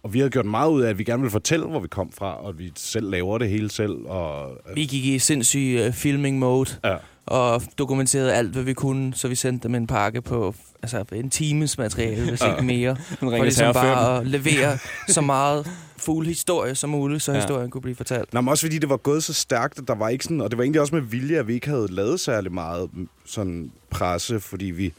Og 0.03 0.13
vi 0.13 0.19
havde 0.19 0.29
gjort 0.29 0.45
meget 0.45 0.71
ud 0.71 0.81
af, 0.81 0.89
at 0.89 0.97
vi 0.97 1.03
gerne 1.03 1.21
ville 1.21 1.31
fortælle, 1.31 1.65
hvor 1.65 1.79
vi 1.79 1.87
kom 1.87 2.11
fra, 2.11 2.41
og 2.43 2.49
at 2.49 2.59
vi 2.59 2.71
selv 2.75 3.09
laver 3.09 3.37
det 3.37 3.49
hele 3.49 3.71
selv. 3.71 3.91
Og, 4.05 4.57
Vi 4.75 4.85
gik 4.85 5.05
i 5.05 5.19
sindssyg 5.19 5.85
uh, 5.87 5.93
filming 5.93 6.39
mode 6.39 6.69
ja. 6.83 6.95
og 7.25 7.61
dokumenterede 7.77 8.33
alt, 8.33 8.51
hvad 8.51 8.63
vi 8.63 8.73
kunne, 8.73 9.13
så 9.13 9.27
vi 9.27 9.35
sendte 9.35 9.67
dem 9.67 9.75
en 9.75 9.87
pakke 9.87 10.21
på 10.21 10.55
altså 10.83 11.05
en 11.13 11.29
times 11.29 11.77
materiale, 11.77 12.29
hvis 12.29 12.41
ikke 12.41 12.63
mere. 12.63 12.95
For 13.19 13.43
ligesom 13.43 13.73
bare 13.73 14.19
at 14.19 14.27
levere 14.27 14.77
så 15.07 15.21
meget 15.21 15.67
fuld 15.97 16.27
historie 16.27 16.75
som 16.75 16.89
muligt, 16.89 17.23
så 17.23 17.31
Ja. 17.31 17.37
historien 17.37 17.69
kunne 17.69 17.81
blive 17.81 17.95
fortalt. 17.95 18.33
Nå, 18.33 18.41
men 18.41 18.49
også 18.49 18.65
fordi 18.65 18.77
det 18.77 18.89
var 18.89 18.97
gået 18.97 19.23
så 19.23 19.33
stærkt, 19.33 19.79
at 19.79 19.87
der 19.87 19.95
var 19.95 20.09
ikke 20.09 20.23
sådan, 20.23 20.41
og 20.41 20.51
det 20.51 20.57
var 20.57 20.63
egentlig 20.63 20.81
også 20.81 20.95
med 20.95 21.01
vilje, 21.03 21.37
at 21.39 21.47
vi 21.47 21.53
ikke 21.53 21.67
havde 21.69 21.87
lavet 21.89 22.19
særlig 22.19 22.51
meget 22.51 22.89
sådan 23.25 23.71
presse, 23.89 24.39
fordi 24.39 24.65
vi, 24.65 24.93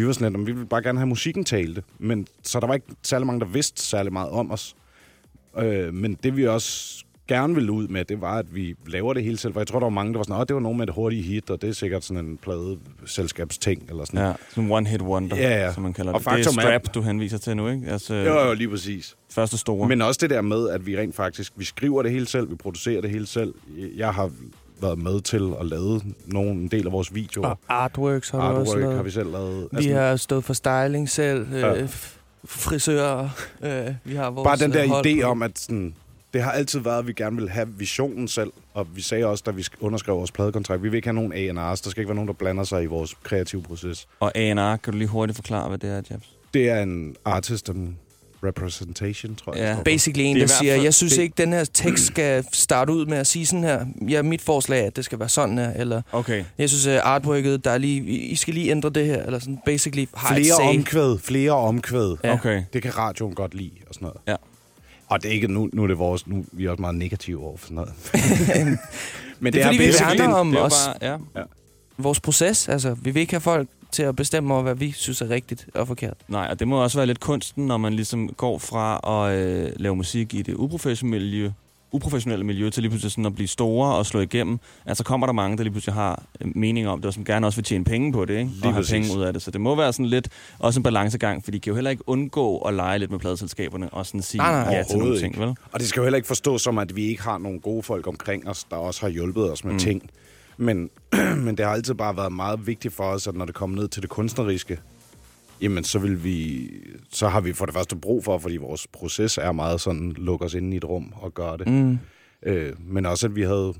vi 0.00 0.06
var 0.06 0.12
sådan 0.12 0.24
lidt, 0.26 0.34
"Jamen, 0.34 0.46
vi 0.46 0.52
ville 0.52 0.68
bare 0.68 0.82
gerne 0.82 0.98
have 0.98 1.06
musikken 1.06 1.44
talte, 1.44 1.82
men 1.98 2.26
så 2.42 2.60
der 2.60 2.66
var 2.66 2.74
ikke 2.74 2.86
særlig 3.02 3.26
mange, 3.26 3.40
der 3.40 3.46
vidste 3.46 3.82
særlig 3.82 4.12
meget 4.12 4.30
om 4.30 4.50
os. 4.50 4.74
Øh, 5.58 5.94
men 5.94 6.14
det 6.22 6.36
vi 6.36 6.46
også 6.46 7.04
gerne 7.28 7.54
ville 7.54 7.72
ud 7.72 7.88
med, 7.88 8.04
det 8.04 8.20
var, 8.20 8.38
at 8.38 8.54
vi 8.54 8.74
laver 8.86 9.14
det 9.14 9.22
hele 9.24 9.36
selv, 9.38 9.52
for 9.52 9.60
jeg 9.60 9.66
tror, 9.66 9.78
der 9.78 9.86
var 9.86 9.90
mange, 9.90 10.12
der 10.12 10.18
var 10.18 10.24
sådan, 10.24 10.40
åh, 10.40 10.44
det 10.48 10.54
var 10.54 10.60
nogen 10.60 10.78
med 10.78 10.88
et 10.88 10.94
hurtigt 10.94 11.24
hit, 11.26 11.50
og 11.50 11.62
det 11.62 11.68
er 11.68 11.72
sikkert 11.74 12.04
sådan 12.04 12.24
en 12.26 12.36
pladeselskabsting, 12.36 13.86
eller 13.90 14.04
sådan. 14.04 14.20
Ja, 14.20 14.32
som 14.54 14.70
one 14.72 14.88
hit 14.88 15.02
wonder, 15.02 15.36
Ja, 15.36 15.64
ja. 15.64 15.72
som 15.72 15.82
man 15.82 15.92
kalder 15.92 16.12
Og 16.12 16.20
det. 16.20 16.24
Det 16.26 16.32
er 16.32 16.36
faktum 16.36 16.58
er- 16.58 16.62
Strap, 16.62 16.94
du 16.94 17.02
henviser 17.02 17.38
til 17.38 17.56
nu, 17.56 17.68
ikke? 17.68 17.86
Altså, 17.90 18.14
Jo, 18.14 18.40
jo, 18.48 18.54
lige 18.54 18.68
præcis. 18.68 19.16
første 19.30 19.58
store. 19.58 19.88
Men 19.88 20.02
også 20.02 20.18
det 20.22 20.30
der 20.30 20.40
med, 20.42 20.68
at 20.68 20.86
vi 20.86 20.98
rent 20.98 21.14
faktisk, 21.14 21.52
vi 21.56 21.64
skriver 21.64 22.02
det 22.02 22.12
hele 22.12 22.26
selv, 22.26 22.50
vi 22.50 22.54
producerer 22.54 23.00
det 23.00 23.10
hele 23.10 23.26
selv. 23.26 23.54
Jeg 23.96 24.14
har 24.14 24.30
været 24.82 24.98
med 24.98 25.20
til 25.20 25.52
at 25.60 25.66
lave 25.66 26.00
nogle, 26.26 26.50
en 26.50 26.68
del 26.68 26.86
af 26.86 26.92
vores 26.92 27.14
videoer. 27.14 27.46
Og 27.48 27.58
artworks 27.68 28.30
har 28.30 28.38
vi 28.52 28.58
også 28.58 28.60
Artwork 28.72 28.80
lavet. 28.82 28.96
har 28.96 29.02
vi 29.02 29.10
selv 29.10 29.32
lavet. 29.32 29.68
Vi 29.72 29.84
har 29.86 30.16
stået 30.16 30.44
for 30.44 30.52
styling 30.52 31.08
selv, 31.08 31.46
øh, 31.52 31.60
Ja. 31.60 31.72
f- 31.86 32.16
frisører, 32.44 33.28
øh, 33.62 33.94
vi 34.04 34.14
har 34.14 34.30
vores 34.30 34.46
Bare 34.46 34.56
den 34.56 34.72
der 34.72 34.84
øh, 34.84 34.90
idé 34.90 35.22
på- 35.22 35.28
om, 35.30 35.42
at 35.42 35.58
sådan, 35.58 35.94
det 36.34 36.42
har 36.42 36.50
altid 36.52 36.80
været, 36.80 36.98
at 36.98 37.06
vi 37.06 37.12
gerne 37.12 37.36
vil 37.36 37.48
have 37.48 37.68
visionen 37.78 38.28
selv. 38.28 38.52
Og 38.74 38.86
vi 38.94 39.02
sagde 39.02 39.24
også, 39.26 39.42
da 39.46 39.50
vi 39.50 39.62
sk- 39.62 39.76
underskrev 39.80 40.16
vores 40.16 40.30
pladekontrakt, 40.32 40.82
vi 40.82 40.88
vil 40.88 40.96
ikke 40.96 41.08
have 41.08 41.14
nogen 41.14 41.32
A&R's. 41.32 41.82
Der 41.84 41.90
skal 41.90 42.00
ikke 42.00 42.08
være 42.08 42.14
nogen, 42.14 42.28
der 42.28 42.34
blander 42.34 42.64
sig 42.64 42.82
i 42.82 42.86
vores 42.86 43.16
kreative 43.22 43.62
proces. 43.62 44.06
Og 44.20 44.32
A&R, 44.38 44.76
kan 44.76 44.92
du 44.92 44.98
lige 44.98 45.08
hurtigt 45.08 45.36
forklare, 45.36 45.68
hvad 45.68 45.78
det 45.78 45.90
er, 45.90 46.02
Jabs? 46.10 46.30
Det 46.54 46.68
er 46.70 46.82
en 46.82 47.16
artist 47.24 47.68
and 47.68 47.94
representation, 48.44 49.34
tror 49.34 49.54
jeg. 49.54 49.62
Ja. 49.62 49.68
det 49.68 49.76
for. 49.76 49.82
Basically 49.84 50.24
en, 50.24 50.36
Det 50.36 50.42
er 50.42 50.46
der 50.46 50.54
siger, 50.54 50.72
fald- 50.74 50.82
jeg 50.84 50.94
synes 50.94 51.12
det- 51.12 51.22
ikke, 51.22 51.34
den 51.38 51.52
her 51.52 51.64
tekst 51.64 52.06
skal 52.06 52.44
starte 52.52 52.92
ud 52.92 53.06
med 53.06 53.18
at 53.18 53.26
sige 53.26 53.46
sådan 53.46 53.64
her. 53.64 53.84
Ja, 54.08 54.22
mit 54.22 54.42
forslag 54.42 54.82
er, 54.82 54.86
at 54.86 54.96
det 54.96 55.04
skal 55.04 55.18
være 55.18 55.28
sådan 55.28 55.58
her. 55.58 55.72
Eller 55.72 56.02
Okay. 56.12 56.44
jeg 56.58 56.68
synes, 56.68 56.86
at 56.86 57.00
artworket, 57.04 57.64
der 57.64 57.70
er 57.70 57.78
lige, 57.78 58.00
I 58.06 58.34
skal 58.36 58.54
lige 58.54 58.70
ændre 58.70 58.90
det 58.90 59.06
her. 59.06 59.22
Eller 59.22 59.38
sådan, 59.38 59.58
basically 59.66 60.06
har 60.14 60.34
Flere 60.34 60.54
omkvæd, 60.54 61.18
flere 61.18 61.52
omkvæd. 61.52 62.16
Ja. 62.24 62.32
Okay. 62.32 62.62
Det 62.72 62.82
kan 62.82 62.98
radioen 62.98 63.34
godt 63.34 63.54
lide 63.54 63.70
og 63.88 63.94
sådan 63.94 64.06
noget. 64.06 64.20
Ja. 64.28 64.36
Og 65.08 65.22
det 65.22 65.28
er 65.28 65.32
ikke, 65.32 65.48
nu, 65.48 65.70
nu 65.72 65.82
er 65.82 65.86
det 65.86 65.98
vores, 65.98 66.26
nu 66.26 66.44
vi 66.52 66.64
er 66.66 66.70
også 66.70 66.80
meget 66.80 66.96
negative 66.96 67.44
over 67.44 67.56
for 67.56 67.66
sådan 67.66 67.74
noget. 67.74 67.92
Men 69.40 69.52
Det 69.52 69.62
er 69.62 69.66
fordi, 69.66 69.78
vi 69.78 69.92
værner 70.00 70.34
om 70.34 70.50
Det 70.50 70.60
os, 70.60 70.72
bare, 71.00 71.12
ja. 71.36 71.42
vores 71.98 72.20
proces. 72.20 72.68
Altså, 72.68 72.94
vi 73.02 73.10
vil 73.10 73.20
ikke 73.20 73.32
have 73.32 73.40
folk 73.40 73.68
til 73.92 74.02
at 74.02 74.16
bestemme 74.16 74.54
over, 74.54 74.62
hvad 74.62 74.74
vi 74.74 74.92
synes 74.92 75.20
er 75.20 75.30
rigtigt 75.30 75.66
og 75.74 75.86
forkert. 75.86 76.14
Nej, 76.28 76.46
og 76.50 76.58
det 76.58 76.68
må 76.68 76.82
også 76.82 76.98
være 76.98 77.06
lidt 77.06 77.20
kunsten, 77.20 77.66
når 77.66 77.76
man 77.76 77.92
ligesom 77.92 78.28
går 78.28 78.58
fra 78.58 79.00
at 79.28 79.38
øh, 79.38 79.72
lave 79.76 79.96
musik 79.96 80.34
i 80.34 80.42
det 80.42 80.54
uprofessionelle 80.54 81.20
miljø, 81.26 81.50
uprofessionelle 81.92 82.44
miljø 82.46 82.70
til 82.70 82.82
lige 82.82 82.90
pludselig 82.90 83.10
sådan 83.12 83.26
at 83.26 83.34
blive 83.34 83.48
store 83.48 83.94
og 83.96 84.06
slå 84.06 84.20
igennem. 84.20 84.58
Altså 84.86 85.04
kommer 85.04 85.26
der 85.26 85.32
mange, 85.34 85.56
der 85.56 85.62
lige 85.62 85.72
pludselig 85.72 85.94
har 85.94 86.22
øh, 86.40 86.52
mening 86.56 86.88
om 86.88 86.98
det, 86.98 87.06
og 87.06 87.14
som 87.14 87.24
gerne 87.24 87.46
også 87.46 87.56
vil 87.56 87.64
tjene 87.64 87.84
penge 87.84 88.12
på 88.12 88.24
det, 88.24 88.38
ikke? 88.38 88.50
Lige 88.50 88.64
og 88.64 88.72
have 88.72 88.80
præcis. 88.82 88.92
penge 88.92 89.18
ud 89.18 89.22
af 89.24 89.32
det. 89.32 89.42
Så 89.42 89.50
det 89.50 89.60
må 89.60 89.74
være 89.74 89.92
sådan 89.92 90.06
lidt 90.06 90.28
også 90.58 90.80
en 90.80 90.84
balancegang, 90.84 91.44
for 91.44 91.50
de 91.50 91.60
kan 91.60 91.70
jo 91.70 91.74
heller 91.74 91.90
ikke 91.90 92.08
undgå 92.08 92.58
at 92.58 92.74
lege 92.74 92.98
lidt 92.98 93.10
med 93.10 93.18
pladeselskaberne 93.18 93.90
og 93.90 94.06
sådan 94.06 94.22
sige 94.22 94.38
Nej, 94.38 94.52
nej. 94.64 94.74
ja 94.74 94.82
til 94.82 94.92
nogle 94.92 94.94
Overhovedet 94.94 95.20
ting, 95.20 95.38
vel? 95.38 95.54
Og 95.72 95.80
det 95.80 95.88
skal 95.88 96.00
jo 96.00 96.04
heller 96.04 96.16
ikke 96.16 96.28
forstås 96.28 96.62
som, 96.62 96.78
at 96.78 96.96
vi 96.96 97.04
ikke 97.04 97.22
har 97.22 97.38
nogle 97.38 97.60
gode 97.60 97.82
folk 97.82 98.06
omkring 98.06 98.48
os, 98.48 98.64
der 98.64 98.76
også 98.76 99.00
har 99.00 99.08
hjulpet 99.08 99.52
os 99.52 99.64
med 99.64 99.72
Mm. 99.72 99.74
mm. 99.74 99.78
ting. 99.78 100.10
Men, 100.60 100.90
men 101.44 101.56
det 101.56 101.66
har 101.66 101.72
altid 101.72 101.94
bare 101.94 102.16
været 102.16 102.32
meget 102.32 102.66
vigtigt 102.66 102.94
for 102.94 103.04
os, 103.04 103.26
at 103.26 103.34
når 103.34 103.44
det 103.44 103.54
kommer 103.54 103.76
ned 103.76 103.88
til 103.88 104.02
det 104.02 104.10
kunstneriske, 104.10 104.78
jamen 105.60 105.84
så 105.84 105.98
vil 105.98 106.24
vi, 106.24 106.70
så 107.12 107.28
har 107.28 107.40
vi 107.40 107.52
for 107.52 107.66
det 107.66 107.74
første 107.74 107.96
brug 107.96 108.24
for, 108.24 108.38
fordi 108.38 108.56
vores 108.56 108.86
proces 108.86 109.38
er 109.38 109.52
meget 109.52 109.80
sådan, 109.80 110.12
lukke 110.12 110.44
os 110.44 110.54
inde 110.54 110.74
i 110.74 110.76
et 110.76 110.84
rum 110.84 111.12
og 111.16 111.34
gøre 111.34 111.56
det. 111.58 111.68
Mm. 111.68 111.98
Øh, 112.42 112.72
men 112.80 113.06
også, 113.06 113.26
at 113.26 113.36
vi 113.36 113.42
havde, 113.42 113.74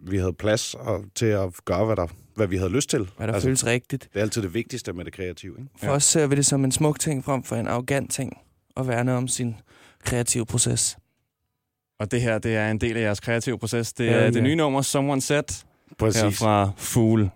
vi 0.00 0.18
havde 0.18 0.32
plads 0.32 0.74
og, 0.74 1.04
til 1.14 1.26
at 1.26 1.50
gøre, 1.64 1.84
hvad, 1.86 1.96
der, 1.96 2.06
hvad 2.34 2.46
vi 2.46 2.56
havde 2.56 2.70
lyst 2.70 2.90
til. 2.90 3.10
Hvad 3.16 3.26
der 3.26 3.34
altså, 3.34 3.46
føles 3.46 3.66
rigtigt. 3.66 4.08
Det 4.12 4.18
er 4.18 4.22
altid 4.22 4.42
det 4.42 4.54
vigtigste 4.54 4.92
med 4.92 5.04
det 5.04 5.12
kreative. 5.12 5.54
Ikke? 5.58 5.70
For 5.76 5.88
os 5.90 6.04
ser 6.04 6.26
vi 6.26 6.34
det 6.36 6.46
som 6.46 6.64
en 6.64 6.72
smuk 6.72 7.00
ting 7.00 7.24
frem 7.24 7.42
for 7.42 7.56
en 7.56 7.68
arrogant 7.68 8.10
ting. 8.12 8.36
At 8.76 8.88
værne 8.88 9.14
om 9.14 9.28
sin 9.28 9.54
kreative 10.04 10.46
proces. 10.46 10.96
Og 12.00 12.10
det 12.10 12.20
her, 12.22 12.38
det 12.38 12.56
er 12.56 12.70
en 12.70 12.78
del 12.78 12.96
af 12.96 13.00
jeres 13.00 13.20
kreative 13.20 13.58
proces. 13.58 13.92
Det 13.92 14.06
Ja, 14.06 14.12
er 14.12 14.24
ja. 14.24 14.30
det 14.30 14.42
nye 14.42 14.54
nummer, 14.56 14.82
Someone 14.82 15.20
Said. 15.20 15.64
Præcis. 15.98 16.22
Her 16.22 16.30
fra 16.30 16.72
Fugle. 16.76 17.30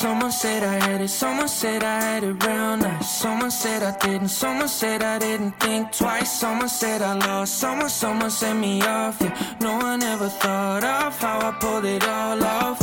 Someone 0.00 0.30
said 0.30 0.62
I 0.62 0.84
had 0.84 1.00
it, 1.00 1.10
someone 1.10 1.48
said 1.48 1.82
I 1.82 2.00
had 2.00 2.22
it 2.22 2.44
real 2.44 2.76
nice. 2.76 3.08
Someone 3.22 3.50
said 3.50 3.82
I 3.82 3.92
didn't, 4.06 4.28
someone 4.28 4.68
said 4.68 5.02
I 5.02 5.18
didn't 5.18 5.54
think 5.60 5.92
twice. 5.92 6.30
Someone 6.40 6.68
said 6.68 7.02
I 7.02 7.14
lost, 7.14 7.58
someone, 7.60 7.88
someone 7.88 8.30
sent 8.30 8.58
me 8.60 8.82
off. 8.82 9.16
Yeah, 9.20 9.34
no 9.60 9.76
one 9.78 10.02
ever 10.02 10.28
thought 10.28 10.84
of 10.84 11.18
how 11.18 11.38
I 11.48 11.52
pulled 11.60 11.84
it 11.84 12.06
all 12.06 12.42
off. 12.44 12.78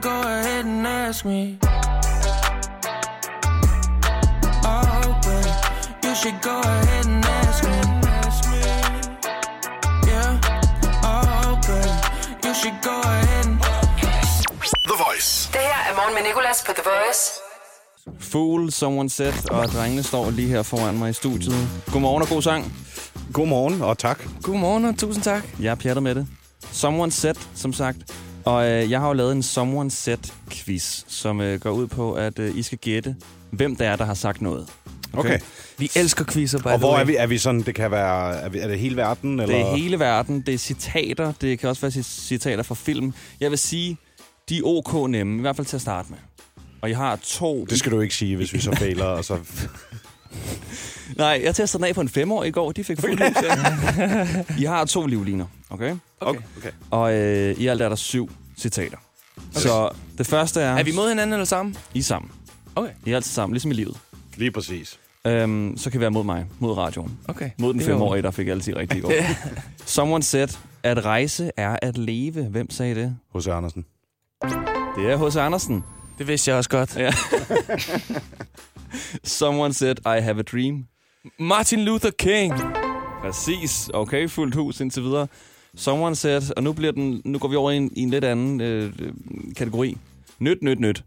Go 0.00 0.10
ahead 0.10 0.64
and 0.64 0.86
ask 0.86 1.24
me. 1.24 1.58
Oh, 4.64 5.14
babe, 5.24 5.54
you 6.04 6.14
should 6.14 6.42
go 6.42 6.60
ahead 6.60 7.06
and 7.06 7.24
ask 7.24 7.64
me. 7.64 7.78
Yeah, 10.10 10.40
oh, 11.04 11.58
babe, 11.66 12.44
you 12.44 12.54
should 12.54 12.78
go 12.82 13.00
ahead 13.00 13.46
and. 13.46 13.58
The 14.90 14.96
Voice. 15.04 15.48
Det 15.52 15.60
her 15.60 15.92
er 15.92 15.94
morgen 15.96 16.14
med 16.14 16.22
Nicolas 16.22 16.64
på 16.66 16.72
The 16.72 16.82
Voice. 16.84 17.22
Fool, 18.20 18.72
Someone 18.72 19.10
Said, 19.10 19.50
og 19.50 19.68
drengene 19.68 20.02
står 20.02 20.30
lige 20.30 20.48
her 20.48 20.62
foran 20.62 20.98
mig 20.98 21.10
i 21.10 21.12
studiet. 21.12 21.68
Godmorgen 21.92 22.22
og 22.22 22.28
god 22.28 22.42
sang. 22.42 22.72
Godmorgen, 23.32 23.82
og 23.82 23.98
tak. 23.98 24.22
Godmorgen 24.42 24.84
og 24.84 24.98
tusind 24.98 25.24
tak. 25.24 25.42
Jeg 25.60 25.72
er 25.84 26.00
med 26.00 26.14
det. 26.14 26.26
Someone 26.72 27.12
Said, 27.12 27.34
som 27.54 27.72
sagt. 27.72 27.98
Og 28.48 28.70
øh, 28.70 28.90
jeg 28.90 29.00
har 29.00 29.08
jo 29.08 29.12
lavet 29.12 29.32
en 29.32 29.42
Someone 29.42 29.90
Said-quiz, 29.90 31.04
som 31.08 31.40
øh, 31.40 31.60
går 31.60 31.70
ud 31.70 31.86
på, 31.86 32.12
at 32.12 32.38
øh, 32.38 32.56
I 32.56 32.62
skal 32.62 32.78
gætte, 32.78 33.16
hvem 33.50 33.76
det 33.76 33.86
er, 33.86 33.96
der 33.96 34.04
har 34.04 34.14
sagt 34.14 34.42
noget. 34.42 34.68
Okay. 35.12 35.38
Vi 35.78 35.90
elsker 35.96 36.24
quizzer, 36.24 36.58
by 36.58 36.66
Og 36.66 36.78
hvor 36.78 36.96
er 36.96 37.04
vi? 37.04 37.16
Er 37.16 37.26
vi 37.26 37.38
sådan, 37.38 37.62
det 37.62 37.74
kan 37.74 37.90
være, 37.90 38.34
er, 38.34 38.48
vi, 38.48 38.58
er 38.58 38.68
det 38.68 38.78
hele 38.78 38.96
verden? 38.96 39.40
Eller? 39.40 39.54
Det 39.54 39.66
er 39.66 39.76
hele 39.76 39.98
verden, 39.98 40.40
det 40.40 40.54
er 40.54 40.58
citater, 40.58 41.32
det 41.40 41.58
kan 41.58 41.68
også 41.68 41.80
være 41.80 42.02
citater 42.02 42.62
fra 42.62 42.74
film. 42.74 43.14
Jeg 43.40 43.50
vil 43.50 43.58
sige, 43.58 43.96
de 44.48 44.58
er 44.58 44.62
ok 44.64 45.10
nemme, 45.10 45.38
i 45.38 45.40
hvert 45.40 45.56
fald 45.56 45.66
til 45.66 45.76
at 45.76 45.82
starte 45.82 46.08
med. 46.10 46.18
Og 46.80 46.90
jeg 46.90 46.96
har 46.96 47.16
to... 47.16 47.64
Det 47.64 47.78
skal 47.78 47.92
du 47.92 48.00
ikke 48.00 48.14
sige, 48.14 48.36
hvis 48.36 48.52
vi 48.52 48.60
så 48.60 48.76
fejler, 48.76 49.04
og 49.04 49.24
så... 49.24 49.38
Nej, 51.16 51.40
jeg 51.44 51.54
testede 51.54 51.82
den 51.82 51.88
af 51.88 51.94
på 51.94 52.00
en 52.00 52.08
femårig 52.08 52.48
i 52.48 52.50
går, 52.50 52.72
de 52.72 52.84
fik 52.84 53.00
fuld. 53.00 53.20
Ja. 53.20 54.26
I 54.62 54.64
har 54.64 54.84
to 54.84 55.06
livliner, 55.06 55.46
okay? 55.70 55.94
Okay. 56.20 56.40
okay. 56.56 56.70
Og 56.90 57.14
øh, 57.14 57.60
i 57.60 57.66
alt 57.66 57.82
er 57.82 57.88
der 57.88 57.96
syv 57.96 58.30
citater. 58.58 58.96
Okay. 59.36 59.60
Så 59.60 59.90
det 60.18 60.26
første 60.26 60.60
er... 60.60 60.76
Er 60.76 60.82
vi 60.82 60.92
mod 60.92 61.08
hinanden 61.08 61.32
eller 61.32 61.44
sammen? 61.44 61.76
I 61.94 61.98
er 61.98 62.02
sammen. 62.02 62.30
Okay. 62.76 62.90
I 63.06 63.10
er 63.10 63.16
altid 63.16 63.30
sammen, 63.32 63.54
ligesom 63.54 63.70
i 63.70 63.74
livet. 63.74 63.96
Lige 64.36 64.50
præcis. 64.50 64.98
Øhm, 65.26 65.76
så 65.76 65.90
kan 65.90 66.00
vi 66.00 66.02
være 66.02 66.10
mod 66.10 66.24
mig, 66.24 66.46
mod 66.58 66.72
radioen. 66.76 67.18
Okay. 67.28 67.50
Mod 67.58 67.72
den 67.74 67.80
femårige, 67.82 68.22
der 68.22 68.30
fik 68.30 68.48
altid 68.48 68.76
rigtigt 68.76 68.98
i 68.98 69.00
går. 69.06 69.12
Someone 69.86 70.22
said, 70.22 70.48
at 70.82 71.04
rejse 71.04 71.50
er 71.56 71.76
at 71.82 71.98
leve. 71.98 72.42
Hvem 72.44 72.70
sagde 72.70 72.94
det? 72.94 73.16
Hos 73.32 73.46
Andersen. 73.46 73.84
Det 74.96 75.10
er 75.10 75.28
H.C. 75.28 75.36
Andersen. 75.36 75.84
Det 76.18 76.28
vidste 76.28 76.50
jeg 76.50 76.58
også 76.58 76.70
godt. 76.70 76.96
Ja. 76.96 77.12
Someone 79.24 79.74
said, 79.74 79.94
I 80.06 80.20
have 80.20 80.38
a 80.38 80.42
dream. 80.42 80.84
Martin 81.38 81.84
Luther 81.84 82.10
King. 82.10 82.54
Præcis. 83.22 83.90
Okay, 83.94 84.28
fuldt 84.28 84.54
hus 84.54 84.80
indtil 84.80 85.02
videre. 85.02 85.26
Someone 85.76 86.16
said, 86.16 86.42
og 86.56 86.62
nu, 86.62 86.72
bliver 86.72 86.92
den, 86.92 87.22
nu 87.24 87.38
går 87.38 87.48
vi 87.48 87.56
over 87.56 87.70
i 87.70 87.76
en, 87.76 87.90
i 87.96 88.00
en 88.00 88.10
lidt 88.10 88.24
anden 88.24 88.60
øh, 88.60 88.92
øh, 88.98 89.12
kategori. 89.56 89.96
Nyt, 90.38 90.58
nyt, 90.62 90.80
nyt. 90.80 91.04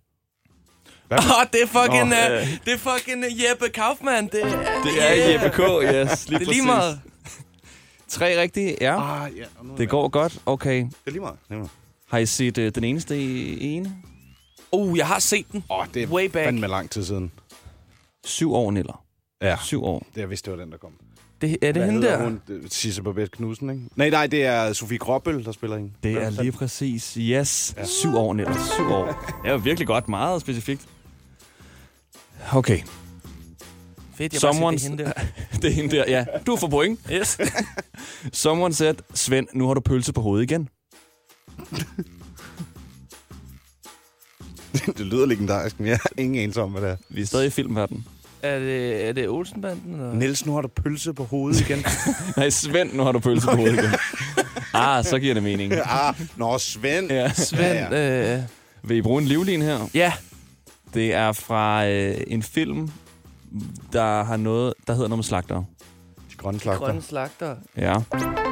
Åh, 1.12 1.18
oh, 1.18 1.46
det 1.54 1.62
er 1.64 1.68
fucking, 1.68 2.10
Nå, 2.10 2.16
uh, 2.16 2.42
øh. 2.42 2.60
det 2.66 2.74
er 2.74 2.78
fucking 2.78 3.26
uh, 3.26 3.44
Jeppe 3.44 3.70
Kaufmann. 3.70 4.28
Det, 4.32 4.42
er- 4.44 4.84
Det 4.84 4.92
er 5.02 5.32
Jeppe 5.32 5.50
K, 5.50 5.60
yes. 5.60 6.30
Lige 6.30 6.40
det 6.40 6.48
er 6.48 6.52
lige 6.52 6.66
meget. 6.66 7.02
Tre 8.08 8.42
rigtige, 8.42 8.78
ja. 8.82 9.24
Ah, 9.26 9.38
ja. 9.38 9.44
Det 9.78 9.90
går 9.90 10.08
godt. 10.08 10.42
Okay. 10.46 10.76
Det 10.78 10.94
er 11.08 11.12
lige 11.12 11.22
meget. 11.22 11.38
Lige 11.50 11.58
meget. 11.58 11.72
Har 12.10 12.18
I 12.18 12.26
set 12.26 12.58
øh, 12.58 12.72
den 12.76 12.84
eneste 12.84 13.22
i 13.22 13.60
ene? 13.64 13.96
Uh, 14.72 14.98
jeg 14.98 15.08
har 15.08 15.20
set 15.20 15.46
den. 15.52 15.64
Åh, 15.70 15.80
oh, 15.80 15.86
det 15.94 16.04
er 16.04 16.08
Way 16.08 16.26
back. 16.26 16.46
fandme 16.46 16.68
lang 16.68 16.90
tid 16.90 17.04
siden. 17.04 17.32
Syv 18.26 18.54
år, 18.54 18.72
Niller. 18.72 19.04
Ja. 19.42 19.58
Syv 19.64 19.84
år. 19.84 20.06
Det, 20.16 20.22
jeg 20.22 20.30
vidste, 20.30 20.52
det 20.52 20.58
var 20.58 20.64
den, 20.64 20.72
der 20.72 20.78
kom. 20.78 20.92
Det, 21.42 21.58
er 21.62 21.72
det 21.72 21.82
Hvad 21.82 21.92
hende 21.92 22.08
der? 22.08 22.24
Hun? 22.24 22.42
Sisse 22.70 23.04
Babette 23.04 23.38
Knudsen, 23.38 23.70
ikke? 23.70 23.84
Nej, 23.96 24.10
nej, 24.10 24.28
det 24.28 24.46
er 24.46 24.74
Sofie 24.74 24.98
Gråbøl, 24.98 25.46
der 25.46 25.52
spiller 25.52 25.78
hende. 25.78 25.92
Det 26.04 26.24
er 26.24 26.30
lige 26.30 26.52
præcis. 26.52 27.14
Yes. 27.20 27.74
Ja. 27.78 27.86
Syv 27.86 28.16
år, 28.16 28.34
Niller. 28.34 28.54
Syv 28.76 28.92
år. 28.92 29.06
Det 29.06 29.50
er 29.50 29.52
jo 29.52 29.58
virkelig 29.58 29.88
godt. 29.88 30.10
Meget 30.10 30.42
specifikt. 30.42 30.88
Okay. 32.54 32.80
Fedt, 34.16 34.34
jeg 34.34 34.42
bare 34.42 34.54
Someone... 34.54 34.80
siger, 34.80 34.96
det 34.96 35.08
er 35.08 35.14
hende 35.14 35.22
der. 35.52 35.58
det 35.62 35.66
er 35.66 35.72
hende 35.74 35.96
der, 35.96 36.04
ja. 36.08 36.26
Du 36.48 36.56
får 36.56 36.68
point. 36.68 37.00
Yes. 37.12 37.38
Someone 38.44 38.74
said, 38.74 38.96
Svend, 39.14 39.48
nu 39.54 39.68
har 39.68 39.74
du 39.74 39.82
pølse 39.82 40.14
på 40.14 40.22
hovedet 40.22 40.44
igen. 40.52 40.70
det 44.98 45.06
lyder 45.06 45.26
legendarisk, 45.26 45.80
men 45.80 45.88
jeg 45.88 45.98
har 45.98 46.12
ingen 46.18 46.42
anelse 46.44 46.62
om, 46.62 46.72
hvad 46.72 46.82
det 46.82 46.90
er. 46.90 46.96
Vi 47.10 47.22
er 47.22 47.26
stadig 47.26 47.48
i 47.48 47.50
filmverdenen. 47.50 48.06
Er, 48.44 48.60
det, 48.60 49.08
er 49.08 49.14
det 49.14 49.30
Olsenbanden? 49.30 49.94
Eller? 49.94 50.14
Niels, 50.14 50.46
nu 50.46 50.54
har 50.54 50.62
du 50.62 50.68
pølse 50.68 51.14
på 51.14 51.24
hovedet 51.24 51.62
igen. 51.62 51.86
Nej, 52.38 52.50
Svend, 52.50 52.94
nu 52.94 53.04
har 53.04 53.12
du 53.12 53.20
pølse 53.20 53.48
på 53.48 53.56
hovedet 53.56 53.74
igen. 53.78 53.92
Ah, 54.74 55.04
så 55.06 55.20
giver 55.20 55.34
det 55.34 55.44
mening. 55.44 55.74
ah, 56.04 56.16
nå, 56.38 56.58
Svend. 56.58 57.12
Ja. 57.12 57.34
Svend, 57.34 57.94
øh, 57.94 58.40
Vil 58.84 58.98
I 58.98 59.02
bruge 59.02 59.22
en 59.22 59.28
livlin 59.28 59.62
her? 59.62 59.80
ja. 59.94 60.14
Det 60.94 61.14
er 61.14 61.32
fra 61.32 61.88
øh, 61.88 62.18
en 62.28 62.44
film, 62.44 62.92
der 63.94 64.24
har 64.24 64.38
noget, 64.38 64.74
der 64.88 64.94
hedder 64.94 65.08
noget 65.08 65.18
med 65.18 65.24
slagter. 65.24 65.64
De 66.32 66.36
grønne 66.38 66.60
slagter. 66.60 66.86
Grønne 66.86 67.02
slagter. 67.02 67.56
Ja, 67.78 67.94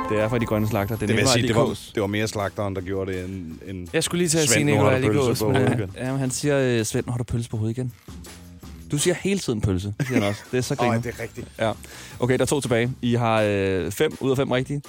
det 0.10 0.20
er 0.20 0.30
fra 0.30 0.38
de 0.38 0.46
grønne 0.46 0.68
slagter. 0.68 0.96
Det 0.96 1.08
Det 1.08 1.16
vil 1.18 1.22
jeg 1.22 1.30
sige, 1.30 1.48
det 1.48 1.56
var, 1.56 1.80
det 1.96 2.02
var 2.02 2.08
mere 2.08 2.28
slagteren, 2.28 2.76
der 2.76 2.82
gjorde 2.82 3.14
det, 3.14 3.26
end, 3.26 3.52
end 3.68 3.88
Jeg 3.94 4.04
skulle 4.04 4.20
lige 4.20 4.30
til 4.30 4.38
at 4.38 4.50
sige 4.50 4.64
Nikolaj 4.64 5.00
Ligås. 5.00 5.42
men. 5.42 5.92
Ja, 5.98 6.12
men 6.12 6.20
han 6.20 6.32
siger, 6.32 6.60
øh, 6.80 6.86
Svend, 6.86 7.06
nu 7.06 7.12
har 7.12 7.18
du 7.18 7.24
pølse 7.24 7.50
på 7.50 7.58
hovedet 7.58 7.78
igen. 7.78 7.94
Du 8.92 8.98
siger 8.98 9.14
hele 9.14 9.40
tiden 9.40 9.62
pølse, 9.62 9.94
siger 10.08 10.20
han 10.20 10.30
også. 10.30 10.42
Det 10.52 10.58
er 10.58 10.62
så 10.62 10.74
Åh, 10.74 10.78
griner. 10.78 11.02
det 11.02 11.16
er 11.20 11.24
rigtigt. 11.24 11.48
Ja. 11.60 11.72
Okay, 12.20 12.34
der 12.38 12.42
er 12.42 12.46
to 12.46 12.62
tilbage. 12.62 12.92
I 13.02 13.14
har 13.14 13.42
øh, 13.42 13.92
fem 13.92 14.18
ud 14.20 14.32
af 14.32 14.38
fem 14.38 14.52
rigtige. 14.52 14.82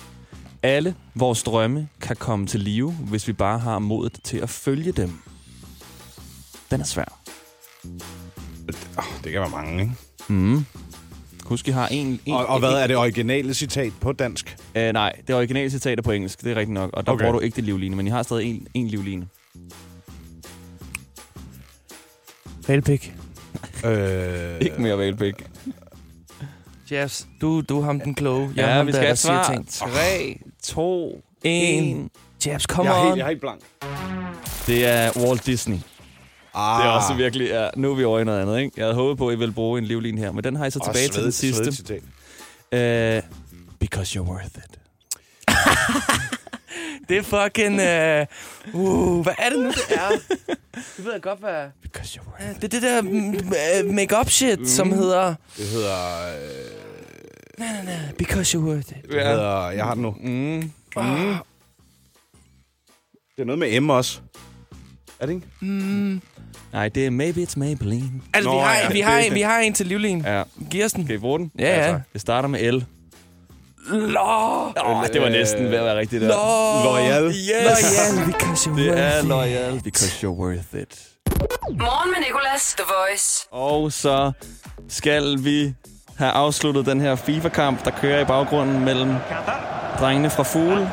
Alle 0.62 0.94
vores 1.14 1.42
drømme 1.42 1.88
kan 2.00 2.16
komme 2.16 2.46
til 2.46 2.60
live, 2.60 2.92
hvis 2.92 3.28
vi 3.28 3.32
bare 3.32 3.58
har 3.58 3.78
modet 3.78 4.18
til 4.24 4.36
at 4.38 4.50
følge 4.50 4.92
dem. 4.92 5.12
Den 6.70 6.80
er 6.80 6.84
svær. 6.84 7.20
Oh, 8.98 9.04
det 9.24 9.32
kan 9.32 9.40
være 9.40 9.50
mange, 9.50 9.80
ikke? 9.82 9.92
Mm. 10.28 10.64
Husk, 11.44 11.68
I 11.68 11.70
har 11.70 11.88
en... 11.88 12.20
en 12.26 12.34
Og, 12.34 12.46
og 12.46 12.58
hvad 12.58 12.72
er 12.72 12.86
det 12.86 12.96
originale 12.96 13.54
citat 13.54 13.92
på 14.00 14.12
dansk? 14.12 14.56
Øh, 14.74 14.92
nej, 14.92 15.12
det 15.26 15.32
er 15.32 15.36
originale 15.36 15.70
citat 15.70 15.98
er 15.98 16.02
på 16.02 16.10
engelsk, 16.12 16.40
det 16.44 16.52
er 16.52 16.56
rigtigt 16.56 16.74
nok. 16.74 16.90
Og 16.92 17.06
der 17.06 17.12
Okay. 17.12 17.16
okay. 17.16 17.24
bruger 17.24 17.38
du 17.40 17.44
ikke 17.44 17.56
det 17.56 17.64
livline, 17.64 17.96
men 17.96 18.06
I 18.06 18.10
har 18.10 18.22
stadig 18.22 18.50
en, 18.50 18.66
en 18.74 18.86
livline. 18.88 19.26
Valpik. 22.68 23.14
Øh, 23.84 24.60
Ikke 24.60 24.82
mere 24.82 24.98
valpik. 24.98 25.34
Jazz, 26.90 27.24
du, 27.40 27.60
du 27.60 27.80
er 27.80 27.84
ham 27.84 28.00
den 28.00 28.14
kloge. 28.14 28.50
Jeg 28.56 28.64
Ja, 28.66 28.72
ham, 28.72 28.86
vi 28.86 28.92
der, 28.92 28.96
skal 28.98 29.02
der 29.02 29.08
have 29.08 29.16
siger 29.16 29.42
svar. 29.44 29.52
ting. 29.54 29.68
3, 29.94 30.40
2, 30.62 31.20
En. 31.44 32.04
1. 32.04 32.10
Jabs, 32.46 32.64
come 32.64 32.90
jeg, 32.90 32.96
er 32.98 33.00
on. 33.00 33.06
helt, 33.06 33.16
jeg 33.18 33.24
er 33.24 33.28
helt 33.28 33.40
blank. 33.40 33.60
Det 34.66 34.86
er 34.86 35.10
Walt 35.26 35.46
Disney. 35.46 35.76
Ah, 36.54 36.82
Det 36.82 36.86
er 36.88 36.90
også 36.90 37.14
virkelig... 37.14 37.48
Ja, 37.48 37.68
nu 37.76 37.90
er 37.90 37.94
vi 37.94 38.04
over 38.04 38.18
i 38.20 38.24
noget 38.24 38.40
andet, 38.42 38.58
ikke? 38.58 38.72
Jeg 38.76 38.84
havde 38.84 38.94
håbet 38.94 39.18
på, 39.18 39.28
at 39.28 39.34
I 39.34 39.38
ville 39.38 39.54
bruge 39.54 39.78
en 39.78 39.84
livline 39.84 40.18
her, 40.20 40.32
men 40.32 40.44
den 40.44 40.56
har 40.56 40.66
I 40.66 40.70
så 40.70 40.78
Og 40.78 40.84
tilbage 40.94 41.08
til 41.08 41.22
den 41.22 41.32
sidste. 41.32 41.94
Uh, 42.72 43.22
because 43.80 44.18
you're 44.18 44.22
worth 44.22 44.46
it. 44.46 44.78
Det 47.10 47.18
er 47.18 47.22
fucking... 47.22 47.74
Uh, 48.74 48.80
uh, 48.80 49.22
hvad 49.22 49.32
er 49.38 49.50
det 49.50 49.58
nu, 49.58 49.68
det 49.68 49.84
er? 49.90 50.08
Det 50.96 51.04
ved 51.04 51.12
jeg 51.12 51.22
godt, 51.22 51.40
hvad... 51.40 51.66
Because 51.82 52.20
you're 52.20 52.28
worth 52.28 52.42
Ja, 52.42 52.52
Det 52.52 52.64
er 52.64 52.68
det 52.68 52.82
der 52.82 53.02
mm, 53.02 53.34
øh, 53.34 53.94
make-up 53.94 54.30
shit, 54.30 54.58
mm. 54.58 54.66
som 54.66 54.92
hedder... 54.92 55.34
Det 55.56 55.66
hedder... 55.66 55.94
Øh, 56.28 57.58
Nej, 57.58 57.72
nej, 57.72 57.84
nej. 57.84 58.12
Because 58.18 58.58
you're 58.58 58.60
worth 58.60 58.78
it. 58.78 59.12
det 59.12 59.26
hedder... 59.26 59.70
Jeg 59.70 59.84
har 59.84 59.94
den 59.94 60.02
nu. 60.02 60.10
Mm. 60.20 60.30
Mm. 60.30 61.34
Det 63.36 63.42
er 63.42 63.44
noget 63.44 63.58
med 63.58 63.80
M 63.80 63.90
også. 63.90 64.20
Er 65.20 65.26
det 65.26 65.34
ikke? 65.34 65.46
Mm. 65.60 66.20
Nej, 66.72 66.88
det 66.88 67.06
er 67.06 67.10
Maybe 67.10 67.42
It's 67.42 67.52
Maybelline. 67.56 68.10
Altså, 68.32 68.50
Nå, 68.50 68.56
vi, 68.56 68.60
har, 68.60 68.74
ja, 68.74 68.88
vi, 68.88 68.94
det 68.94 69.04
har 69.04 69.20
er 69.20 69.32
vi 69.32 69.40
har 69.40 69.58
en 69.58 69.72
til 69.72 69.86
livlin. 69.86 70.20
Ja. 70.20 70.42
Giv 70.70 70.84
os 70.84 70.92
den. 70.92 71.06
Kan 71.06 71.14
I 71.14 71.18
bruge 71.18 71.38
den? 71.38 71.52
Ja, 71.58 71.80
ja. 71.80 71.92
tak. 71.92 72.00
Det 72.12 72.20
starter 72.20 72.48
med 72.48 72.72
L. 72.72 72.84
Lå! 73.88 74.72
Åh, 74.84 75.04
det 75.12 75.22
var 75.22 75.28
næsten 75.28 75.70
ved 75.70 75.78
at 75.78 75.84
være 75.84 75.98
rigtigt 75.98 76.22
der. 76.22 76.28
Lå! 76.28 76.90
Loyal. 76.90 77.24
Yes! 77.24 77.38
Loyal, 78.10 78.26
because 78.26 78.70
you're 78.70 78.76
Det 78.80 78.98
er 78.98 79.22
loyal, 79.22 79.80
because 79.82 80.26
you're 80.26 80.40
worth 80.40 80.74
it. 80.74 80.98
Morgen 81.70 82.10
med 82.10 82.18
Nicolas, 82.26 82.74
The 82.78 82.84
Voice. 82.86 83.46
Og 83.52 83.92
så 83.92 84.32
skal 84.88 85.36
vi 85.44 85.74
have 86.18 86.30
afsluttet 86.32 86.86
den 86.86 87.00
her 87.00 87.14
FIFA-kamp, 87.16 87.84
der 87.84 87.90
kører 87.90 88.20
i 88.20 88.24
baggrunden 88.24 88.84
mellem 88.84 89.14
drengene 90.00 90.30
fra 90.30 90.42
Fugle. 90.42 90.90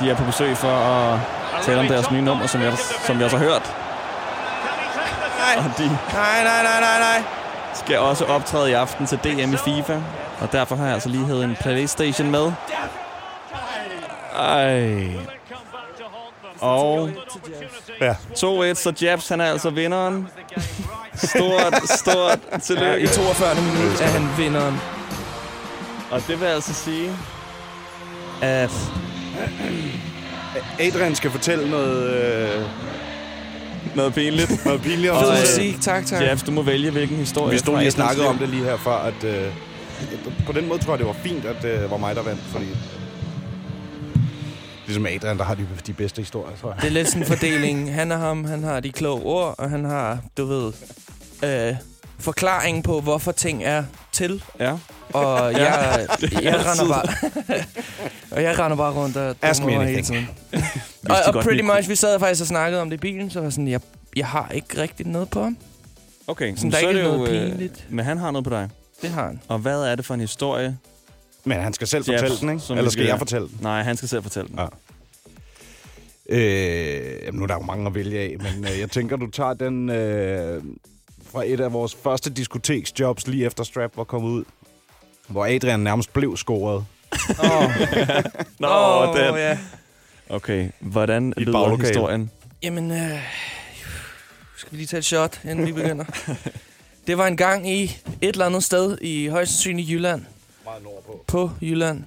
De 0.00 0.10
er 0.10 0.16
på 0.16 0.24
besøg 0.24 0.56
for 0.56 0.68
at 0.68 1.20
tale 1.64 1.80
om 1.80 1.86
deres 1.86 2.10
nye 2.10 2.22
nummer, 2.22 2.46
som 2.46 2.60
jeg, 2.62 2.72
som 3.06 3.16
jeg 3.16 3.24
også 3.24 3.36
har 3.36 3.44
hørt. 3.44 3.74
Og 5.56 5.64
de 5.78 5.88
Nej, 5.88 6.44
nej, 6.44 6.62
nej, 6.62 6.80
nej, 6.80 6.98
nej. 6.98 7.22
skal 7.74 7.98
også 7.98 8.24
optræde 8.24 8.70
i 8.70 8.72
aften 8.72 9.06
til 9.06 9.18
DM 9.24 9.54
i 9.54 9.56
FIFA. 9.56 10.00
Og 10.40 10.52
derfor 10.52 10.76
har 10.76 10.84
jeg 10.84 10.94
altså 10.94 11.08
lige 11.08 11.24
hævet 11.26 11.44
en 11.44 11.56
Playstation 11.60 12.30
med. 12.30 12.52
Ej. 14.36 15.06
Og 16.60 17.10
Ja. 18.00 18.12
2-1, 18.12 18.74
så 18.74 18.92
Jabs, 19.02 19.28
han 19.28 19.40
er 19.40 19.44
altså 19.44 19.70
vinderen. 19.70 20.28
Stort, 21.14 21.74
stort 21.98 22.38
Ja, 22.52 22.58
tillykke. 22.58 23.00
I 23.00 23.06
42. 23.06 23.54
minut 23.54 24.00
er 24.00 24.06
han 24.06 24.28
vinderen. 24.44 24.80
Og 26.10 26.22
det 26.28 26.40
vil 26.40 26.46
altså 26.46 26.74
sige, 26.74 27.10
at 28.42 28.70
Adrian 30.80 31.14
skal 31.14 31.30
fortælle 31.30 31.70
noget, 31.70 32.12
øh, 32.12 32.62
noget 33.94 34.14
pinligt. 34.14 34.64
noget 34.64 34.82
pinligt 34.82 35.12
om 35.12 35.18
Fed 35.22 35.28
Og, 35.30 35.36
sig 35.36 35.42
øh, 35.42 35.48
selv. 35.48 35.66
musik, 35.66 35.80
tak, 35.82 36.06
tak. 36.06 36.22
Jabs, 36.22 36.42
du 36.42 36.50
må 36.50 36.62
vælge, 36.62 36.90
hvilken 36.90 37.16
historie. 37.16 37.52
Vi 37.52 37.58
stod 37.58 37.78
lige 37.78 37.88
og 37.88 37.92
snakkede 37.92 38.26
om 38.28 38.38
det 38.38 38.48
lige 38.48 38.64
her 38.64 38.76
før, 38.76 38.96
at 38.96 39.24
øh, 39.24 39.46
på 40.46 40.52
den 40.52 40.68
måde 40.68 40.78
tror 40.78 40.92
jeg, 40.92 40.98
det 40.98 41.06
var 41.06 41.12
fint, 41.12 41.44
at 41.44 41.56
det 41.62 41.82
øh, 41.82 41.90
var 41.90 41.96
mig, 41.96 42.16
der 42.16 42.22
vandt, 42.22 42.40
fordi 42.40 42.66
ligesom 44.86 45.06
Adrian, 45.06 45.38
der 45.38 45.44
har 45.44 45.54
de, 45.54 45.66
de 45.86 45.92
bedste 45.92 46.22
historier, 46.22 46.56
tror 46.56 46.72
jeg. 46.72 46.80
Det 46.80 46.86
er 46.88 46.92
lidt 46.92 47.08
sådan 47.08 47.22
en 47.22 47.28
fordeling. 47.28 47.94
Han 47.94 48.12
og 48.12 48.18
ham, 48.18 48.44
han 48.44 48.62
har 48.64 48.80
de 48.80 48.92
kloge 48.92 49.22
ord, 49.22 49.54
og 49.58 49.70
han 49.70 49.84
har, 49.84 50.18
du 50.36 50.46
ved, 50.46 50.72
øh, 51.44 51.76
forklaringen 52.18 52.82
på, 52.82 53.00
hvorfor 53.00 53.32
ting 53.32 53.64
er 53.64 53.84
til. 54.12 54.42
Ja. 54.60 54.72
Og 55.12 55.52
Ja, 55.52 55.58
jeg, 55.58 56.08
er 56.32 56.40
jeg 56.42 56.54
render 56.66 56.88
bare... 56.88 57.02
og 58.36 58.42
jeg 58.42 58.58
render 58.58 58.76
bare 58.76 58.92
rundt 58.92 59.16
og 59.16 59.36
Ask 59.42 59.64
me 59.64 59.84
hele 59.86 60.02
tiden. 60.02 60.28
Og, 61.10 61.34
og 61.34 61.42
pretty 61.42 61.62
much, 61.62 61.88
vi 61.88 61.94
sad 61.94 62.18
faktisk 62.18 62.40
og 62.40 62.46
snakkede 62.46 62.82
om 62.82 62.90
det 62.90 62.96
i 62.96 63.00
bilen, 63.00 63.30
så 63.30 63.38
var 63.38 63.46
jeg 63.46 63.52
sådan, 63.52 63.68
jeg, 63.68 63.80
jeg 64.16 64.26
har 64.26 64.50
ikke 64.54 64.80
rigtig 64.82 65.06
noget 65.06 65.30
på 65.30 65.42
ham. 65.42 65.56
Okay, 66.26 66.56
Sådan, 66.56 66.72
så 66.72 66.78
der 66.78 66.86
er 66.86 66.88
er 66.88 66.92
det 66.92 67.04
jo... 67.04 67.08
noget 67.08 67.28
øh, 67.28 67.50
pinligt. 67.50 67.86
Men 67.90 68.04
han 68.04 68.18
har 68.18 68.30
noget 68.30 68.44
på 68.44 68.50
dig. 68.50 68.68
Det 69.02 69.10
har 69.10 69.26
han. 69.26 69.40
Og 69.48 69.58
hvad 69.58 69.82
er 69.82 69.94
det 69.94 70.04
for 70.04 70.14
en 70.14 70.20
historie? 70.20 70.78
Men 71.44 71.60
han 71.60 71.72
skal 71.72 71.86
selv 71.86 72.04
fortælle 72.04 72.36
den, 72.36 72.48
ikke? 72.50 72.60
som 72.60 72.78
Eller 72.78 72.90
skal 72.90 73.04
jeg 73.04 73.18
fortælle 73.18 73.48
den? 73.48 73.58
Nej, 73.60 73.82
han 73.82 73.96
skal 73.96 74.08
selv 74.08 74.22
fortælle 74.22 74.48
den. 74.48 74.58
Ja. 74.58 74.66
Øh, 76.30 77.18
jamen, 77.26 77.38
nu 77.38 77.42
er 77.42 77.46
der 77.46 77.54
jo 77.54 77.60
mange 77.60 77.86
at 77.86 77.94
vælge 77.94 78.18
af, 78.20 78.36
men 78.38 78.64
øh, 78.64 78.80
jeg 78.80 78.90
tænker, 78.90 79.16
du 79.16 79.30
tager 79.30 79.54
den 79.54 79.90
øh, 79.90 80.62
fra 81.32 81.42
et 81.46 81.60
af 81.60 81.72
vores 81.72 81.94
første 81.94 82.30
diskoteksjobs, 82.30 83.26
lige 83.26 83.46
efter 83.46 83.64
Strap 83.64 83.96
var 83.96 84.04
kommet 84.04 84.28
ud, 84.30 84.44
hvor 85.28 85.46
Adrian 85.46 85.80
nærmest 85.80 86.12
blev 86.12 86.36
scoret. 86.36 86.84
Oh. 87.38 87.70
Nå, 88.60 88.68
Åh, 88.68 89.16
den. 89.16 89.34
ja. 89.34 89.58
Okay, 90.30 90.70
hvordan 90.80 91.34
I 91.36 91.40
lyder 91.40 91.52
baglokale. 91.52 91.88
historien? 91.88 92.30
Jamen, 92.62 92.90
øh, 92.90 93.18
skal 94.56 94.72
vi 94.72 94.76
lige 94.76 94.86
tage 94.86 94.98
et 94.98 95.04
shot, 95.04 95.40
inden 95.44 95.66
vi 95.66 95.72
begynder? 95.72 96.04
det 97.08 97.18
var 97.18 97.26
en 97.26 97.36
gang 97.36 97.70
i 97.70 97.82
et 97.82 98.02
eller 98.20 98.46
andet 98.46 98.64
sted 98.64 98.98
i 99.00 99.26
højst 99.26 99.52
sandsynligt 99.52 99.90
Jylland. 99.90 100.22
Meget 100.64 100.82
nordpå. 100.82 101.24
På 101.26 101.50
Jylland. 101.62 102.04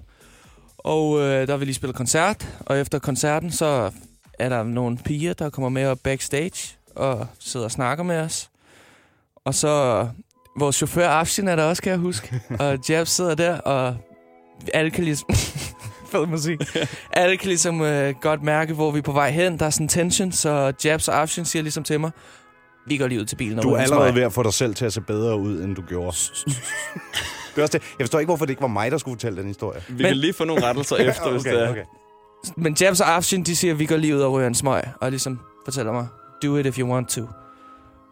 Og 0.78 1.20
øh, 1.20 1.48
der 1.48 1.58
vil 1.58 1.68
lige 1.68 1.76
spille 1.76 1.94
koncert, 1.94 2.48
og 2.60 2.80
efter 2.80 3.00
koncerten, 3.00 3.52
så 3.52 3.92
er 4.40 4.50
der 4.50 4.64
nogle 4.64 4.98
piger, 4.98 5.34
der 5.34 5.50
kommer 5.50 5.70
med 5.70 5.86
op 5.86 6.00
backstage 6.04 6.76
og 6.96 7.28
sidder 7.40 7.66
og 7.66 7.72
snakker 7.72 8.04
med 8.04 8.18
os. 8.18 8.50
Og 9.46 9.56
så 9.56 10.08
vores 10.60 10.76
chauffør 10.76 11.10
Afshin 11.10 11.48
er 11.48 11.56
der 11.56 11.64
også, 11.64 11.82
kan 11.82 11.92
jeg 11.92 12.00
huske. 12.00 12.42
og 12.60 12.78
Jabs 12.90 13.12
sidder 13.12 13.36
der, 13.36 13.58
og 13.58 13.96
alle 14.74 14.92
kan 14.92 15.04
ligesom... 15.04 15.30
Fed 16.12 16.26
musik. 16.26 16.60
Alle 17.14 17.38
kan 17.38 17.48
ligesom 17.48 17.82
øh, 17.82 18.16
godt 18.22 18.44
mærke, 18.44 18.74
hvor 18.74 18.92
vi 18.92 18.98
er 18.98 19.04
på 19.04 19.12
vej 19.12 19.32
hen. 19.32 19.60
Der 19.60 19.66
er 19.66 19.70
sådan 19.70 19.88
tension, 19.88 20.32
så 20.32 20.74
Jabs 20.86 21.08
og 21.08 21.20
Afshin 21.20 21.46
siger 21.46 21.64
ligesom 21.64 21.84
til 21.84 22.00
mig, 22.00 22.12
vi 22.88 22.98
går 22.98 23.08
lige 23.08 23.20
ud 23.22 23.26
til 23.26 23.36
bilen 23.36 23.58
og 23.60 23.64
Du 23.64 23.72
er 23.74 23.78
allerede 23.78 24.08
smøg." 24.10 24.16
ved 24.16 24.24
at 24.24 24.34
få 24.34 24.44
dig 24.44 24.54
selv 24.54 24.76
til 24.76 24.86
at 24.86 24.94
se 24.94 25.02
bedre 25.02 25.38
ud, 25.38 25.64
end 25.64 25.76
du 25.76 25.82
gjorde. 25.82 26.18
det 27.56 27.58
er 27.58 27.62
også 27.62 27.78
det. 27.78 27.84
Jeg 28.00 28.06
forstår 28.06 28.20
ikke, 28.20 28.28
hvorfor 28.28 28.46
det 28.46 28.50
ikke 28.50 28.62
var 28.62 28.68
mig, 28.68 28.92
der 28.92 28.98
skulle 28.98 29.16
fortælle 29.18 29.38
den 29.40 29.48
historie. 29.48 29.82
Vi 29.90 30.04
kan 30.04 30.18
lige 30.18 30.34
få 30.34 30.44
nogle 30.46 30.66
rettelser 30.66 30.96
efter, 31.10 31.32
hvis 31.32 31.44
det 31.44 31.64
er. 31.64 31.70
okay. 31.70 31.84
Men 32.58 32.78
Jabs 32.82 33.00
og 33.02 33.16
Afshin, 33.16 33.44
de 33.44 33.56
siger, 33.56 33.74
at 33.74 33.80
vi 33.80 33.86
går 33.86 33.96
lige 33.98 34.16
ud 34.16 34.22
og 34.22 34.34
ryger 34.34 34.48
en 34.48 34.56
smøg, 34.56 34.84
og 35.02 35.10
ligesom 35.10 35.40
fortæller 35.66 35.92
mig, 35.92 36.08
do 36.44 36.58
it 36.58 36.66
if 36.66 36.80
you 36.80 36.88
want 36.94 37.10
to. 37.10 37.22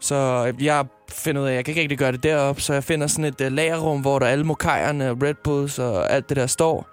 Så 0.01 0.15
jeg 0.59 0.85
finder 1.11 1.41
ud 1.41 1.45
af, 1.47 1.51
at 1.51 1.55
jeg 1.55 1.65
kan 1.65 1.71
ikke 1.71 1.81
rigtig 1.81 1.97
gøre 1.97 2.11
det 2.11 2.23
deroppe, 2.23 2.61
så 2.61 2.73
jeg 2.73 2.83
finder 2.83 3.07
sådan 3.07 3.25
et 3.25 3.41
uh, 3.41 3.47
lagerrum, 3.47 4.01
hvor 4.01 4.19
der 4.19 4.25
alle 4.25 4.43
mokajerne, 4.45 5.09
Red 5.11 5.33
Bulls 5.43 5.79
og 5.79 6.11
alt 6.11 6.29
det 6.29 6.37
der 6.37 6.47
står. 6.47 6.87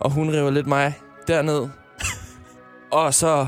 Og 0.00 0.10
hun 0.10 0.30
river 0.30 0.50
lidt 0.50 0.66
mig 0.66 0.94
derned. 1.28 1.68
og 2.92 3.14
så 3.14 3.46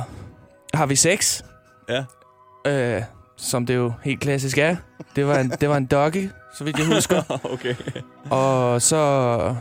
har 0.75 0.87
vi 0.87 0.97
sex, 0.97 1.43
Ja. 1.89 2.05
øh, 2.67 3.03
som 3.37 3.67
det 3.67 3.75
jo 3.75 3.93
helt 4.05 4.21
klassisk 4.21 4.59
er. 4.59 4.77
Det 5.17 5.27
var 5.27 5.39
en, 5.39 5.51
det 5.61 5.69
var 5.69 5.77
en 5.77 5.87
doggy, 5.87 6.29
så 6.59 6.65
vidt 6.65 6.79
jeg 6.79 6.87
husker. 6.87 7.23
okay. 7.55 7.75
Og 8.31 8.83
så, 8.83 9.55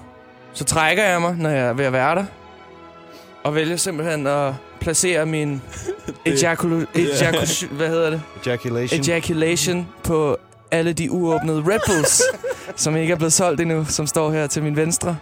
så 0.53 0.63
trækker 0.63 1.03
jeg 1.03 1.21
mig, 1.21 1.36
når 1.36 1.49
jeg 1.49 1.65
er 1.67 1.73
ved 1.73 1.86
at 1.86 1.93
være 1.93 2.15
der. 2.15 2.25
Og 3.43 3.55
vælger 3.55 3.75
simpelthen 3.77 4.27
at 4.27 4.53
placere 4.79 5.25
min 5.25 5.62
ejacula- 6.27 6.86
ejacu- 6.95 7.73
hvad 7.73 7.88
hedder 7.89 8.09
det? 8.09 8.21
Ejaculation. 8.45 8.99
ejaculation 9.09 9.88
på 10.03 10.38
alle 10.71 10.93
de 10.93 11.12
uåbnede 11.12 11.63
Red 11.67 11.79
Bulls, 11.88 12.21
som 12.83 12.95
ikke 12.95 13.13
er 13.13 13.17
blevet 13.17 13.33
solgt 13.33 13.62
endnu, 13.62 13.86
som 13.86 14.07
står 14.07 14.31
her 14.31 14.47
til 14.47 14.63
min 14.63 14.75
venstre. 14.75 15.17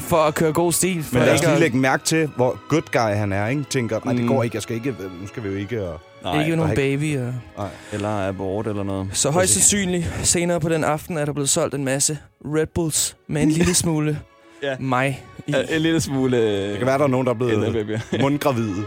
For 0.00 0.16
at 0.16 0.34
køre 0.34 0.52
god 0.52 0.72
stil. 0.72 1.02
For 1.02 1.14
Men 1.14 1.24
lad 1.24 1.34
os 1.34 1.42
lige 1.46 1.60
lægge 1.60 1.76
mærke 1.78 2.04
til, 2.04 2.26
hvor 2.36 2.58
good 2.68 2.82
guy 2.92 3.16
han 3.16 3.32
er, 3.32 3.46
ikke? 3.48 3.62
Tænker, 3.70 4.00
nej, 4.04 4.12
det 4.14 4.22
Mm. 4.22 4.28
går 4.28 4.42
ikke, 4.42 4.56
jeg 4.56 4.62
skal 4.62 4.76
ikke, 4.76 4.94
nu 5.20 5.26
skal 5.26 5.42
vi 5.44 5.48
jo 5.48 5.54
ikke... 5.56 5.82
Og... 5.88 6.00
Nej, 6.24 6.40
ikke 6.44 6.56
nogen 6.56 6.70
og- 6.70 6.76
baby. 6.76 7.16
Og... 7.18 7.32
Nej. 7.58 7.68
eller 7.92 8.28
abort 8.28 8.66
eller 8.66 8.82
noget. 8.82 9.08
Så 9.12 9.30
højst 9.30 9.52
sandsynligt 9.52 10.06
senere 10.22 10.60
på 10.60 10.68
den 10.68 10.84
aften 10.84 11.18
er 11.18 11.24
der 11.24 11.32
blevet 11.32 11.48
solgt 11.50 11.74
en 11.74 11.84
masse 11.84 12.18
Red 12.44 12.66
Bulls 12.74 13.16
med 13.28 13.42
en 13.42 13.50
lille 13.50 13.74
smule 13.74 14.18
Ja. 14.62 14.76
mig 14.80 15.22
i. 15.46 15.52
Ja, 15.52 15.62
en 15.76 15.80
lille 15.82 16.00
smule... 16.00 16.36
Det 16.70 16.78
kan 16.78 16.86
være, 16.86 16.98
der 16.98 17.04
er 17.04 17.08
nogen, 17.08 17.26
der 17.26 17.32
er 17.32 17.36
blevet 17.36 18.02
mundgravide. 18.22 18.84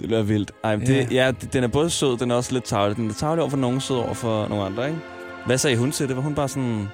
Det 0.00 0.08
bliver 0.08 0.22
vildt. 0.22 0.52
Ej, 0.64 0.76
men 0.76 0.86
det, 0.86 1.12
ja. 1.12 1.32
den 1.52 1.64
er 1.64 1.68
både 1.68 1.90
sød, 1.90 2.16
den 2.18 2.30
er 2.30 2.34
også 2.34 2.52
lidt 2.52 2.64
tavlig. 2.64 2.96
Den 2.96 3.08
er 3.10 3.14
tavlig 3.14 3.42
over 3.42 3.50
for 3.50 3.56
nogen, 3.56 3.80
sød 3.80 3.96
over 3.96 4.14
for 4.14 4.48
nogle 4.48 4.64
andre, 4.64 4.86
ikke? 4.86 4.98
Hvad 5.46 5.58
sagde 5.58 5.76
hun 5.76 5.92
til 5.92 6.08
det? 6.08 6.16
Var 6.16 6.22
hun 6.22 6.34
bare 6.34 6.48
sådan... 6.48 6.88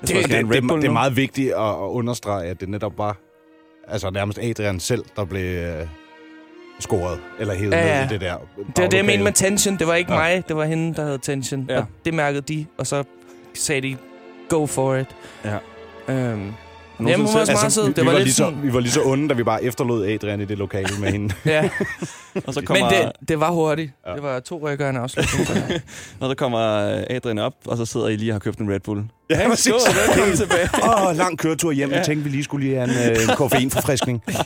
Det, 0.00 0.08
det, 0.08 0.30
det, 0.30 0.62
det, 0.62 0.62
det 0.82 0.84
er 0.84 0.90
meget 0.90 1.16
vigtigt 1.16 1.52
at, 1.52 1.60
at 1.68 1.74
understrege, 1.76 2.48
at 2.50 2.60
det 2.60 2.68
netop 2.68 2.98
var 2.98 3.16
altså 3.88 4.10
nærmest 4.10 4.38
Adrian 4.38 4.80
selv, 4.80 5.04
der 5.16 5.24
blev 5.24 5.44
øh, 5.58 5.86
scoret, 6.80 7.20
eller 7.40 7.54
hævet 7.54 7.72
Ja, 7.72 7.86
ja, 7.86 8.00
ned 8.02 8.10
i 8.10 8.12
det 8.12 8.20
der 8.20 8.36
Det 8.76 8.82
var 8.82 8.88
det, 8.88 8.96
jeg 8.96 9.04
mente 9.04 9.24
med 9.24 9.32
tension. 9.32 9.76
Det 9.78 9.86
var 9.86 9.94
ikke 9.94 10.12
Ja. 10.12 10.18
mig, 10.18 10.48
det 10.48 10.56
var 10.56 10.64
hende, 10.64 10.94
der 10.94 11.02
havde 11.04 11.18
tension. 11.18 11.66
Ja. 11.68 11.78
Og 11.78 11.86
det 12.04 12.14
mærkede 12.14 12.42
de, 12.54 12.66
og 12.78 12.86
så 12.86 13.04
sagde 13.54 13.80
de, 13.82 13.96
go 14.48 14.66
for 14.66 14.96
it. 14.96 15.16
Ja. 15.44 15.56
Øhm, 16.08 16.52
Jamen, 17.00 17.26
hun 17.26 17.34
var 17.34 17.40
også 17.40 17.52
meget 17.52 17.72
sød. 17.72 17.82
vi, 17.86 17.88
Det 17.92 17.96
vi, 18.02 18.06
var 18.06 18.12
var 18.12 18.18
lidt 18.18 18.26
lige 18.26 18.34
så, 18.34 18.44
sådan- 18.44 18.62
vi 18.62 18.72
var 18.74 18.80
lige 18.80 18.92
så 18.92 19.02
onde, 19.04 19.28
da 19.28 19.34
vi 19.34 19.42
bare 19.42 19.64
efterlod 19.64 20.06
Adrian 20.06 20.40
i 20.40 20.44
det 20.44 20.58
lokale 20.58 20.88
med 21.00 21.10
hende. 21.12 21.34
ja. 21.44 21.68
Og 22.46 22.54
så 22.54 22.60
Men 22.60 22.66
kommer, 22.66 22.88
det, 22.88 23.12
det 23.28 23.40
var 23.40 23.50
hurtigt. 23.50 23.92
Ja. 24.04 24.10
Ja. 24.10 24.16
Det 24.16 24.22
var 24.22 24.40
to 24.40 24.58
rykker 24.68 24.84
og 24.84 24.90
en 24.90 24.96
afslutning. 24.96 25.46
Så. 25.46 25.80
og 26.20 26.28
så 26.30 26.34
kommer 26.34 26.58
Adrian 27.10 27.38
op, 27.38 27.54
og 27.66 27.76
så 27.76 27.84
sidder 27.86 28.08
I 28.08 28.16
lige 28.16 28.30
og 28.32 28.34
har 28.34 28.38
købt 28.40 28.58
en 28.58 28.70
Red 28.72 28.80
Bull. 28.80 29.04
Ja, 29.30 29.48
præcis. 29.48 29.64
Skål, 29.64 29.94
velkommen 30.08 30.36
tilbage. 30.48 30.68
Åh, 30.82 31.06
oh, 31.06 31.16
lang 31.16 31.38
køretur 31.38 31.72
hjem. 31.72 31.90
Jeg 31.90 32.04
tænkte, 32.06 32.24
vi 32.24 32.30
lige 32.30 32.44
skulle 32.44 32.66
lige 32.66 32.78
have 32.78 33.06
en, 33.06 33.10
øh, 33.16 33.22
en 33.22 33.36
koffeinforfriskning. 33.36 34.22
The 34.26 34.44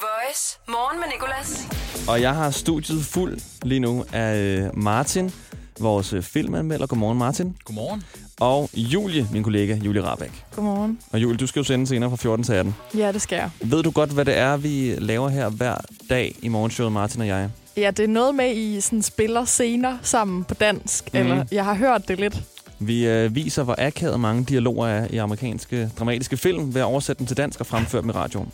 Voice. 0.00 0.58
Morgen 0.68 1.00
med 1.00 1.06
Nicolas. 1.14 1.66
Og 2.08 2.20
jeg 2.20 2.34
har 2.34 2.50
studiet 2.50 3.04
fuld 3.04 3.38
lige 3.62 3.80
nu 3.80 4.04
af 4.12 4.36
øh, 4.38 4.78
Martin, 4.78 5.32
vores 5.80 6.12
øh, 6.12 6.22
filmanmelder. 6.22 6.86
Godmorgen, 6.86 7.18
Martin. 7.18 7.56
Godmorgen. 7.64 8.02
Og 8.40 8.70
Julie, 8.74 9.28
min 9.32 9.42
kollega, 9.42 9.74
Julie 9.74 10.02
Rabeck. 10.02 10.32
Godmorgen. 10.56 10.98
Og 11.12 11.22
Julie, 11.22 11.36
du 11.36 11.46
skal 11.46 11.60
jo 11.60 11.64
sende 11.64 11.86
senere 11.86 12.10
fra 12.10 12.16
14 12.16 12.44
til 12.44 12.52
18. 12.52 12.74
Ja, 12.96 13.12
det 13.12 13.22
skal 13.22 13.36
jeg. 13.36 13.50
Ved 13.60 13.82
du 13.82 13.90
godt, 13.90 14.10
hvad 14.10 14.24
det 14.24 14.38
er, 14.38 14.56
vi 14.56 14.94
laver 14.98 15.28
her 15.28 15.48
hver 15.48 15.74
dag 16.10 16.36
i 16.42 16.48
morgenshowet, 16.48 16.92
Martin 16.92 17.20
og 17.20 17.26
jeg? 17.26 17.50
Ja, 17.76 17.90
det 17.90 18.02
er 18.04 18.08
noget 18.08 18.34
med, 18.34 18.56
I 18.56 18.80
sådan 18.80 19.02
spiller 19.02 19.44
scener 19.44 19.98
sammen 20.02 20.44
på 20.44 20.54
dansk. 20.54 21.14
Mm. 21.14 21.20
Eller 21.20 21.44
jeg 21.52 21.64
har 21.64 21.74
hørt 21.74 22.08
det 22.08 22.20
lidt. 22.20 22.42
Vi 22.78 23.06
øh, 23.06 23.34
viser, 23.34 23.62
hvor 23.62 23.74
akavet 23.78 24.20
mange 24.20 24.44
dialoger 24.44 24.86
er 24.86 25.06
i 25.10 25.16
amerikanske 25.16 25.90
dramatiske 25.98 26.36
film 26.36 26.74
ved 26.74 26.80
at 26.80 26.84
oversætte 26.84 27.18
dem 27.18 27.26
til 27.26 27.36
dansk 27.36 27.60
og 27.60 27.66
fremføre 27.66 28.02
dem 28.02 28.10
i 28.10 28.12
radioen. 28.12 28.52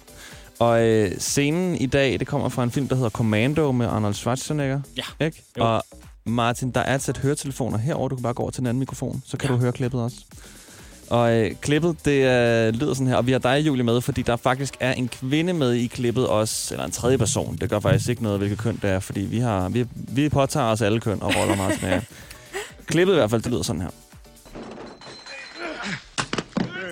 Og 0.59 0.87
øh, 0.87 1.19
scenen 1.19 1.77
i 1.77 1.87
dag, 1.87 2.19
det 2.19 2.27
kommer 2.27 2.49
fra 2.49 2.63
en 2.63 2.71
film, 2.71 2.89
der 2.89 2.95
hedder 2.95 3.11
Commando 3.11 3.73
med 3.73 3.87
Arnold 3.87 4.15
Schwarzenegger. 4.15 4.81
Ja. 4.97 5.25
Ikke? 5.27 5.43
Jo. 5.59 5.65
Og 5.65 5.83
Martin, 6.27 6.71
der 6.71 6.81
er 6.81 6.95
et 6.95 7.03
sæt 7.03 7.17
høretelefoner 7.19 7.79
herover. 7.79 8.09
Du 8.09 8.17
kan 8.17 8.23
bare 8.23 8.35
gå 8.35 8.43
over 8.43 8.51
til 8.51 8.61
den 8.61 8.67
anden 8.67 8.79
mikrofon, 8.79 9.23
så 9.27 9.37
kan 9.37 9.49
Ja. 9.51 9.55
du 9.55 9.61
høre 9.61 9.73
klippet 9.73 10.01
også. 10.03 10.17
Og 11.11 11.33
øh, 11.33 11.51
klippet, 11.61 11.97
det 12.05 12.11
øh, 12.11 12.75
lyder 12.75 12.95
sådan 12.95 13.07
her, 13.07 13.17
og 13.17 13.27
vi 13.27 13.33
har 13.33 13.39
dig, 13.39 13.67
Julie, 13.67 13.85
med, 13.85 14.01
fordi 14.01 14.23
der 14.23 14.37
faktisk 14.37 14.75
er 14.81 14.93
en 14.93 15.09
kvinde 15.09 15.53
med 15.53 15.73
i 15.73 15.87
klippet 15.87 16.27
også, 16.29 16.75
eller 16.75 16.85
en 16.85 16.91
tredje 16.91 17.19
person. 17.19 17.57
Det 17.61 17.71
gør 17.71 17.81
faktisk 17.81 18.09
ikke 18.09 18.23
noget, 18.23 18.39
hvilket 18.39 18.59
køn 18.59 18.79
det 18.83 18.91
er, 18.91 19.01
fordi 19.01 19.21
vi, 19.21 19.39
har, 19.39 19.69
vi, 19.69 19.87
vi 19.95 20.29
påtager 20.29 20.67
os 20.67 20.83
alle 20.83 21.01
køn 21.01 21.23
og 21.23 21.33
roller 21.37 21.57
meget 21.57 21.75
sådan 21.75 21.89
her. 21.91 22.01
Klippet 22.87 23.13
i 23.13 23.17
hvert 23.17 23.31
fald, 23.31 23.43
det 23.43 23.51
lyder 23.53 23.63
sådan 23.63 23.83
her. 23.83 23.91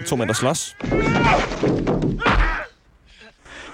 To 0.07 0.16
mænd, 0.16 0.28
der 0.28 0.35
slås. 0.35 0.76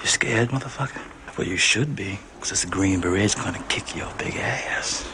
You 0.00 0.06
scared, 0.06 0.48
motherfucker? 0.52 1.00
Well, 1.38 1.48
you 1.52 1.58
should 1.58 1.96
be, 1.96 2.18
because 2.34 2.52
it's 2.52 2.62
the 2.66 2.70
Green 2.70 3.00
Berets 3.00 3.34
gonna 3.34 3.58
kick 3.68 3.96
your 3.96 4.08
big 4.18 4.34
ass. 4.78 5.06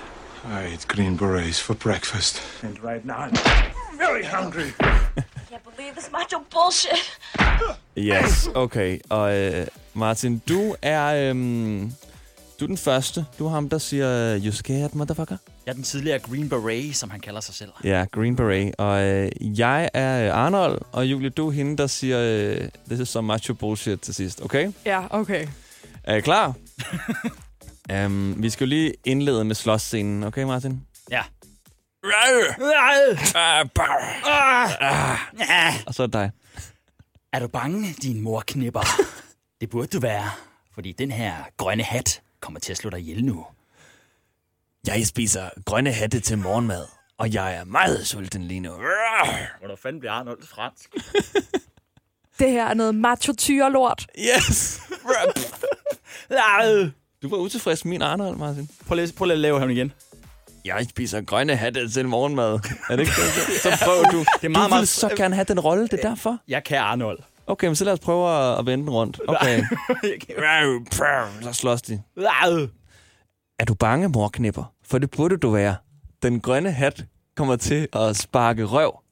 I 0.45 0.73
ate 0.73 0.87
green 0.89 1.17
berets 1.17 1.61
for 1.61 1.75
breakfast. 1.75 2.43
And 2.63 2.79
right 2.85 3.05
now, 3.05 3.15
I'm 3.15 3.35
very 3.99 4.25
hungry. 4.25 4.71
Can't 5.51 5.65
believe 5.77 5.95
this 5.95 6.11
macho 6.13 6.39
bullshit. 6.51 7.19
Yes, 7.97 8.49
okay. 8.55 8.99
Og 9.11 9.37
øh, 9.37 9.67
Martin, 9.95 10.43
du 10.49 10.77
er, 10.83 11.31
øhm, 11.31 11.93
du 12.61 12.65
er 12.65 12.69
den 12.69 12.77
første. 12.77 13.27
Du 13.39 13.47
er 13.47 13.51
ham, 13.51 13.69
der 13.69 13.79
siger, 13.79 14.39
you 14.45 14.53
scared, 14.53 14.91
motherfucker? 14.93 15.37
Jeg 15.67 15.73
er 15.73 15.75
den 15.75 15.83
tidligere 15.83 16.19
Green 16.19 16.49
Beret, 16.49 16.97
som 16.97 17.11
han 17.11 17.21
kalder 17.21 17.41
sig 17.41 17.55
selv. 17.55 17.71
Ja, 17.85 18.05
Green 18.13 18.37
Beret. 18.37 18.75
Og 18.79 19.03
øh, 19.05 19.59
jeg 19.59 19.91
er 19.95 20.27
øh, 20.27 20.45
Arnold, 20.45 20.81
og 20.93 21.07
Julie, 21.07 21.31
du 21.31 21.49
er 21.49 21.53
hende, 21.53 21.77
der 21.77 21.87
siger, 21.87 22.19
øh, 22.21 22.69
this 22.89 23.01
is 23.01 23.09
some 23.09 23.27
macho 23.27 23.55
bullshit 23.55 24.01
til 24.01 24.15
sidst, 24.15 24.43
okay? 24.45 24.73
Ja, 24.85 25.03
okay. 25.11 25.47
Er 26.05 26.17
I 26.17 26.21
klar? 26.21 26.55
um, 27.93 28.43
vi 28.43 28.51
skal 28.51 28.65
jo 28.65 28.69
lige 28.69 28.95
indlede 29.05 29.45
med 29.45 29.55
slåsscenen, 29.55 30.25
okay 30.25 30.43
Martin? 30.43 30.87
Ja. 31.11 31.23
Og 35.87 35.95
så 35.95 36.03
er 36.03 36.07
det 36.07 36.13
dig. 36.13 36.31
Er 37.33 37.39
du 37.39 37.49
bange, 37.49 37.95
din 38.03 38.21
mor 38.21 38.43
knipper? 38.47 38.81
det 39.61 39.71
burde 39.71 39.87
du 39.87 40.01
være, 40.01 40.31
fordi 40.75 40.93
den 40.93 41.11
her 41.11 41.35
grønne 41.57 41.83
hat 41.83 42.23
kommer 42.41 42.61
til 42.61 42.73
at 42.73 42.77
slå 42.77 42.91
dig 42.91 43.01
ihjel 43.01 43.25
nu. 43.25 43.47
Jeg 44.87 45.07
spiser 45.07 45.51
grønne 45.65 45.93
hatte 45.93 46.21
til 46.21 46.39
morgenmad, 46.39 46.87
og 47.19 47.35
jeg 47.35 47.55
er 47.55 47.65
meget 47.65 48.07
sulten 48.07 48.43
lige 48.45 48.61
nu. 48.61 48.71
Hvordan 49.59 49.77
fanden 49.83 50.01
bliver 50.01 50.13
Arnold 50.13 50.43
fransk? 50.47 50.91
Det 52.39 52.51
her 52.51 52.67
er 52.67 52.75
noget 52.75 52.95
macho 52.95 53.33
lort. 53.69 54.07
Yes! 54.19 54.81
Du 57.23 57.29
var 57.29 57.37
utilfreds 57.37 57.85
med 57.85 57.91
min 57.91 58.03
Arnold, 58.03 58.37
Martin. 58.37 58.69
Prøv 58.87 58.97
lige, 58.97 59.13
prøv 59.17 59.25
lige 59.25 59.33
at 59.35 59.39
lave 59.39 59.59
ham 59.61 59.71
igen. 59.71 59.93
Jeg 60.65 60.87
spiser 60.91 61.21
grønne 61.21 61.57
hatte 61.57 61.89
til 61.89 62.09
morgenmad. 62.09 62.53
Er 62.91 62.97
det 62.97 63.01
ikke 63.01 63.13
det? 63.13 63.61
Så 63.63 63.79
prøv 63.85 64.05
du. 64.13 64.19
Det 64.19 64.45
er 64.45 64.49
meget, 64.49 64.55
du 64.55 64.61
vil 64.63 64.69
meget- 64.69 64.89
så 64.89 65.09
gerne 65.17 65.35
have 65.35 65.45
den 65.45 65.61
rolle, 65.61 65.83
det 65.89 65.93
er 66.05 66.09
derfor. 66.09 66.39
Jeg 66.49 66.65
kan 66.65 66.79
Arnold. 66.79 67.19
Okay, 67.47 67.67
men 67.67 67.77
så 67.77 67.85
lad 67.85 67.93
os 67.93 67.99
prøve 68.01 68.31
at, 68.53 68.59
at 68.59 68.67
vende 68.67 68.83
den 68.85 68.91
rundt. 68.91 69.21
Okay. 69.29 69.63
så 71.43 71.53
slås 71.53 71.83
de. 71.83 72.03
Er 73.59 73.65
du 73.69 73.75
bange, 73.75 74.09
morknipper? 74.09 74.73
For 74.85 74.99
det 74.99 75.11
burde 75.11 75.37
du 75.37 75.51
være. 75.51 75.77
Den 76.23 76.41
grønne 76.41 76.73
hat 76.73 77.05
kommer 77.37 77.57
til 77.57 77.89
at 77.93 78.17
sparke 78.17 78.65
røv. 78.65 79.03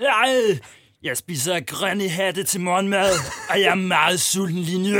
Jeg, 0.00 0.58
jeg 1.02 1.16
spiser 1.16 1.60
grønne 1.60 2.08
hatte 2.08 2.44
til 2.44 2.60
morgenmad, 2.60 3.10
og 3.50 3.60
jeg 3.60 3.70
er 3.70 3.74
meget 3.74 4.20
sulten 4.20 4.58
lige 4.58 4.78
nu. 4.78 4.98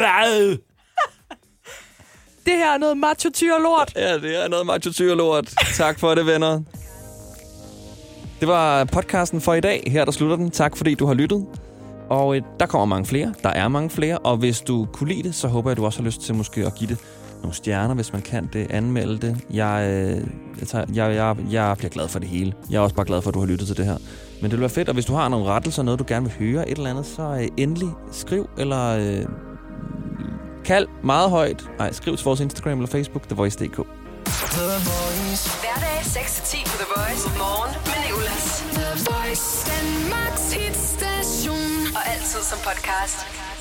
Det 2.46 2.56
her 2.56 2.74
er 2.74 2.78
noget 2.78 2.96
macho 2.96 3.28
lort. 3.62 3.92
Ja, 3.96 4.14
det 4.14 4.44
er 4.44 4.48
noget 4.48 4.66
macho 4.66 5.14
lort. 5.14 5.52
Tak 5.74 5.98
for 5.98 6.14
det, 6.14 6.26
venner. 6.26 6.62
Det 8.40 8.48
var 8.48 8.84
podcasten 8.84 9.40
for 9.40 9.54
i 9.54 9.60
dag. 9.60 9.82
Her 9.86 10.04
der 10.04 10.12
slutter 10.12 10.36
den. 10.36 10.50
Tak 10.50 10.76
fordi 10.76 10.94
du 10.94 11.06
har 11.06 11.14
lyttet. 11.14 11.46
Og 12.10 12.36
øh, 12.36 12.42
der 12.60 12.66
kommer 12.66 12.84
mange 12.84 13.06
flere. 13.06 13.34
Der 13.42 13.48
er 13.48 13.68
mange 13.68 13.90
flere. 13.90 14.18
Og 14.18 14.36
hvis 14.36 14.60
du 14.60 14.88
kunne 14.92 15.08
lide 15.14 15.22
det, 15.22 15.34
så 15.34 15.48
håber 15.48 15.70
jeg, 15.70 15.76
du 15.76 15.84
også 15.84 15.98
har 15.98 16.06
lyst 16.06 16.20
til 16.20 16.34
måske 16.34 16.66
at 16.66 16.74
give 16.74 16.90
det 16.90 16.98
nogle 17.42 17.54
stjerner, 17.54 17.94
hvis 17.94 18.12
man 18.12 18.22
kan 18.22 18.48
det. 18.52 18.66
Anmelde 18.70 19.18
det. 19.18 19.36
Jeg, 19.50 19.88
øh, 19.90 20.26
jeg, 20.60 20.68
tager, 20.68 20.84
jeg, 20.94 21.14
jeg, 21.14 21.36
jeg 21.50 21.76
bliver 21.76 21.90
glad 21.90 22.08
for 22.08 22.18
det 22.18 22.28
hele. 22.28 22.52
Jeg 22.70 22.76
er 22.76 22.80
også 22.80 22.94
bare 22.94 23.06
glad 23.06 23.22
for, 23.22 23.30
at 23.30 23.34
du 23.34 23.40
har 23.40 23.46
lyttet 23.46 23.66
til 23.66 23.76
det 23.76 23.84
her. 23.84 23.96
Men 24.42 24.50
det 24.50 24.58
vil 24.58 24.60
være 24.60 24.70
fedt, 24.70 24.88
og 24.88 24.94
hvis 24.94 25.04
du 25.04 25.14
har 25.14 25.28
nogle 25.28 25.46
rettelser, 25.46 25.82
noget 25.82 25.98
du 25.98 26.04
gerne 26.08 26.26
vil 26.26 26.34
høre, 26.38 26.68
et 26.68 26.76
eller 26.76 26.90
andet, 26.90 27.06
så 27.06 27.22
øh, 27.22 27.48
endelig 27.56 27.88
skriv, 28.12 28.50
eller 28.58 28.88
øh, 28.88 29.26
kald 30.64 30.86
meget 31.04 31.30
højt. 31.30 31.64
Nej, 31.78 31.92
skriv 31.92 32.16
til 32.16 32.24
vores 32.24 32.40
Instagram 32.40 32.78
eller 32.78 32.90
Facebook, 32.90 33.28
TheVoice.dk. 33.28 33.76
Hverdag 35.62 35.98
6-10 36.00 36.70
på 36.70 36.76
The 36.82 36.88
Voice. 36.96 37.28
Morgen 37.38 37.74
med 37.86 37.98
Nicolas. 38.06 38.64
The 38.78 38.90
Voice. 39.10 39.46
Danmarks 39.70 40.52
hitstation. 40.52 41.96
Og 41.96 42.02
altid 42.12 42.40
som 42.50 42.58
podcast. 42.68 43.51